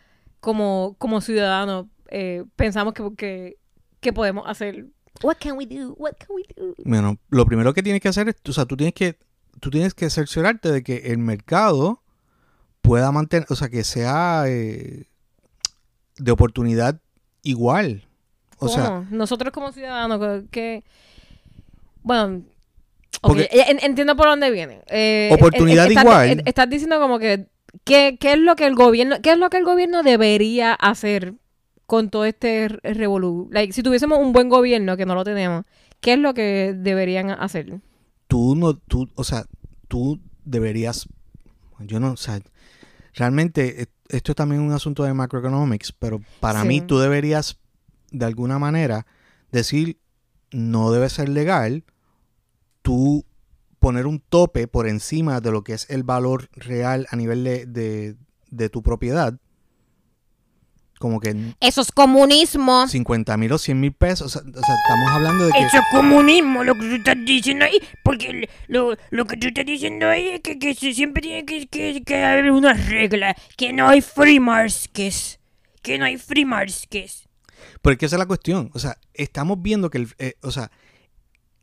como, 0.41 0.97
como 0.99 1.21
ciudadanos 1.21 1.87
eh, 2.09 2.45
pensamos 2.57 2.95
que, 2.95 3.57
que, 4.01 4.13
podemos 4.13 4.45
hacer. 4.47 4.87
What 5.23 5.37
can 5.41 5.57
we 5.57 5.67
do? 5.67 5.95
What 5.95 6.15
can 6.19 6.37
we 6.37 6.43
do? 6.57 6.75
Bueno, 6.85 7.19
lo 7.31 7.47
primero 7.47 7.73
que 7.73 7.83
tienes 7.83 8.01
que 8.01 8.09
hacer 8.09 8.29
es, 8.29 8.37
o 8.49 8.53
sea, 8.53 8.67
tú 8.67 8.77
tienes 8.77 8.95
que 8.95 9.19
tú 9.61 9.71
tienes 9.71 9.95
que 9.95 10.11
cerciorarte 10.11 10.71
de 10.71 10.83
que 10.83 10.97
el 11.13 11.19
mercado 11.19 12.03
pueda 12.83 13.11
mantener, 13.13 13.47
o 13.49 13.57
sea, 13.57 13.69
que 13.69 13.85
sea 13.85 14.45
eh, 14.47 15.07
de 16.17 16.31
oportunidad 16.31 17.01
igual. 17.43 18.07
O 18.59 18.69
sea, 18.69 19.07
nosotros 19.11 19.53
como 19.53 19.73
ciudadanos 19.73 20.45
que, 20.51 20.85
bueno, 22.03 22.43
entiendo 23.83 24.17
por 24.17 24.27
dónde 24.27 24.51
viene. 24.51 24.81
Eh, 24.89 25.31
oportunidad 25.33 25.89
igual. 25.89 26.43
Estás 26.45 26.69
diciendo 26.69 26.99
como 27.01 27.19
que 27.19 27.47
¿qué, 27.85 28.17
es 28.21 28.39
lo 28.39 28.57
que 28.57 28.67
el 28.67 28.75
gobierno 28.75 29.17
qué 29.23 29.33
es 29.33 29.39
lo 29.39 29.51
que 29.51 29.59
el 29.59 29.65
gobierno 29.65 30.03
debería 30.03 30.75
hacer 30.75 31.35
con 31.87 32.11
todo 32.11 32.25
este 32.25 32.69
revolú. 32.69 33.51
si 33.71 33.83
tuviésemos 33.83 34.19
un 34.19 34.33
buen 34.33 34.49
gobierno 34.49 34.97
que 34.97 35.05
no 35.05 35.15
lo 35.15 35.23
tenemos, 35.23 35.65
¿qué 36.01 36.15
es 36.15 36.19
lo 36.19 36.33
que 36.33 36.75
deberían 36.75 37.31
hacer? 37.31 37.81
Tú 38.27 38.57
no 38.57 38.75
tú, 38.75 39.11
o 39.17 39.25
sea, 39.25 39.45
tú 39.89 40.19
deberías 40.45 41.07
yo 41.81 42.01
no, 42.01 42.13
o 42.13 42.17
sea, 42.17 42.41
realmente 43.15 43.83
eh, 43.83 43.87
esto 44.09 44.33
es 44.33 44.37
también 44.37 44.63
un 44.63 44.73
asunto 44.73 45.05
de 45.05 45.15
macroeconomics, 45.15 45.93
pero 45.93 46.21
para 46.41 46.65
mí 46.65 46.81
tú 46.81 46.99
deberías 46.99 47.59
de 48.11 48.25
alguna 48.25 48.59
manera 48.59 49.07
decir 49.51 49.99
no 50.53 50.93
debe 50.93 51.09
ser 51.09 51.29
legal 51.29 51.85
tú 52.85 53.25
poner 53.81 54.07
un 54.07 54.21
tope 54.21 54.69
por 54.69 54.87
encima 54.87 55.41
de 55.41 55.51
lo 55.51 55.65
que 55.65 55.73
es 55.73 55.91
el 55.91 56.05
valor 56.05 56.49
real 56.53 57.07
a 57.11 57.17
nivel 57.17 57.43
de, 57.43 58.17
de 58.51 58.69
tu 58.69 58.83
propiedad 58.83 59.41
como 61.05 61.21
que... 61.21 61.37
Eso 61.61 61.83
es 61.83 61.93
comunismo. 61.93 62.89
50 62.89 63.37
mil 63.37 63.53
o 63.53 63.59
100 63.59 63.79
mil 63.79 63.93
pesos. 63.93 64.37
O 64.37 64.41
sea, 64.41 64.43
estamos 64.43 65.11
hablando 65.11 65.45
de 65.45 65.53
que... 65.53 65.59
Eso 65.59 65.77
es 65.77 65.85
comunismo, 65.91 66.65
lo 66.65 66.75
que 66.75 66.81
tú 66.81 66.95
estás 66.95 67.17
diciendo 67.27 67.67
ahí. 67.67 67.79
Porque 68.03 68.49
lo, 68.69 68.97
que 69.27 69.37
tú 69.37 69.49
estás 69.49 69.67
diciendo 69.67 70.09
ahí 70.09 70.29
es 70.29 70.41
que, 70.41 70.75
siempre 70.75 71.21
tiene 71.21 71.45
que, 71.45 72.03
que, 72.03 72.25
haber 72.25 72.51
una 72.51 72.73
regla. 72.73 73.37
Que 73.57 73.75
no 73.75 73.87
hay 73.87 74.01
free 74.01 74.41
markets. 74.41 75.41
Que 75.83 75.99
no 75.99 76.07
hay 76.07 76.17
free 76.17 76.47
markets. 76.47 77.29
Porque 77.83 78.07
esa 78.07 78.17
es 78.17 78.21
la 78.21 78.27
cuestión. 78.27 78.71
O 78.73 78.79
sea, 78.79 78.97
estamos 79.13 79.61
viendo 79.61 79.91
que... 79.91 79.99
El, 79.99 80.09
eh, 80.19 80.35
o 80.41 80.51
sea, 80.51 80.71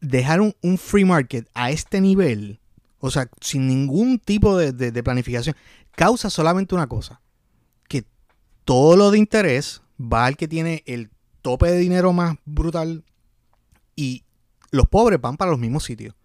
dejar 0.01 0.41
un, 0.41 0.53
free 0.77 1.05
market 1.05 1.47
a 1.53 1.71
este 1.71 2.01
nivel, 2.01 2.59
o 2.99 3.09
sea, 3.11 3.29
sin 3.39 3.67
ningún 3.67 4.19
tipo 4.19 4.57
de, 4.57 4.71
de- 4.73 4.91
de 4.91 5.03
planificación, 5.03 5.55
causa 5.95 6.29
solamente 6.29 6.75
una 6.75 6.87
cosa, 6.87 7.21
que 7.87 8.05
todo 8.65 8.95
lo 8.97 9.11
de 9.11 9.19
interés 9.19 9.81
va 9.99 10.25
al 10.25 10.35
que 10.37 10.47
tiene 10.47 10.83
el 10.85 11.09
tope 11.41 11.71
de 11.71 11.77
dinero 11.77 12.13
más 12.13 12.37
brutal 12.45 13.03
y 13.95 14.23
los 14.71 14.87
pobres 14.87 15.19
van 15.21 15.37
para 15.37 15.51
los 15.51 15.59
mismos 15.59 15.83
sitios. 15.83 16.15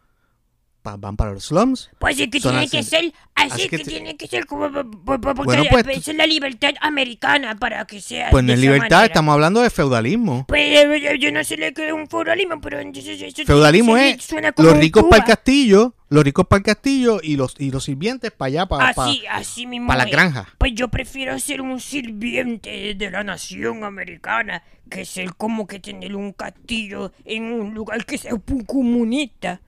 Pa- 0.87 0.97
van 0.97 1.17
para 1.17 1.33
los 1.33 1.47
slums. 1.47 1.91
Pues 1.99 2.17
es 2.21 2.29
que 2.29 2.39
tiene 2.39 2.59
así. 2.59 2.77
que 2.77 2.83
ser 2.85 3.13
así, 3.35 3.53
Así 3.55 3.69
que 3.69 3.79
tiene 3.81 4.17
que 4.17 4.29
ser 4.29 4.47
como 4.47 4.71
po- 4.71 4.89
po- 4.89 5.21
po- 5.21 5.35
porque 5.35 5.43
Bueno, 5.43 5.65
pues, 5.69 5.85
es 6.07 6.15
la 6.15 6.29
libertad 6.29 6.75
americana 6.81 7.57
para 7.57 7.85
que 7.87 8.01
sea 8.01 8.31
Pues 8.31 8.45
no 8.45 8.49
de 8.49 8.53
es 8.55 8.61
esa 8.61 8.67
libertad, 8.73 8.97
manera. 8.99 9.07
estamos 9.07 9.33
hablando 9.33 9.63
de 9.63 9.71
feudalismo. 9.71 10.45
Pues 10.47 11.03
yo, 11.03 11.15
yo 11.15 11.33
no 11.33 11.43
sé 11.43 11.57
lo 11.57 11.73
que 11.75 11.89
es 11.89 11.93
un 11.93 12.07
feudalismo, 12.07 12.61
pero 12.61 12.79
entonces 12.79 13.21
eso 13.21 13.45
Feudalismo 13.45 13.97
es 13.97 14.23
suena 14.23 14.53
como 14.53 14.69
los 14.69 14.79
ricos 14.79 15.03
para 15.11 15.25
el 15.25 15.29
castillo, 15.29 15.95
los 16.09 16.23
ricos 16.23 16.47
para 16.47 16.59
el 16.59 16.65
castillo 16.65 17.19
y 17.21 17.35
los, 17.35 17.57
y 17.59 17.73
los 17.73 17.83
sirvientes 17.83 18.31
para 18.31 18.47
allá, 18.47 18.67
para, 18.67 18.89
Así, 18.91 19.25
así 19.29 19.67
mismo. 19.67 19.89
para 19.89 20.05
la 20.05 20.09
granja. 20.11 20.47
Pues 20.57 20.73
yo 20.77 20.87
prefiero 20.87 21.37
ser 21.41 21.63
un 21.63 21.81
sirviente 21.81 22.95
de 22.95 23.11
la 23.11 23.25
nación 23.25 23.83
americana 23.83 24.63
que 24.89 25.05
ser 25.05 25.35
como 25.35 25.67
que 25.67 25.81
tener 25.81 26.15
un 26.15 26.33
castillo 26.33 27.11
en 27.25 27.43
un 27.53 27.75
lugar 27.75 28.05
que 28.05 28.19
sea 28.19 28.35
un 28.35 28.65
comunista. 28.65 29.61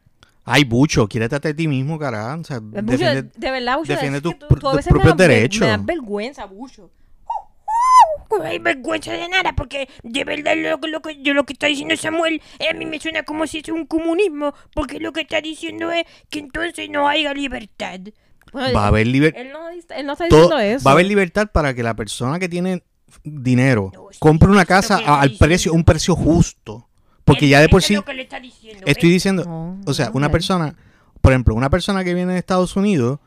Ay, 0.48 0.64
Bucho, 0.64 1.06
quiérete 1.08 1.36
a 1.36 1.40
ti 1.40 1.68
mismo, 1.68 1.98
carajo. 1.98 2.40
O 2.40 2.44
sea, 2.44 2.58
Bucho, 2.60 2.82
defiende- 2.82 3.30
de 3.36 3.50
verdad, 3.50 3.76
Bucho, 3.78 3.92
defiende 3.92 4.20
tus 4.20 4.34
propios 4.34 5.16
derechos. 5.16 5.60
Me 5.60 5.66
das 5.68 5.84
vergüenza, 5.86 6.44
Bucho. 6.46 6.90
No 8.30 8.42
hay 8.44 8.58
vergüenza 8.58 9.12
de 9.12 9.26
nada, 9.28 9.54
porque 9.56 9.88
de 10.02 10.24
verdad 10.24 10.54
lo, 10.56 10.80
que- 10.80 10.88
lo 10.88 11.00
que, 11.00 11.22
yo 11.22 11.32
lo 11.34 11.44
que 11.44 11.54
está 11.54 11.66
diciendo 11.66 11.96
Samuel 11.96 12.42
eh, 12.58 12.68
a 12.70 12.74
mí 12.74 12.84
me 12.84 13.00
suena 13.00 13.22
como 13.22 13.46
si 13.46 13.58
es 13.58 13.68
un 13.70 13.86
comunismo, 13.86 14.52
porque 14.74 15.00
lo 15.00 15.12
que 15.12 15.22
está 15.22 15.40
diciendo 15.40 15.90
es 15.90 16.04
que 16.28 16.40
entonces 16.40 16.90
no 16.90 17.08
haya 17.08 17.32
libertad. 17.32 18.00
Bueno, 18.52 18.74
va 18.74 18.84
a 18.84 18.88
haber 18.88 19.06
libertad. 19.06 19.40
Él 19.40 19.52
no, 19.52 19.68
dice- 19.70 19.86
él 19.96 20.06
no 20.06 20.12
está 20.12 20.24
diciendo 20.26 20.58
eso. 20.58 20.84
Va 20.84 20.90
a 20.90 20.94
haber 20.94 21.06
libertad 21.06 21.48
para 21.52 21.72
que 21.74 21.82
la 21.82 21.94
persona 21.94 22.38
que 22.38 22.48
tiene 22.48 22.82
dinero 23.24 23.90
No, 23.94 24.08
sí, 24.12 24.18
compre 24.20 24.50
una 24.50 24.66
casa 24.66 24.98
al 25.20 25.32
precio, 25.38 25.72
un 25.72 25.84
precio 25.84 26.14
justo. 26.14 26.87
Porque 27.28 27.48
ya 27.48 27.60
de 27.60 27.68
por 27.68 27.82
sí 27.82 27.94
es 27.94 28.00
lo 28.00 28.04
que 28.04 28.14
le 28.14 28.22
está 28.22 28.40
diciendo, 28.40 28.84
estoy 28.86 29.10
diciendo, 29.10 29.76
o 29.86 29.94
sea, 29.94 30.10
una 30.14 30.30
persona, 30.30 30.74
por 31.20 31.32
ejemplo, 31.32 31.54
una 31.54 31.70
persona 31.70 32.02
que 32.04 32.14
viene 32.14 32.32
de 32.32 32.38
Estados 32.38 32.74
Unidos 32.76 33.20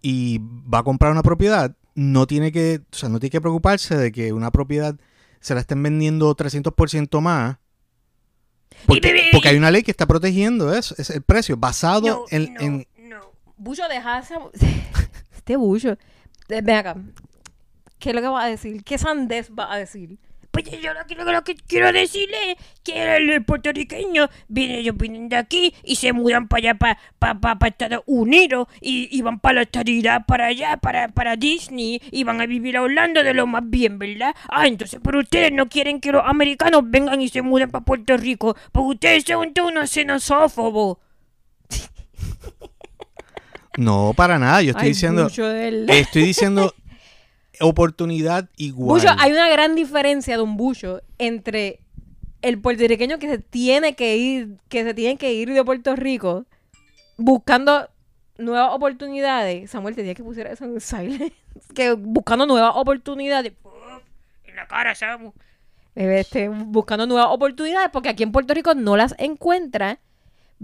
y 0.00 0.40
va 0.42 0.78
a 0.78 0.82
comprar 0.82 1.12
una 1.12 1.22
propiedad, 1.22 1.76
no 1.94 2.26
tiene 2.26 2.50
que, 2.52 2.80
o 2.90 2.96
sea, 2.96 3.08
no 3.08 3.20
tiene 3.20 3.30
que 3.30 3.40
preocuparse 3.40 3.96
de 3.96 4.10
que 4.12 4.32
una 4.32 4.50
propiedad 4.50 4.96
se 5.40 5.54
la 5.54 5.60
estén 5.60 5.82
vendiendo 5.82 6.34
300% 6.34 7.20
más. 7.20 7.58
Porque, 8.86 9.08
Y- 9.08 9.28
y- 9.28 9.32
porque 9.32 9.48
hay 9.48 9.56
una 9.56 9.70
ley 9.70 9.82
que 9.82 9.90
está 9.90 10.06
protegiendo 10.06 10.74
eso, 10.74 10.94
es 10.98 11.10
el 11.10 11.22
precio, 11.22 11.56
basado 11.56 12.08
No, 12.08 12.24
en, 12.30 12.54
no, 12.54 12.60
en- 12.60 12.86
no. 13.08 13.20
Esa... 14.20 14.38
Este 15.36 15.56
Bucho. 15.56 15.90
Eh, 16.48 16.60
Ven 16.62 16.76
acá. 16.76 16.96
¿Qué 17.98 18.10
es 18.10 18.14
lo 18.14 18.20
que 18.22 18.28
va 18.28 18.44
a 18.44 18.46
decir? 18.46 18.82
¿Qué 18.84 18.96
sandez 18.98 19.50
va 19.50 19.72
a 19.72 19.76
decir? 19.76 20.18
Pues 20.52 20.66
yo 20.82 20.92
lo 20.92 21.06
que, 21.06 21.14
lo, 21.16 21.44
que- 21.44 21.54
quiero 21.56 21.90
decirle 21.92 22.52
es 22.52 22.56
que 22.84 23.16
el 23.16 23.42
puertorriqueño 23.44 24.28
viene, 24.48 24.78
ellos 24.80 24.96
vienen 24.98 25.28
de 25.30 25.36
aquí 25.36 25.74
y 25.82 25.96
se 25.96 26.12
mudan 26.12 26.46
para 26.46 26.58
allá, 26.60 26.74
para 26.74 26.98
pa, 27.18 27.34
pa, 27.40 27.58
pa 27.58 27.68
Estados 27.68 28.02
Unidos 28.06 28.68
y, 28.80 29.08
y 29.10 29.22
van 29.22 29.40
para 29.40 29.54
la 29.56 29.62
estadidad 29.62 30.26
para 30.26 30.46
allá, 30.46 30.76
para, 30.76 31.08
para 31.08 31.36
Disney 31.36 32.02
y 32.10 32.24
van 32.24 32.40
a 32.42 32.46
vivir 32.46 32.76
a 32.76 32.82
Orlando 32.82 33.22
de 33.24 33.32
lo 33.34 33.46
más 33.46 33.62
bien, 33.64 33.98
¿verdad? 33.98 34.34
Ah, 34.48 34.66
entonces, 34.66 35.00
pero 35.02 35.20
ustedes 35.20 35.52
no 35.52 35.68
quieren 35.70 36.00
que 36.00 36.12
los 36.12 36.22
americanos 36.26 36.82
vengan 36.84 37.20
y 37.22 37.28
se 37.28 37.40
muden 37.42 37.70
para 37.70 37.84
Puerto 37.84 38.16
Rico, 38.18 38.54
porque 38.72 38.88
ustedes 38.94 39.24
son 39.24 39.54
todos 39.54 39.70
unos 39.72 39.90
xenófobos. 39.90 40.98
No, 43.76 44.12
para 44.14 44.38
nada, 44.38 44.60
yo 44.62 44.72
estoy 44.72 44.88
Ay, 44.88 44.90
diciendo, 44.90 45.28
estoy 45.88 46.22
diciendo 46.24 46.74
oportunidad 47.60 48.48
igual. 48.56 49.00
Bucho, 49.00 49.14
hay 49.18 49.32
una 49.32 49.48
gran 49.48 49.74
diferencia, 49.74 50.36
don 50.36 50.56
Bucho, 50.56 51.02
entre 51.18 51.80
el 52.42 52.60
puertorriqueño 52.60 53.18
que 53.18 53.28
se 53.28 53.38
tiene 53.38 53.94
que 53.94 54.16
ir, 54.16 54.58
que 54.68 54.84
se 54.84 54.94
tiene 54.94 55.16
que 55.16 55.32
ir 55.32 55.52
de 55.52 55.64
Puerto 55.64 55.94
Rico 55.96 56.44
buscando 57.16 57.88
nuevas 58.38 58.74
oportunidades. 58.74 59.70
Samuel, 59.70 59.94
tenía 59.94 60.14
que 60.14 60.24
pusiera 60.24 60.50
eso 60.50 60.64
en 60.64 60.80
silent. 60.80 61.32
Que 61.74 61.92
buscando 61.92 62.46
nuevas 62.46 62.72
oportunidades. 62.74 63.52
En 64.44 64.56
la 64.56 64.66
cara, 64.66 64.94
Samu. 64.94 65.32
Este, 65.94 66.48
buscando 66.48 67.06
nuevas 67.06 67.28
oportunidades 67.30 67.90
porque 67.92 68.08
aquí 68.08 68.22
en 68.22 68.32
Puerto 68.32 68.54
Rico 68.54 68.74
no 68.74 68.96
las 68.96 69.14
encuentra 69.18 70.00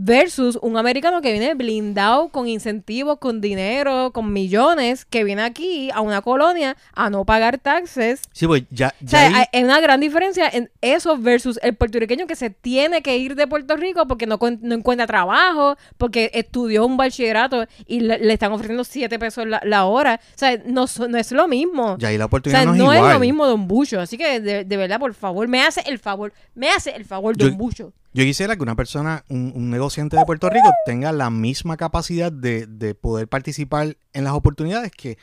versus 0.01 0.57
un 0.63 0.77
americano 0.77 1.21
que 1.21 1.33
viene 1.33 1.55
blindado 1.55 2.29
con 2.29 2.47
incentivos, 2.47 3.19
con 3.19 3.41
dinero, 3.41 4.13
con 4.13 4.33
millones, 4.33 5.05
que 5.05 5.25
viene 5.25 5.43
aquí 5.43 5.91
a 5.93 6.01
una 6.03 6.23
colonia 6.23 6.77
a 6.95 7.11
no 7.11 7.25
pagar 7.25 7.59
taxes 7.59 8.23
Sí, 8.33 8.47
pues 8.47 8.63
ya, 8.71 8.95
o 9.03 9.05
ya 9.05 9.09
sea, 9.09 9.27
ahí- 9.41 9.45
hay 9.53 9.65
una 9.65 9.81
gran 9.81 9.99
diferencia 10.01 10.49
en 10.49 10.71
eso 10.81 11.19
versus 11.19 11.59
el 11.65 11.75
puertorriqueño 11.75 12.29
que 12.29 12.37
se 12.37 12.49
tiene 12.51 13.03
que 13.03 13.19
ir 13.19 13.35
de 13.35 13.49
Puerto 13.49 13.77
Rico 13.77 14.07
porque 14.07 14.27
no, 14.27 14.39
no 14.61 14.75
encuentra 14.77 15.07
trabajo, 15.09 15.77
porque 15.97 16.31
estudió 16.33 16.87
un 16.87 16.97
bachillerato 16.97 17.67
y 17.89 17.99
le, 18.01 18.19
le 18.19 18.33
están 18.33 18.53
ofreciendo 18.53 18.85
7 18.85 19.19
pesos 19.19 19.47
la, 19.49 19.61
la 19.65 19.85
hora. 19.87 20.21
O 20.23 20.39
sea, 20.39 20.57
no, 20.65 20.85
no 21.09 21.19
es 21.19 21.33
lo 21.33 21.49
mismo. 21.49 21.97
ya 21.99 22.09
ahí 22.09 22.19
la 22.19 22.27
o 22.27 22.29
oportunidad 22.29 22.61
sea, 22.61 22.67
no 22.67 22.73
es 22.75 22.79
no 22.79 22.85
igual. 22.95 23.07
es 23.09 23.15
lo 23.15 23.19
mismo 23.21 23.47
Don 23.49 23.67
Bucho. 23.67 23.99
Así 24.01 24.17
que, 24.17 24.39
de, 24.39 24.65
de 24.65 24.77
verdad, 24.77 25.01
por 25.01 25.13
favor, 25.15 25.49
me 25.49 25.61
hace 25.63 25.81
el 25.87 25.99
favor, 25.99 26.33
me 26.55 26.69
hace 26.71 26.91
el 26.91 27.05
favor, 27.05 27.37
Yo- 27.37 27.49
Don 27.49 27.59
Bucho. 27.59 27.93
Yo 28.15 28.25
quisiera 28.25 28.57
que 28.57 28.63
una 28.63 28.75
persona, 28.75 29.25
un, 29.29 29.53
un 29.55 29.71
negociante 29.71 30.17
de 30.17 30.25
Puerto 30.25 30.49
Rico, 30.51 30.71
tenga 30.87 31.13
la 31.13 31.31
misma 31.31 31.77
capacidad 31.77 32.33
de, 32.33 32.67
de 32.67 32.95
poder 32.95 33.29
participar 33.29 33.97
en 34.13 34.25
las 34.25 34.33
oportunidades 34.33 34.91
que 34.93 35.19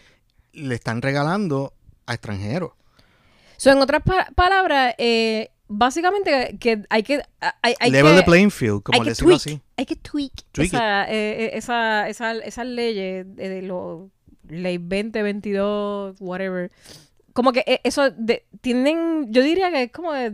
le 0.54 0.76
están 0.76 1.02
regalando 1.02 1.74
a 2.06 2.14
extranjeros. 2.14 2.72
So, 3.58 3.72
en 3.72 3.80
otras 3.80 4.04
pa- 4.04 4.28
palabras, 4.36 4.94
eh, 4.98 5.50
básicamente 5.68 6.58
que 6.60 6.84
hay 6.90 7.04
que... 7.04 7.22
Hay, 7.62 7.74
hay 7.80 7.92
Level 7.92 8.14
que, 8.14 8.20
the 8.20 8.24
playing 8.26 8.52
field, 8.52 8.84
como 8.84 9.02
que 9.02 9.10
decirlo 9.10 9.38
tweak, 9.38 9.42
así. 9.42 9.62
hay 9.78 9.86
que 9.86 9.96
tweak, 9.96 10.34
Tweak 10.52 10.68
esa, 10.68 11.06
eh, 11.12 11.46
eh, 11.46 11.50
esa, 11.54 12.08
esa, 12.08 12.34
esas 12.34 12.66
leyes 12.68 13.26
de, 13.36 13.50
de 13.50 13.62
lo 13.64 14.12
ley 14.48 14.78
20, 14.78 15.24
22, 15.24 16.18
whatever. 16.20 16.72
Como 17.34 17.52
que 17.52 17.64
eh, 17.66 17.82
eso 17.84 18.12
de- 18.12 18.46
tienen, 18.62 19.32
yo 19.34 19.42
diría 19.42 19.72
que 19.72 19.84
es 19.84 19.92
como 19.92 20.14
de- 20.14 20.34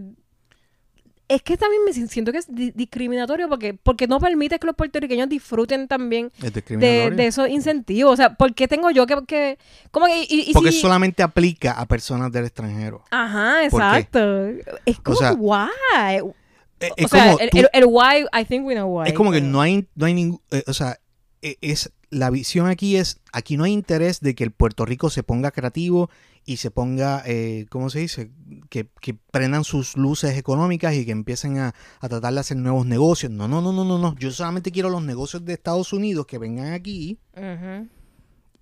es 1.36 1.42
que 1.42 1.58
también 1.58 1.84
me 1.86 1.94
siento 1.94 2.32
que 2.32 2.40
es 2.40 2.48
di- 2.54 2.72
discriminatorio 2.72 3.48
porque 3.50 3.74
porque 3.74 4.08
no 4.08 4.20
permite 4.20 4.60
que 4.60 4.68
los 4.68 4.76
puertorriqueños 4.76 5.30
disfruten 5.30 5.88
también 5.88 6.32
Es 6.42 6.54
de, 6.54 7.12
de 7.12 7.28
esos 7.28 7.48
incentivos. 7.50 8.14
O 8.14 8.16
sea, 8.18 8.34
¿por 8.36 8.54
qué 8.54 8.68
tengo 8.68 8.92
yo 8.92 9.06
que, 9.08 9.16
que 9.28 9.58
como 9.92 10.08
que 10.08 10.22
y, 10.30 10.46
y 10.50 10.54
Porque 10.54 10.72
si- 10.72 10.82
solamente 10.82 11.24
aplica 11.24 11.72
a 11.74 11.86
personas 11.86 12.32
del 12.32 12.46
extranjero. 12.46 13.04
Ajá, 13.12 13.64
exacto. 13.66 14.48
Es 14.86 15.00
como 15.00 15.18
sea, 15.18 15.34
why. 15.34 16.18
Eh, 16.18 16.22
O 16.22 16.94
es 16.98 17.10
sea, 17.12 17.26
como 17.26 17.40
el, 17.40 17.50
tú- 17.50 17.58
el- 17.60 17.70
el 17.74 17.86
why, 17.88 18.26
I 18.34 18.46
think 18.46 18.66
we 18.66 18.74
know 18.74 18.88
why. 19.00 19.08
es 19.08 19.14
como 19.14 19.32
que 19.32 19.38
pero- 19.40 19.52
no 19.52 19.62
hay, 19.62 19.88
no 19.96 20.06
hay 20.08 20.14
ningún, 20.14 20.42
eh, 20.52 20.64
o 20.68 20.74
sea, 20.74 20.94
eh, 20.94 20.98
es 21.42 21.92
la 22.10 22.30
visión 22.30 22.68
aquí 22.68 22.98
es, 22.98 23.20
aquí 23.32 23.58
no 23.58 23.64
hay 23.64 23.72
interés 23.72 24.20
de 24.20 24.36
que 24.36 24.44
el 24.44 24.52
Puerto 24.52 24.86
Rico 24.86 25.10
se 25.10 25.24
ponga 25.24 25.52
creativo 25.52 26.10
y 26.46 26.58
se 26.58 26.72
ponga, 26.72 27.24
eh, 27.26 27.68
¿cómo 27.70 27.90
se 27.90 28.00
dice? 28.00 28.32
Que, 28.70 28.88
que 29.00 29.14
prendan 29.14 29.64
sus 29.64 29.96
luces 29.96 30.38
económicas 30.38 30.94
y 30.96 31.06
que 31.06 31.12
empiecen 31.12 31.60
a, 31.60 31.74
a 32.00 32.10
tratar 32.10 32.34
de 32.34 32.40
hacer 32.40 32.58
nuevos 32.58 32.86
negocios. 32.86 33.32
No, 33.32 33.48
no, 33.48 33.62
no, 33.62 33.72
no, 33.72 33.86
no, 33.86 33.98
no. 33.98 34.16
Yo 34.18 34.32
solamente 34.32 34.72
quiero 34.72 34.90
los 34.90 35.04
negocios 35.04 35.46
de 35.46 35.54
Estados 35.54 35.94
Unidos 35.94 36.26
que 36.26 36.38
vengan 36.38 36.74
aquí 36.74 37.18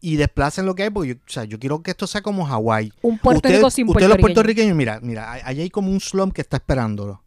y 0.02 0.16
desplacen 0.16 0.66
lo 0.66 0.76
que 0.76 0.84
hay, 0.84 0.90
porque 0.90 1.10
yo, 1.10 1.16
o 1.16 1.30
sea, 1.30 1.44
yo 1.46 1.60
quiero 1.60 1.82
que 1.82 1.92
esto 1.92 2.08
sea 2.08 2.22
como 2.22 2.46
Hawái. 2.46 2.94
Un 3.02 3.18
Puerto 3.18 3.38
Ustedes- 3.40 3.58
Rico 3.58 3.70
sin 3.70 3.90
ustedes 3.90 4.10
los 4.10 4.18
puertorriqueños. 4.20 4.76
mira, 4.76 5.00
mira, 5.02 5.32
allá 5.32 5.62
hay 5.64 5.70
como 5.70 5.90
un 5.92 6.00
slum 6.00 6.32
que 6.32 6.42
está 6.42 6.58
esperándolo. 6.58 7.24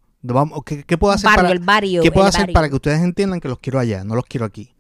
¿qué, 0.64 0.84
qué 0.84 0.96
puedo 0.96 1.12
hacer 1.12 1.26
barrio, 1.26 1.42
para, 1.42 1.52
el 1.52 1.58
barrio. 1.58 2.02
¿Qué 2.02 2.12
puedo 2.12 2.26
el 2.26 2.28
hacer 2.28 2.42
barrio. 2.42 2.54
para 2.54 2.68
que 2.68 2.74
ustedes 2.76 3.00
entiendan 3.02 3.40
que 3.40 3.48
los 3.48 3.58
quiero 3.58 3.78
allá? 3.80 4.04
No 4.04 4.14
los 4.14 4.24
quiero 4.26 4.46
aquí. 4.46 4.72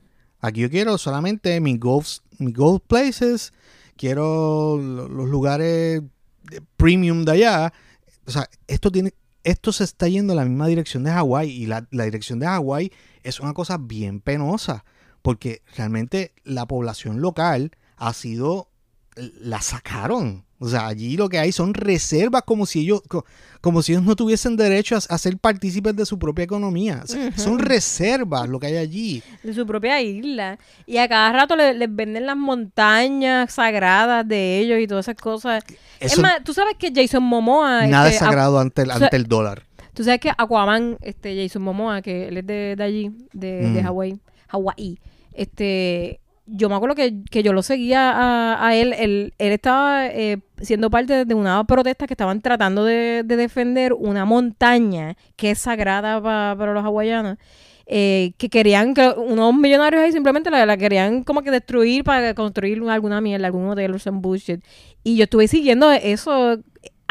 Aquí 0.42 0.60
yo 0.60 0.68
quiero 0.70 0.98
solamente 0.98 1.58
mis 1.60 1.80
golf, 1.80 2.18
mis 2.38 2.52
golf 2.54 2.82
places, 2.86 3.52
quiero 3.96 4.76
lo- 4.78 5.08
los 5.08 5.28
lugares 5.28 6.02
premium 6.76 7.24
de 7.24 7.32
allá. 7.32 7.72
O 8.26 8.30
sea, 8.30 8.48
esto 8.66 8.90
tiene, 8.92 9.14
esto 9.44 9.72
se 9.72 9.84
está 9.84 10.08
yendo 10.08 10.32
en 10.32 10.38
la 10.38 10.44
misma 10.44 10.66
dirección 10.66 11.04
de 11.04 11.12
Hawái 11.12 11.48
y 11.50 11.66
la, 11.66 11.86
la 11.90 12.04
dirección 12.04 12.38
de 12.40 12.46
Hawái 12.46 12.92
es 13.22 13.40
una 13.40 13.54
cosa 13.54 13.78
bien 13.78 14.20
penosa 14.20 14.84
porque 15.22 15.62
realmente 15.76 16.32
la 16.44 16.66
población 16.66 17.20
local 17.20 17.70
ha 17.96 18.12
sido, 18.12 18.68
la 19.16 19.62
sacaron. 19.62 20.44
O 20.64 20.68
sea, 20.68 20.86
allí 20.86 21.16
lo 21.16 21.28
que 21.28 21.40
hay 21.40 21.50
son 21.50 21.74
reservas 21.74 22.42
como 22.46 22.66
si 22.66 22.82
ellos, 22.82 23.02
co- 23.08 23.24
como 23.60 23.82
si 23.82 23.92
ellos 23.92 24.04
no 24.04 24.14
tuviesen 24.14 24.56
derecho 24.56 24.94
a, 24.94 24.98
a 24.98 25.18
ser 25.18 25.36
partícipes 25.36 25.96
de 25.96 26.06
su 26.06 26.20
propia 26.20 26.44
economía. 26.44 27.00
O 27.02 27.06
sea, 27.08 27.36
Son 27.36 27.58
reservas 27.58 28.48
lo 28.48 28.60
que 28.60 28.68
hay 28.68 28.76
allí. 28.76 29.22
de 29.42 29.54
su 29.54 29.66
propia 29.66 30.00
isla. 30.00 30.60
Y 30.86 30.98
a 30.98 31.08
cada 31.08 31.32
rato 31.32 31.56
le- 31.56 31.74
les 31.74 31.92
venden 31.92 32.26
las 32.26 32.36
montañas 32.36 33.52
sagradas 33.52 34.26
de 34.28 34.60
ellos 34.60 34.78
y 34.80 34.86
todas 34.86 35.06
esas 35.08 35.20
cosas. 35.20 35.64
Eso- 35.98 36.14
es 36.14 36.18
más, 36.20 36.44
tú 36.44 36.54
sabes 36.54 36.76
que 36.78 36.92
Jason 36.94 37.24
Momoa... 37.24 37.86
Nada 37.88 38.06
este, 38.08 38.16
es 38.16 38.20
sagrado 38.20 38.60
ante 38.60 38.82
el, 38.82 38.90
o 38.90 38.94
sea, 38.94 39.06
ante 39.06 39.16
el 39.16 39.26
dólar. 39.26 39.64
Tú 39.94 40.04
sabes 40.04 40.20
que 40.20 40.30
Aquaman, 40.30 40.96
este 41.02 41.36
Jason 41.42 41.62
Momoa, 41.62 42.00
que 42.02 42.28
él 42.28 42.36
es 42.38 42.46
de, 42.46 42.76
de 42.76 42.82
allí, 42.84 43.10
de, 43.32 43.68
de 43.68 43.80
Mm. 43.82 43.84
Hawái, 43.84 44.20
Hawái, 44.48 44.98
este, 45.34 46.20
yo 46.54 46.68
me 46.68 46.74
acuerdo 46.76 46.94
que, 46.94 47.22
que 47.30 47.42
yo 47.42 47.52
lo 47.52 47.62
seguía 47.62 48.12
a, 48.66 48.74
él, 48.76 48.92
él, 48.98 49.34
él 49.38 49.52
estaba 49.52 50.06
eh, 50.06 50.38
siendo 50.60 50.90
parte 50.90 51.24
de 51.24 51.34
una 51.34 51.64
protesta 51.64 52.06
que 52.06 52.14
estaban 52.14 52.40
tratando 52.40 52.84
de, 52.84 53.22
de 53.24 53.36
defender 53.36 53.92
una 53.92 54.24
montaña 54.24 55.16
que 55.36 55.50
es 55.52 55.58
sagrada 55.58 56.22
pa- 56.22 56.54
para 56.58 56.72
los 56.72 56.84
hawaianos. 56.84 57.38
eh, 57.86 58.32
que 58.38 58.48
querían 58.48 58.94
que 58.94 59.08
unos 59.16 59.54
millonarios 59.54 60.02
ahí 60.02 60.12
simplemente 60.12 60.50
la, 60.50 60.64
la 60.64 60.76
querían 60.76 61.24
como 61.24 61.42
que 61.42 61.50
destruir 61.50 62.04
para 62.04 62.32
construir 62.34 62.80
alguna 62.88 63.20
mierda, 63.20 63.46
algún 63.46 63.68
hotel 63.68 63.94
o 63.94 63.98
some 63.98 64.20
bullshit. 64.20 64.60
Y 65.02 65.16
yo 65.16 65.24
estuve 65.24 65.48
siguiendo 65.48 65.90
eso 65.90 66.58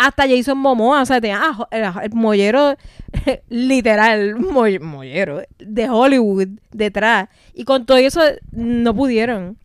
hasta 0.05 0.27
Jason 0.27 0.57
Momoa, 0.57 1.01
o 1.01 1.05
sea, 1.05 1.19
tenía 1.21 1.39
ah, 1.41 1.67
el, 1.71 1.83
el 2.03 2.13
mollero 2.13 2.75
literal, 3.49 4.35
moll- 4.37 4.79
mollero 4.81 5.41
de 5.59 5.89
Hollywood 5.89 6.47
detrás. 6.71 7.29
Y 7.53 7.63
con 7.65 7.85
todo 7.85 7.97
eso 7.97 8.21
no 8.51 8.95
pudieron. 8.95 9.57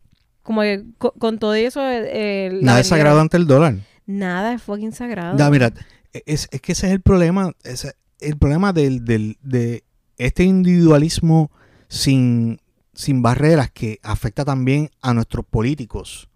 Como 0.43 0.61
que 0.63 0.85
co- 0.99 1.13
con, 1.19 1.39
todo 1.39 1.55
eso 1.55 1.81
eh, 1.85 2.51
Nada 2.63 2.81
es 2.81 2.87
sagrado 2.89 3.21
ante 3.21 3.37
el 3.37 3.47
dólar. 3.47 3.77
Nada 4.07 4.53
es 4.55 4.63
fucking 4.63 4.93
sagrado. 4.93 5.51
Mira, 5.51 5.73
es, 6.13 6.49
es 6.51 6.61
que 6.61 6.73
ese 6.73 6.87
es 6.87 6.93
el 6.93 7.01
problema. 7.01 7.53
ese- 7.65 7.95
el 8.21 8.37
problema 8.39 8.73
del, 8.73 9.05
del- 9.05 9.37
de 9.43 9.85
este 10.19 10.45
individualismo 10.45 11.51
sin, 11.89 12.61
sin 12.95 13.23
barreras 13.23 13.71
que 13.71 13.99
afecta 14.03 14.45
también 14.45 14.91
a 15.03 15.13
nuestros 15.15 15.45
políticos. 15.45 16.29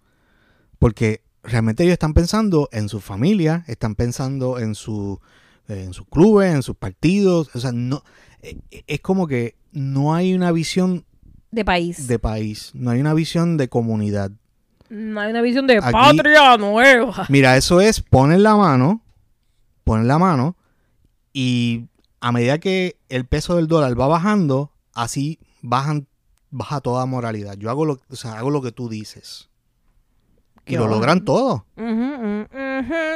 Porque 0.78 1.22
realmente 1.42 1.82
ellos 1.82 1.94
están 1.94 2.14
pensando 2.14 2.68
en 2.72 2.88
su 2.88 3.00
familia, 3.00 3.64
están 3.66 3.94
pensando 3.94 4.58
en 4.58 4.74
su 4.74 5.20
en 5.68 5.92
sus 5.92 6.06
clubes, 6.08 6.52
en 6.52 6.62
sus 6.62 6.76
partidos. 6.76 7.50
O 7.54 7.60
sea, 7.60 7.70
no 7.72 8.02
eh, 8.42 8.58
es 8.86 9.00
como 9.00 9.26
que 9.28 9.54
no 9.72 10.14
hay 10.14 10.34
una 10.34 10.50
visión 10.50 11.04
de 11.52 11.64
país. 11.64 12.06
de 12.08 12.18
país, 12.18 12.70
no 12.74 12.90
hay 12.90 13.00
una 13.00 13.14
visión 13.14 13.56
de 13.56 13.68
comunidad. 13.68 14.30
no 14.88 15.20
hay 15.20 15.30
una 15.30 15.42
visión 15.42 15.66
de 15.68 15.78
Aquí- 15.78 15.92
patria 15.92 16.56
nueva. 16.56 17.26
Mira, 17.28 17.56
eso 17.56 17.80
es 17.80 18.00
poner 18.00 18.40
la 18.40 18.56
mano, 18.56 19.00
poner 19.84 20.06
la 20.06 20.18
mano 20.18 20.56
y 21.32 21.86
a 22.20 22.32
medida 22.32 22.58
que 22.58 22.98
el 23.08 23.24
peso 23.26 23.54
del 23.56 23.68
dólar 23.68 23.98
va 23.98 24.08
bajando, 24.08 24.72
así 24.92 25.38
bajan 25.62 26.06
baja 26.50 26.80
toda 26.80 27.06
moralidad. 27.06 27.56
Yo 27.56 27.70
hago 27.70 27.84
lo, 27.84 28.00
o 28.08 28.16
sea, 28.16 28.32
hago 28.38 28.50
lo 28.50 28.60
que 28.60 28.72
tú 28.72 28.88
dices. 28.88 29.49
Y 30.74 30.76
lo 30.76 30.88
logran 30.88 31.24
todo. 31.24 31.64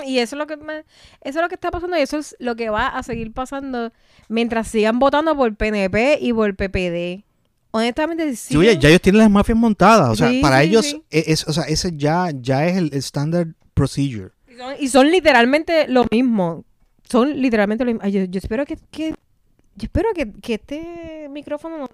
Y 0.07 0.19
eso 0.19 0.37
es 0.37 0.39
lo 0.39 0.47
que 0.47 0.57
me- 0.57 0.85
eso 1.23 1.39
es 1.39 1.43
lo 1.43 1.49
que 1.49 1.55
está 1.55 1.71
pasando 1.71 1.97
y 1.99 2.01
eso 2.01 2.19
es 2.19 2.37
lo 2.39 2.57
que 2.57 2.71
va 2.71 2.89
a 2.89 3.03
seguir 3.03 3.33
pasando 3.33 3.93
mientras 4.29 4.69
sigan 4.69 4.99
votando 4.99 5.37
por 5.37 5.55
PNP 5.57 6.19
y 6.21 6.33
por 6.33 6.55
PPD. 6.55 7.25
Honestamente, 7.71 8.29
sí. 8.37 8.53
Sí, 8.55 8.57
oye, 8.57 8.79
ya 8.79 8.89
ellos 8.89 9.01
tienen 9.01 9.21
las 9.21 9.31
mafias 9.31 9.59
montadas. 9.59 10.11
O 10.11 10.15
sea, 10.15 10.31
Sí, 10.31 10.41
para 10.41 10.61
sí, 10.61 10.67
ellos, 10.69 10.97
e- 11.11 11.25
es, 11.27 11.47
o 11.49 11.53
sea, 11.53 11.65
ese 11.65 11.93
ya, 11.97 12.31
ya 12.33 12.67
es 12.67 12.77
el, 12.77 12.91
el 12.93 12.99
standard 12.99 13.49
procedure. 13.75 14.31
Y 14.49 14.57
son, 14.57 14.75
y 14.79 14.89
son 14.89 15.11
literalmente 15.11 15.89
lo 15.89 16.05
mismo. 16.11 16.65
Son 17.09 17.41
literalmente 17.41 17.85
lo 17.85 17.91
mismo. 17.91 18.01
Ay, 18.05 18.13
yo, 18.13 18.25
yo 18.25 18.39
espero 18.39 18.65
que, 18.65 18.77
que- 18.91 19.11
yo 19.77 19.85
espero 19.87 20.11
que, 20.15 20.31
que 20.33 20.55
este 20.55 21.29
micrófono 21.31 21.79
no, 21.79 21.89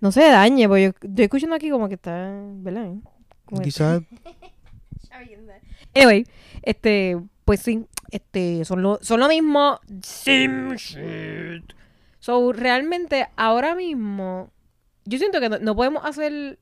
no 0.00 0.10
se 0.10 0.22
dañe, 0.22 0.66
porque 0.66 0.84
yo 0.84 0.88
estoy 1.08 1.24
escuchando 1.24 1.54
aquí 1.56 1.68
como 1.68 1.86
que 1.88 1.94
está, 1.96 2.30
¿verdad? 2.56 2.92
Quizás 3.60 4.02
Anyway, 5.94 6.24
este, 6.62 7.18
pues 7.44 7.60
sí, 7.60 7.84
este, 8.10 8.64
son 8.64 8.82
lo, 8.82 8.98
son 9.02 9.20
lo 9.20 9.28
mismo. 9.28 9.78
Sim 10.02 10.74
shit. 10.74 11.64
So, 12.18 12.52
realmente, 12.52 13.26
ahora 13.36 13.74
mismo, 13.74 14.50
yo 15.04 15.18
siento 15.18 15.40
que 15.40 15.48
no, 15.48 15.58
no 15.58 15.74
podemos 15.76 16.04
hacer 16.04 16.58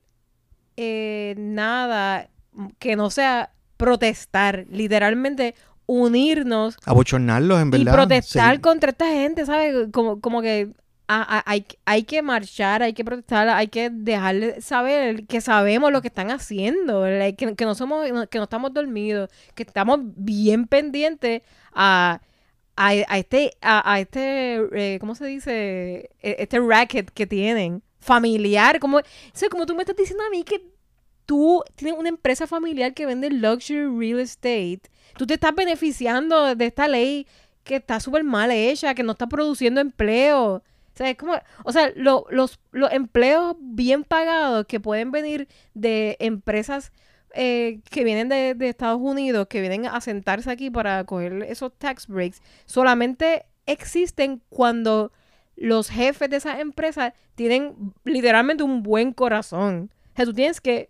eh, 0.75 1.35
nada 1.37 2.29
que 2.79 2.95
no 2.95 3.09
sea 3.09 3.51
protestar, 3.77 4.65
literalmente 4.69 5.55
unirnos 5.85 6.77
abochornarlos, 6.85 7.61
en 7.61 7.67
y 7.69 7.71
verdad. 7.71 7.93
protestar 7.93 8.55
Sí. 8.55 8.61
contra 8.61 8.91
esta 8.91 9.07
gente, 9.07 9.45
¿sabes? 9.45 9.87
Como, 9.91 10.19
como 10.19 10.41
que 10.41 10.71
a- 11.19 11.43
hay, 11.85 12.03
que 12.03 12.21
marchar, 12.21 12.83
hay 12.83 12.93
que 12.93 13.03
protestar, 13.03 13.49
hay 13.49 13.67
que 13.67 13.89
dejarle 13.89 14.61
saber 14.61 15.25
que 15.27 15.41
sabemos 15.41 15.91
lo 15.91 16.01
que 16.01 16.07
están 16.09 16.31
haciendo, 16.31 17.03
que, 17.37 17.55
que 17.55 17.65
no 17.65 17.75
somos, 17.75 18.07
que 18.29 18.37
no 18.37 18.43
estamos 18.45 18.73
dormidos, 18.73 19.29
que 19.55 19.63
estamos 19.63 19.99
bien 20.01 20.67
pendientes 20.67 21.41
a, 21.73 22.21
a, 22.75 22.93
este, 23.17 23.51
a, 23.61 23.99
este, 23.99 24.61
eh, 24.73 24.97
¿cómo 24.99 25.15
se 25.15 25.25
dice? 25.25 26.09
E- 26.21 26.35
Este 26.39 26.59
racket 26.59 27.09
que 27.11 27.27
tienen, 27.27 27.83
familiar, 27.99 28.79
como, 28.79 28.97
o 28.99 29.49
como 29.49 29.65
tú 29.65 29.75
me 29.75 29.83
estás 29.83 29.95
diciendo 29.95 30.23
a 30.25 30.29
mí 30.29 30.43
que 30.43 30.61
tú 31.25 31.63
tienes 31.75 31.97
una 31.99 32.09
empresa 32.09 32.47
familiar 32.47 32.93
que 32.93 33.05
vende 33.05 33.29
luxury 33.29 33.85
real 33.97 34.19
estate, 34.19 34.81
tú 35.17 35.25
te 35.27 35.35
estás 35.35 35.53
beneficiando 35.55 36.55
de 36.55 36.65
esta 36.65 36.87
ley 36.87 37.27
que 37.63 37.75
está 37.75 37.99
súper 37.99 38.23
mal 38.23 38.51
hecha, 38.51 38.93
que 38.95 39.03
no 39.03 39.11
está 39.13 39.27
produciendo 39.27 39.81
empleo. 39.81 40.63
O 40.93 40.97
sea, 40.97 41.15
o 41.63 41.71
sea, 41.71 41.91
lo- 41.95 42.25
los, 42.29 42.59
los 42.71 42.91
empleos 42.91 43.55
bien 43.59 44.03
pagados 44.03 44.65
que 44.65 44.79
pueden 44.79 45.11
venir 45.11 45.47
de 45.73 46.17
empresas 46.19 46.91
eh, 47.33 47.79
que 47.89 48.03
vienen 48.03 48.27
de, 48.27 48.55
Estados 48.67 48.99
Unidos, 49.01 49.47
que 49.47 49.61
vienen 49.61 49.85
a 49.85 50.01
sentarse 50.01 50.51
aquí 50.51 50.69
para 50.69 51.03
coger 51.05 51.43
esos 51.43 51.71
tax 51.77 52.07
breaks, 52.07 52.41
solamente 52.65 53.45
existen 53.65 54.41
cuando 54.49 55.11
los 55.55 55.89
jefes 55.89 56.29
de 56.29 56.37
esas 56.37 56.59
empresas 56.59 57.13
tienen 57.35 57.93
literalmente 58.03 58.63
un 58.63 58.83
buen 58.83 59.13
corazón. 59.13 59.91
O 60.13 60.15
sea, 60.17 60.25
tú 60.25 60.33
tienes 60.33 60.59
que 60.59 60.89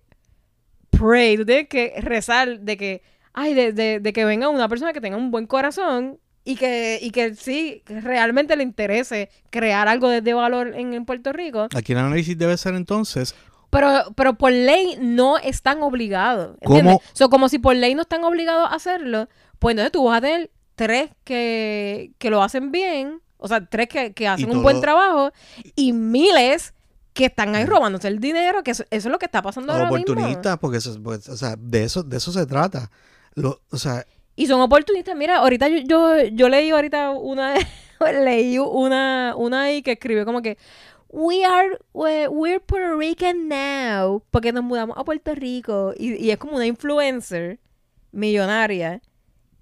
pray, 0.90 1.38
tú 1.38 1.46
tienes 1.46 1.68
que 1.68 1.94
rezar 2.02 2.60
de 2.62 2.78
que, 2.78 3.02
ay, 3.34 3.54
de- 3.54 4.00
de 4.00 4.14
que 4.14 4.26
venga 4.26 4.50
una 4.50 4.68
persona 4.70 4.94
que 4.94 5.02
tenga 5.02 5.18
un 5.18 5.32
buen 5.32 5.48
corazón 5.48 6.20
y 6.44 6.56
que, 6.56 7.00
y 7.02 7.12
que 7.12 7.36
sí, 7.36 7.84
que 7.86 8.02
realmente 8.02 8.56
le 8.56 8.64
interese 8.64 9.30
crear 9.50 9.88
algo 9.88 10.10
de, 10.10 10.34
valor 10.34 10.76
en, 10.76 10.94
en 10.94 11.06
Puerto 11.06 11.32
Rico. 11.34 11.68
Aquí 11.76 11.92
el 11.94 12.00
análisis 12.00 12.38
debe 12.38 12.58
ser 12.58 12.74
entonces, 12.76 13.36
Pero, 13.70 13.90
pero 14.16 14.34
por 14.38 14.52
ley 14.52 14.98
no 15.00 15.38
están 15.38 15.82
obligados. 15.84 16.58
¿Cómo? 16.64 16.78
¿Entiendes? 16.80 17.08
So, 17.14 17.30
como 17.30 17.48
si 17.50 17.60
por 17.60 17.76
ley 17.76 17.96
no 17.96 18.02
están 18.02 18.24
obligados 18.24 18.70
a 18.70 18.76
hacerlo, 18.76 19.30
pues 19.60 19.74
entonces 19.74 19.92
tú 19.92 20.04
vas 20.06 20.18
a 20.18 20.22
tener 20.22 20.52
tres 20.76 21.12
que, 21.24 22.12
que 22.18 22.30
lo 22.30 22.42
hacen 22.42 22.72
bien, 22.72 23.22
o 23.38 23.48
sea, 23.48 23.66
tres 23.66 23.88
que, 23.88 24.14
que 24.14 24.28
hacen 24.28 24.50
un 24.52 24.62
buen 24.64 24.82
trabajo 24.82 25.32
y 25.76 25.94
miles 25.94 26.74
que 27.14 27.26
están 27.26 27.56
ahí 27.56 27.66
robándose 27.66 28.08
el 28.08 28.20
dinero, 28.20 28.64
que 28.64 28.72
eso, 28.72 28.84
eso 28.90 29.08
es 29.10 29.12
lo 29.12 29.20
que 29.20 29.26
está 29.26 29.42
pasando 29.42 29.74
ahora 29.74 29.92
mismo. 29.92 30.14
oportunistas, 30.14 30.58
porque 30.60 30.78
eso, 30.78 30.98
pues, 31.04 31.28
o 31.30 31.36
sea, 31.38 31.56
de 31.58 31.84
eso, 31.84 32.04
de 32.04 32.18
eso 32.18 32.32
se 32.32 32.46
trata. 32.46 32.90
Lo- 33.36 33.62
o 33.70 33.78
sea, 33.78 34.06
Y 34.36 34.48
son 34.48 34.62
oportunistas. 34.62 35.16
Mira, 35.16 35.38
ahorita 35.38 35.68
yo, 35.68 35.78
yo, 35.80 36.24
yo 36.32 36.50
leí 36.50 36.70
ahorita 36.72 37.12
una, 37.12 37.54
leí 38.24 38.58
una, 38.58 39.34
una 39.38 39.64
ahí 39.64 39.82
que 39.82 39.92
escribió 39.94 40.26
como 40.26 40.42
que 40.42 40.58
We 41.10 41.44
are, 41.44 41.78
we- 41.94 42.28
we're 42.30 42.60
Puerto 42.62 42.96
Rican 42.98 43.50
now. 43.50 44.24
Porque 44.32 44.52
nos 44.54 44.64
mudamos 44.64 44.98
a 44.98 45.04
Puerto 45.04 45.36
Rico. 45.36 45.94
Y 45.98 46.30
es 46.30 46.38
como 46.38 46.56
una 46.56 46.66
influencer 46.66 47.60
millonaria 48.12 49.02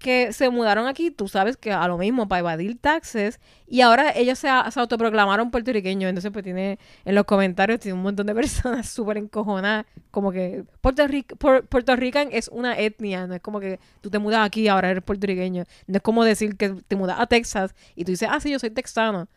que 0.00 0.32
se 0.32 0.50
mudaron 0.50 0.88
aquí, 0.88 1.10
tú 1.12 1.28
sabes 1.28 1.56
que 1.56 1.70
a 1.72 1.86
lo 1.86 1.98
mismo, 1.98 2.26
para 2.26 2.40
evadir 2.40 2.78
taxes, 2.80 3.38
y 3.68 3.82
ahora 3.82 4.10
ellos 4.16 4.38
se, 4.40 4.48
se 4.70 4.80
autoproclamaron 4.80 5.50
puertorriqueños, 5.52 6.08
entonces 6.08 6.32
pues 6.32 6.42
tiene, 6.44 6.78
en 7.04 7.14
los 7.14 7.24
comentarios 7.24 7.78
tiene 7.80 7.94
un 7.96 8.02
montón 8.02 8.26
de 8.26 8.34
personas 8.42 8.88
súper 8.88 9.18
encojonadas, 9.18 9.86
como 10.10 10.32
que 10.32 10.64
Puerto, 10.80 11.06
Ric- 11.06 11.36
Puer- 11.38 11.64
Puerto 11.68 11.94
Rican 11.94 12.28
es 12.32 12.48
una 12.48 12.76
etnia, 12.78 13.26
no 13.28 13.34
es 13.34 13.40
como 13.40 13.60
que 13.60 13.78
tú 14.00 14.10
te 14.10 14.18
mudas 14.18 14.44
aquí 14.44 14.62
y 14.62 14.68
ahora 14.68 14.90
eres 14.90 15.04
puertorriqueño, 15.04 15.64
no 15.86 15.96
es 15.96 16.02
como 16.02 16.24
decir 16.24 16.56
que 16.56 16.70
te 16.88 16.96
mudas 16.96 17.20
a 17.20 17.26
Texas 17.26 17.74
y 17.94 18.04
tú 18.04 18.10
dices, 18.10 18.28
ah, 18.32 18.40
sí, 18.40 18.50
yo 18.50 18.58
soy 18.58 18.70
texano, 18.70 19.28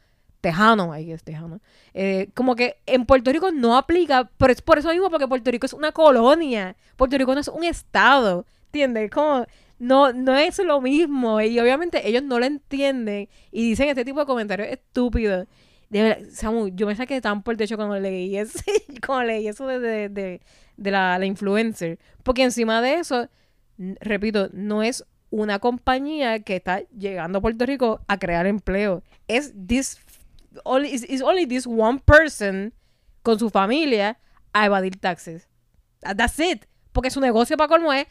tejano, 0.41 0.91
ahí 0.91 1.11
es 1.11 1.23
tejano, 1.23 1.59
Eh, 1.93 2.29
como 2.33 2.55
que 2.55 2.77
en 2.85 3.05
Puerto 3.05 3.31
Rico 3.31 3.51
no 3.51 3.77
aplica, 3.77 4.29
pero 4.37 4.51
es 4.51 4.61
por 4.61 4.77
eso 4.77 4.89
mismo, 4.89 5.09
porque 5.09 5.27
Puerto 5.27 5.49
Rico 5.51 5.65
es 5.65 5.73
una 5.73 5.91
colonia, 5.93 6.75
Puerto 6.97 7.17
Rico 7.17 7.33
no 7.33 7.39
es 7.39 7.47
un 7.47 7.63
estado, 7.63 8.45
¿entiendes? 8.67 9.09
Como 9.11 9.45
no, 9.83 10.13
no 10.13 10.35
es 10.35 10.57
lo 10.59 10.79
mismo. 10.81 11.41
Y 11.41 11.59
obviamente 11.59 12.07
ellos 12.07 12.23
no 12.23 12.39
lo 12.39 12.45
entienden 12.45 13.27
y 13.51 13.69
dicen 13.69 13.89
este 13.89 14.05
tipo 14.05 14.19
de 14.21 14.25
comentarios 14.25 14.69
estúpidos. 14.69 15.47
De 15.89 16.27
Samu, 16.31 16.69
yo 16.69 16.87
me 16.87 16.95
saqué 16.95 17.21
tan 17.21 17.43
por 17.43 17.53
el 17.53 17.57
techo 17.57 17.75
cuando 17.75 17.99
leí, 17.99 18.35
cuando 19.05 19.25
leí 19.25 19.47
eso 19.47 19.67
de, 19.67 19.79
de, 19.79 20.41
de- 20.77 20.91
la, 20.91 21.23
influencer. 21.25 21.99
Porque 22.23 22.43
encima 22.43 22.81
de 22.81 22.95
eso, 22.95 23.29
repito, 23.99 24.49
no 24.53 24.81
es 24.81 25.05
una 25.29 25.59
compañía 25.59 26.39
que 26.39 26.55
está 26.55 26.81
llegando 26.97 27.37
a 27.39 27.41
Puerto 27.41 27.65
Rico 27.65 28.01
a 28.07 28.17
crear 28.17 28.47
empleo. 28.47 29.03
Es 29.27 29.53
this 29.67 29.99
only, 30.63 30.89
is 30.89 31.21
only 31.21 31.45
this 31.45 31.67
one 31.67 31.99
person 32.03 32.73
con 33.21 33.37
su 33.37 33.49
familia 33.49 34.17
a 34.53 34.65
evadir 34.65 34.97
taxes. 34.99 35.47
That- 35.99 36.15
That's 36.17 36.39
it. 36.39 36.65
Porque 36.91 37.09
su 37.11 37.19
negocio 37.19 37.57
para 37.57 37.67
colmo 37.67 37.91
es 37.93 38.05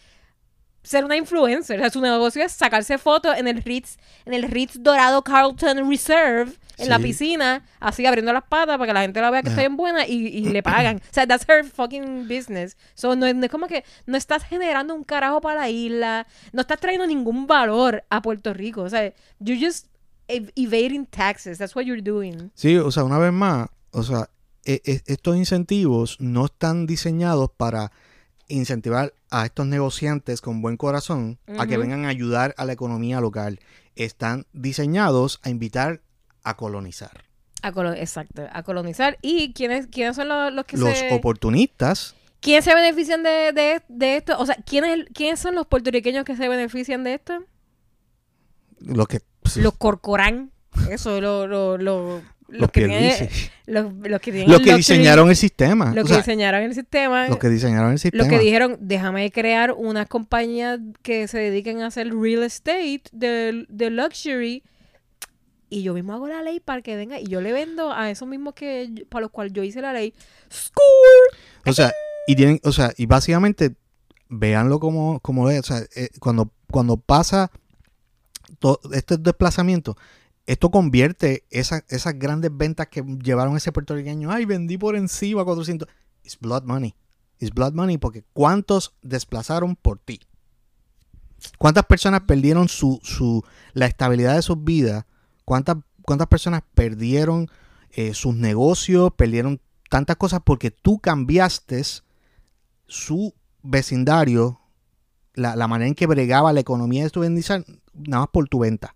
ser 0.82 1.04
una 1.04 1.16
influencer. 1.16 1.78
O 1.78 1.82
sea, 1.82 1.90
su 1.90 2.00
negocio 2.00 2.42
es 2.42 2.52
sacarse 2.52 2.98
fotos 2.98 3.36
en 3.36 3.46
el 3.48 3.62
Ritz, 3.62 3.96
en 4.24 4.34
el 4.34 4.42
Ritz 4.44 4.74
Dorado 4.80 5.22
Carlton 5.22 5.88
Reserve, 5.88 6.52
en 6.78 6.88
la 6.88 6.98
piscina, 6.98 7.64
así 7.78 8.04
abriendo 8.06 8.32
las 8.32 8.42
patas 8.44 8.76
para 8.78 8.86
que 8.88 8.92
la 8.94 9.02
gente 9.02 9.20
la 9.20 9.30
vea 9.30 9.42
que 9.42 9.48
está 9.50 9.60
Ajá. 9.60 9.68
bien 9.68 9.76
buena 9.76 10.06
y, 10.06 10.26
y 10.26 10.48
le 10.48 10.62
pagan. 10.64 10.96
O 10.96 11.00
sea, 11.14 11.26
that's 11.26 11.48
her 11.48 11.64
fucking 11.64 12.26
business. 12.26 12.76
So, 12.94 13.14
no, 13.14 13.32
no 13.32 13.44
es 13.44 13.50
como 13.50 13.68
que 13.68 13.84
no 14.06 14.16
estás 14.16 14.42
generando 14.42 14.94
un 14.94 15.04
carajo 15.04 15.40
para 15.40 15.60
la 15.60 15.70
isla, 15.70 16.26
no 16.52 16.62
estás 16.62 16.80
trayendo 16.80 17.06
ningún 17.06 17.46
valor 17.46 18.02
a 18.10 18.20
Puerto 18.22 18.52
Rico. 18.52 18.82
O 18.82 18.88
sea, 18.90 19.12
you're 19.38 19.64
just 19.64 19.86
ev- 20.26 20.50
evading 20.56 21.06
taxes. 21.06 21.58
That's 21.58 21.76
what 21.76 21.84
you're 21.84 22.02
doing. 22.02 22.50
Sí, 22.54 22.76
o 22.76 22.90
sea, 22.90 23.04
una 23.04 23.18
vez 23.18 23.32
más, 23.32 23.68
o 23.92 24.02
sea, 24.02 24.28
e- 24.64 24.82
e- 24.84 25.02
estos 25.06 25.36
incentivos 25.36 26.16
no 26.20 26.46
están 26.46 26.86
diseñados 26.86 27.50
para 27.56 27.92
incentivar 28.54 29.14
a 29.30 29.44
estos 29.46 29.66
negociantes 29.66 30.40
con 30.40 30.60
buen 30.62 30.76
corazón 30.76 31.38
a 31.58 31.66
que 31.66 31.76
vengan 31.78 32.04
a 32.04 32.08
ayudar 32.08 32.54
a 32.58 32.64
la 32.64 32.72
economía 32.72 33.20
local. 33.20 33.60
Están 33.96 34.46
diseñados 34.52 35.40
a 35.42 35.50
invitar 35.50 36.00
a 36.44 36.56
colonizar. 36.56 37.24
A 37.62 37.72
colo- 37.72 37.94
exacto, 37.94 38.46
a 38.52 38.62
colonizar. 38.62 39.18
¿Y 39.22 39.52
quiénes, 39.52 39.86
quiénes 39.86 40.16
son 40.16 40.28
los, 40.28 40.52
los 40.52 40.64
que 40.64 40.76
Los 40.76 40.96
se... 40.98 41.12
oportunistas, 41.14 42.14
¿Quiénes 42.40 42.64
se 42.64 42.74
benefician 42.74 43.22
de, 43.22 43.52
de, 43.52 43.82
de 43.88 44.16
esto? 44.16 44.36
O 44.38 44.44
sea, 44.46 44.56
¿quiénes, 44.66 45.06
¿quiénes 45.14 45.38
son 45.38 45.54
los 45.54 45.66
puertorriqueños 45.68 46.24
que 46.24 46.34
se 46.36 46.48
benefician 46.48 47.04
de 47.04 47.14
esto? 47.14 47.44
los 48.80 49.06
que 49.06 49.20
Los 49.56 49.74
corcorán. 49.78 50.50
Eso, 50.90 51.20
lo, 51.20 51.46
lo, 51.46 51.78
lo- 51.78 52.22
los, 52.58 52.70
que 52.70 52.86
los, 53.66 53.92
los 54.10 54.20
que 54.20 54.30
tienen 54.32 54.50
los 54.50 54.60
el 54.60 54.64
que 54.64 54.70
luxury- 54.72 54.76
diseñaron 54.76 55.30
el 55.30 55.36
sistema, 55.36 55.92
Los 55.94 56.04
que 56.04 56.08
sea, 56.08 56.16
diseñaron 56.18 56.62
el 56.62 56.74
sistema. 56.74 57.28
los 57.28 57.38
que 57.38 57.48
diseñaron 57.48 57.92
el 57.92 57.98
sistema. 57.98 58.22
Los 58.24 58.30
que 58.32 58.38
dijeron, 58.38 58.76
déjame 58.80 59.30
crear 59.30 59.72
unas 59.72 60.06
compañías 60.06 60.78
que 61.02 61.26
se 61.28 61.38
dediquen 61.38 61.82
a 61.82 61.86
hacer 61.86 62.12
real 62.14 62.42
estate 62.42 63.02
de, 63.12 63.66
de 63.68 63.90
luxury. 63.90 64.62
Y 65.70 65.82
yo 65.82 65.94
mismo 65.94 66.12
hago 66.12 66.28
la 66.28 66.42
ley 66.42 66.60
para 66.60 66.82
que 66.82 66.96
venga. 66.96 67.18
Y 67.18 67.24
yo 67.28 67.40
le 67.40 67.52
vendo 67.52 67.92
a 67.92 68.10
esos 68.10 68.28
mismos 68.28 68.52
que 68.52 69.06
para 69.08 69.22
los 69.22 69.30
cuales 69.30 69.54
yo 69.54 69.62
hice 69.62 69.80
la 69.80 69.94
ley. 69.94 70.12
¡Score! 70.52 71.38
O 71.66 71.72
sea, 71.72 71.92
y 72.26 72.36
tienen, 72.36 72.60
o 72.64 72.72
sea, 72.72 72.92
y 72.98 73.06
básicamente 73.06 73.74
véanlo 74.28 74.78
como, 74.80 75.18
como 75.20 75.48
es. 75.48 75.60
O 75.60 75.62
sea, 75.62 75.78
eh, 75.96 76.10
cuando, 76.20 76.52
cuando 76.70 76.98
pasa 76.98 77.50
todo 78.58 78.80
este 78.92 79.16
desplazamiento, 79.16 79.96
esto 80.46 80.70
convierte 80.70 81.44
esa- 81.50 81.84
esas 81.88 82.18
grandes 82.18 82.50
ventas 82.56 82.88
que 82.88 83.02
llevaron 83.22 83.56
ese 83.56 83.72
puertorriqueño. 83.72 84.30
Ay, 84.30 84.44
vendí 84.44 84.76
por 84.78 84.96
encima 84.96 85.44
400. 85.44 85.88
It's 86.24 86.38
blood 86.38 86.64
money. 86.64 86.94
It's 87.38 87.52
blood 87.54 87.72
money 87.74 87.98
porque 87.98 88.24
¿cuántos 88.32 88.94
desplazaron 89.02 89.76
por 89.76 89.98
ti? 89.98 90.20
¿Cuántas 91.58 91.84
personas 91.86 92.22
perdieron 92.22 92.68
su, 92.68 93.00
su, 93.02 93.42
la 93.72 93.86
estabilidad 93.86 94.36
de 94.36 94.42
sus 94.42 94.62
vidas? 94.62 95.04
¿Cuántas, 95.44 95.76
cuántas 96.02 96.28
personas 96.28 96.62
perdieron 96.74 97.48
eh, 97.90 98.14
sus 98.14 98.34
negocios? 98.34 99.12
Perdieron 99.16 99.60
tantas 99.90 100.16
cosas 100.16 100.40
porque 100.44 100.70
tú 100.70 100.98
cambiaste 101.00 101.82
su 102.86 103.34
vecindario, 103.62 104.60
la, 105.34 105.56
la 105.56 105.66
manera 105.66 105.88
en 105.88 105.94
que 105.94 106.06
bregaba 106.06 106.52
la 106.52 106.60
economía 106.60 107.04
de 107.04 107.10
tu 107.10 107.20
vecindario, 107.20 107.64
nada 107.92 108.22
más 108.22 108.28
por 108.32 108.48
tu 108.48 108.60
venta. 108.60 108.94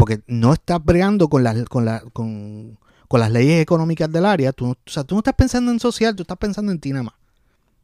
Porque 0.00 0.22
no 0.26 0.54
estás 0.54 0.82
bregando 0.82 1.28
con 1.28 1.44
las, 1.44 1.62
con, 1.68 1.84
la- 1.84 2.00
con, 2.14 2.78
con 3.06 3.20
las 3.20 3.30
leyes 3.30 3.60
económicas 3.60 4.10
del 4.10 4.24
área. 4.24 4.50
Tú, 4.52 4.66
no- 4.68 4.72
o 4.72 4.76
sea, 4.90 5.04
tú 5.04 5.14
no 5.14 5.18
estás 5.20 5.34
pensando 5.34 5.70
en 5.70 5.78
social, 5.78 6.16
tú 6.16 6.22
estás 6.22 6.38
pensando 6.38 6.72
en 6.72 6.80
ti 6.80 6.90
nada 6.90 7.02
más. 7.02 7.14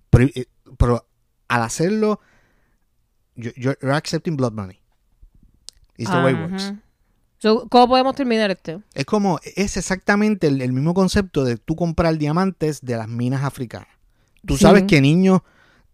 Pero, 0.08 0.24
eh, 0.34 0.46
pero 0.78 1.06
al 1.48 1.62
hacerlo, 1.62 2.20
you- 3.34 3.52
you're, 3.56 3.78
you're 3.82 3.94
accepting 3.94 4.34
blood 4.36 4.52
money. 4.52 4.80
It's 5.98 6.10
the 6.10 6.16
way 6.22 6.32
it 6.32 6.40
works. 6.40 6.72
So, 7.38 7.68
¿Cómo 7.68 7.86
podemos 7.88 8.14
terminar 8.14 8.50
esto? 8.50 8.82
Es 8.94 9.04
como, 9.04 9.38
es 9.54 9.76
exactamente 9.76 10.46
el, 10.46 10.62
el 10.62 10.72
mismo 10.72 10.94
concepto 10.94 11.44
de 11.44 11.58
tú 11.58 11.76
comprar 11.76 12.16
diamantes 12.16 12.80
de 12.80 12.96
las 12.96 13.08
minas 13.08 13.44
africanas. 13.44 13.88
Tú 14.46 14.56
Sí. 14.56 14.62
sabes 14.62 14.84
que 14.84 15.02
niños 15.02 15.40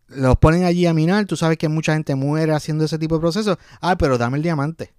los 0.06 0.36
ponen 0.36 0.62
allí 0.64 0.86
a 0.86 0.94
minar, 0.94 1.24
tú 1.26 1.36
sabes 1.36 1.58
que 1.58 1.68
mucha 1.68 1.94
gente 1.94 2.14
muere 2.14 2.52
haciendo 2.52 2.84
ese 2.84 2.96
tipo 2.98 3.16
de 3.16 3.20
procesos. 3.22 3.58
Ah, 3.80 3.96
pero 3.98 4.18
dame 4.18 4.36
el 4.36 4.42
diamante. 4.44 4.92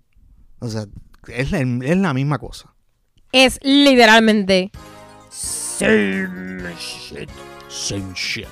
O 0.60 0.68
sea, 0.68 0.86
es 1.28 1.52
la, 1.52 1.60
es 1.60 1.98
la 1.98 2.14
misma 2.14 2.38
cosa. 2.40 2.74
Es 3.32 3.60
literalmente. 3.64 4.72
Same 5.30 6.74
shit. 6.80 7.30
Same 7.70 8.14
shit. 8.14 8.48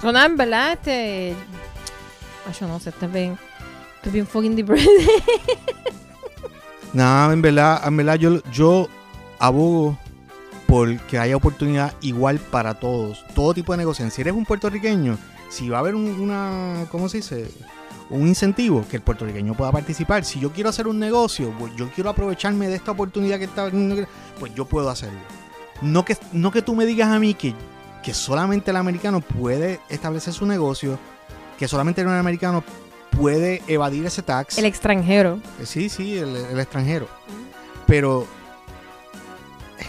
So, 0.00 0.12
nada, 0.12 0.26
en 0.26 0.36
verdad, 0.36 0.72
este. 0.74 1.34
Ay, 2.46 2.54
yo 2.60 2.68
no 2.68 2.78
sé, 2.80 2.90
está 2.90 3.06
bien. 3.06 3.38
Estoy 3.96 4.12
bien 4.12 4.26
fucking 4.26 4.54
depressed. 4.54 4.88
Nada, 6.92 7.32
en 7.32 7.42
verdad, 7.42 7.82
en 7.86 7.96
verdad 7.96 8.14
yo, 8.16 8.42
yo 8.50 8.88
abogo 9.38 9.98
por 10.66 10.98
que 11.02 11.18
haya 11.18 11.36
oportunidad 11.36 11.94
igual 12.00 12.38
para 12.38 12.74
todos. 12.74 13.24
Todo 13.34 13.54
tipo 13.54 13.72
de 13.72 13.78
negociación. 13.78 14.10
Si 14.10 14.20
eres 14.22 14.34
un 14.34 14.44
puertorriqueño, 14.46 15.18
si 15.50 15.68
va 15.68 15.78
a 15.78 15.80
haber 15.80 15.94
un- 15.94 16.18
una, 16.20 16.86
¿cómo 16.90 17.08
se 17.08 17.18
dice? 17.18 17.50
Un 18.10 18.26
incentivo 18.26 18.84
que 18.90 18.96
el 18.96 19.02
puertorriqueño 19.02 19.54
pueda 19.54 19.70
participar. 19.70 20.24
Si 20.24 20.40
yo 20.40 20.50
quiero 20.52 20.70
hacer 20.70 20.86
un 20.88 20.98
negocio, 20.98 21.52
pues 21.58 21.74
yo 21.76 21.90
quiero 21.90 22.08
aprovecharme 22.10 22.68
de 22.68 22.76
esta 22.76 22.92
oportunidad 22.92 23.38
que 23.38 23.44
está, 23.44 23.70
pues 24.40 24.54
yo 24.54 24.64
puedo 24.64 24.88
hacerlo. 24.88 25.18
No 25.82 26.04
que, 26.04 26.16
no 26.32 26.50
que 26.50 26.62
tú 26.62 26.74
me 26.74 26.86
digas 26.86 27.08
a 27.10 27.18
mí 27.18 27.34
que, 27.34 27.54
que 28.02 28.14
solamente 28.14 28.70
el 28.70 28.76
americano 28.78 29.20
puede 29.20 29.80
establecer 29.90 30.32
su 30.32 30.46
negocio, 30.46 30.98
que 31.58 31.68
solamente 31.68 32.00
el 32.00 32.08
americano 32.08 32.64
puede 33.10 33.62
evadir 33.68 34.06
ese 34.06 34.22
tax. 34.22 34.56
El 34.58 34.64
extranjero. 34.64 35.38
Sí, 35.64 35.88
sí, 35.90 36.16
el, 36.16 36.34
el 36.34 36.58
extranjero. 36.60 37.08
Pero 37.86 38.26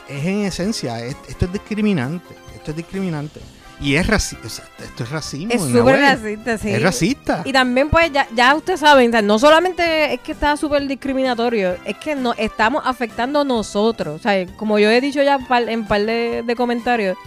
es 0.07 0.25
en 0.25 0.41
esencia, 0.45 1.03
es- 1.05 1.15
esto 1.27 1.45
es 1.45 1.53
discriminante. 1.53 2.35
Esto 2.55 2.71
es 2.71 2.77
discriminante. 2.77 3.39
Y 3.81 3.95
es 3.95 4.07
racista. 4.07 4.47
esto 4.47 5.03
es 5.03 5.09
racismo. 5.09 5.53
Es 5.53 5.61
a 5.61 5.65
súper 5.65 5.99
racista, 5.99 6.57
sí. 6.57 6.69
Es 6.69 6.81
racista. 6.81 7.41
Y 7.45 7.53
también, 7.53 7.89
pues, 7.89 8.11
ya, 8.11 8.27
ya 8.35 8.53
ustedes 8.55 8.81
saben, 8.81 9.09
o 9.09 9.11
sea, 9.11 9.21
no 9.21 9.39
solamente 9.39 10.13
es 10.13 10.19
que 10.19 10.33
está 10.33 10.57
súper 10.57 10.85
discriminatorio, 10.85 11.77
es 11.85 11.97
que 11.97 12.15
no 12.15 12.33
estamos 12.33 12.83
afectando 12.85 13.43
nosotros. 13.45 14.19
O 14.19 14.19
sea, 14.21 14.45
como 14.57 14.79
yo 14.79 14.89
he 14.89 14.99
dicho 14.99 15.23
ya 15.23 15.39
en 15.67 15.85
par 15.85 16.05
de, 16.05 16.43
de 16.45 16.55
comentarios, 16.55 17.17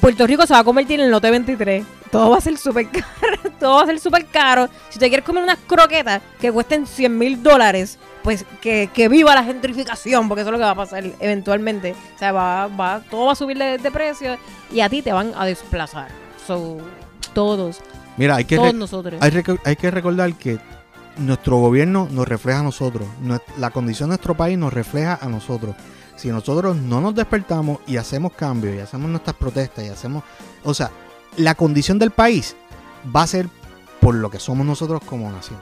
Puerto 0.00 0.26
Rico 0.26 0.44
se 0.44 0.52
va 0.52 0.58
a 0.58 0.64
convertir 0.64 0.98
en 0.98 1.06
el 1.06 1.12
lote 1.12 1.30
23. 1.30 1.84
Todo 2.10 2.30
va 2.30 2.38
a 2.38 2.40
ser 2.40 2.58
súper 2.58 2.88
caro. 2.90 3.36
Todo 3.60 3.76
va 3.76 3.82
a 3.82 3.86
ser 3.86 4.00
súper 4.00 4.26
caro. 4.26 4.68
Si 4.88 4.96
usted 4.98 5.06
quiere 5.06 5.22
comer 5.22 5.44
unas 5.44 5.58
croquetas 5.64 6.20
que 6.40 6.50
cuesten 6.50 6.86
100 6.86 7.16
mil 7.16 7.40
dólares, 7.40 7.98
pues 8.22 8.44
que, 8.60 8.90
que 8.92 9.08
viva 9.08 9.34
la 9.34 9.44
gentrificación, 9.44 10.28
porque 10.28 10.42
eso 10.42 10.50
es 10.50 10.52
lo 10.52 10.58
que 10.58 10.64
va 10.64 10.70
a 10.70 10.76
pasar 10.76 11.04
eventualmente. 11.20 11.94
O 12.14 12.18
sea, 12.18 12.32
va, 12.32 12.68
va, 12.68 13.00
todo 13.10 13.26
va 13.26 13.32
a 13.32 13.36
subir 13.36 13.58
de, 13.58 13.78
de 13.78 13.90
precio 13.90 14.36
y 14.72 14.80
a 14.80 14.88
ti 14.88 15.02
te 15.02 15.12
van 15.12 15.32
a 15.36 15.44
desplazar. 15.44 16.08
So, 16.46 16.78
todos, 17.34 17.80
Mira, 18.16 18.36
hay 18.36 18.44
que, 18.44 18.56
todos 18.56 18.74
nosotros. 18.74 19.20
hay, 19.20 19.32
hay 19.64 19.76
que 19.76 19.90
recordar 19.90 20.34
que 20.34 20.58
nuestro 21.16 21.58
gobierno 21.58 22.08
nos 22.10 22.26
refleja 22.26 22.60
a 22.60 22.62
nosotros. 22.62 23.08
La 23.58 23.70
condición 23.70 24.08
de 24.08 24.12
nuestro 24.12 24.36
país 24.36 24.58
nos 24.58 24.72
refleja 24.72 25.18
a 25.20 25.28
nosotros. 25.28 25.74
Si 26.16 26.28
nosotros 26.28 26.76
no 26.76 27.00
nos 27.00 27.14
despertamos 27.14 27.78
y 27.86 27.96
hacemos 27.96 28.32
cambios 28.32 28.76
y 28.76 28.80
hacemos 28.80 29.10
nuestras 29.10 29.36
protestas 29.36 29.84
y 29.84 29.88
hacemos... 29.88 30.24
O 30.64 30.74
sea, 30.74 30.90
la 31.36 31.54
condición 31.54 31.98
del 31.98 32.10
país 32.10 32.54
va 33.14 33.22
a 33.22 33.26
ser 33.26 33.48
por 34.00 34.14
lo 34.14 34.30
que 34.30 34.38
somos 34.38 34.66
nosotros 34.66 35.00
como 35.04 35.30
nación. 35.30 35.58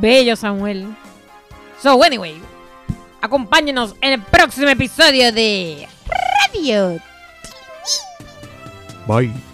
Bello, 0.00 0.36
Samuel. 0.36 0.88
So, 1.82 2.02
anyway, 2.02 2.40
acompáñenos 3.20 3.94
en 4.00 4.14
el 4.14 4.22
próximo 4.22 4.68
episodio 4.68 5.32
de 5.32 5.88
Radio 6.52 7.00
Bye. 9.06 9.47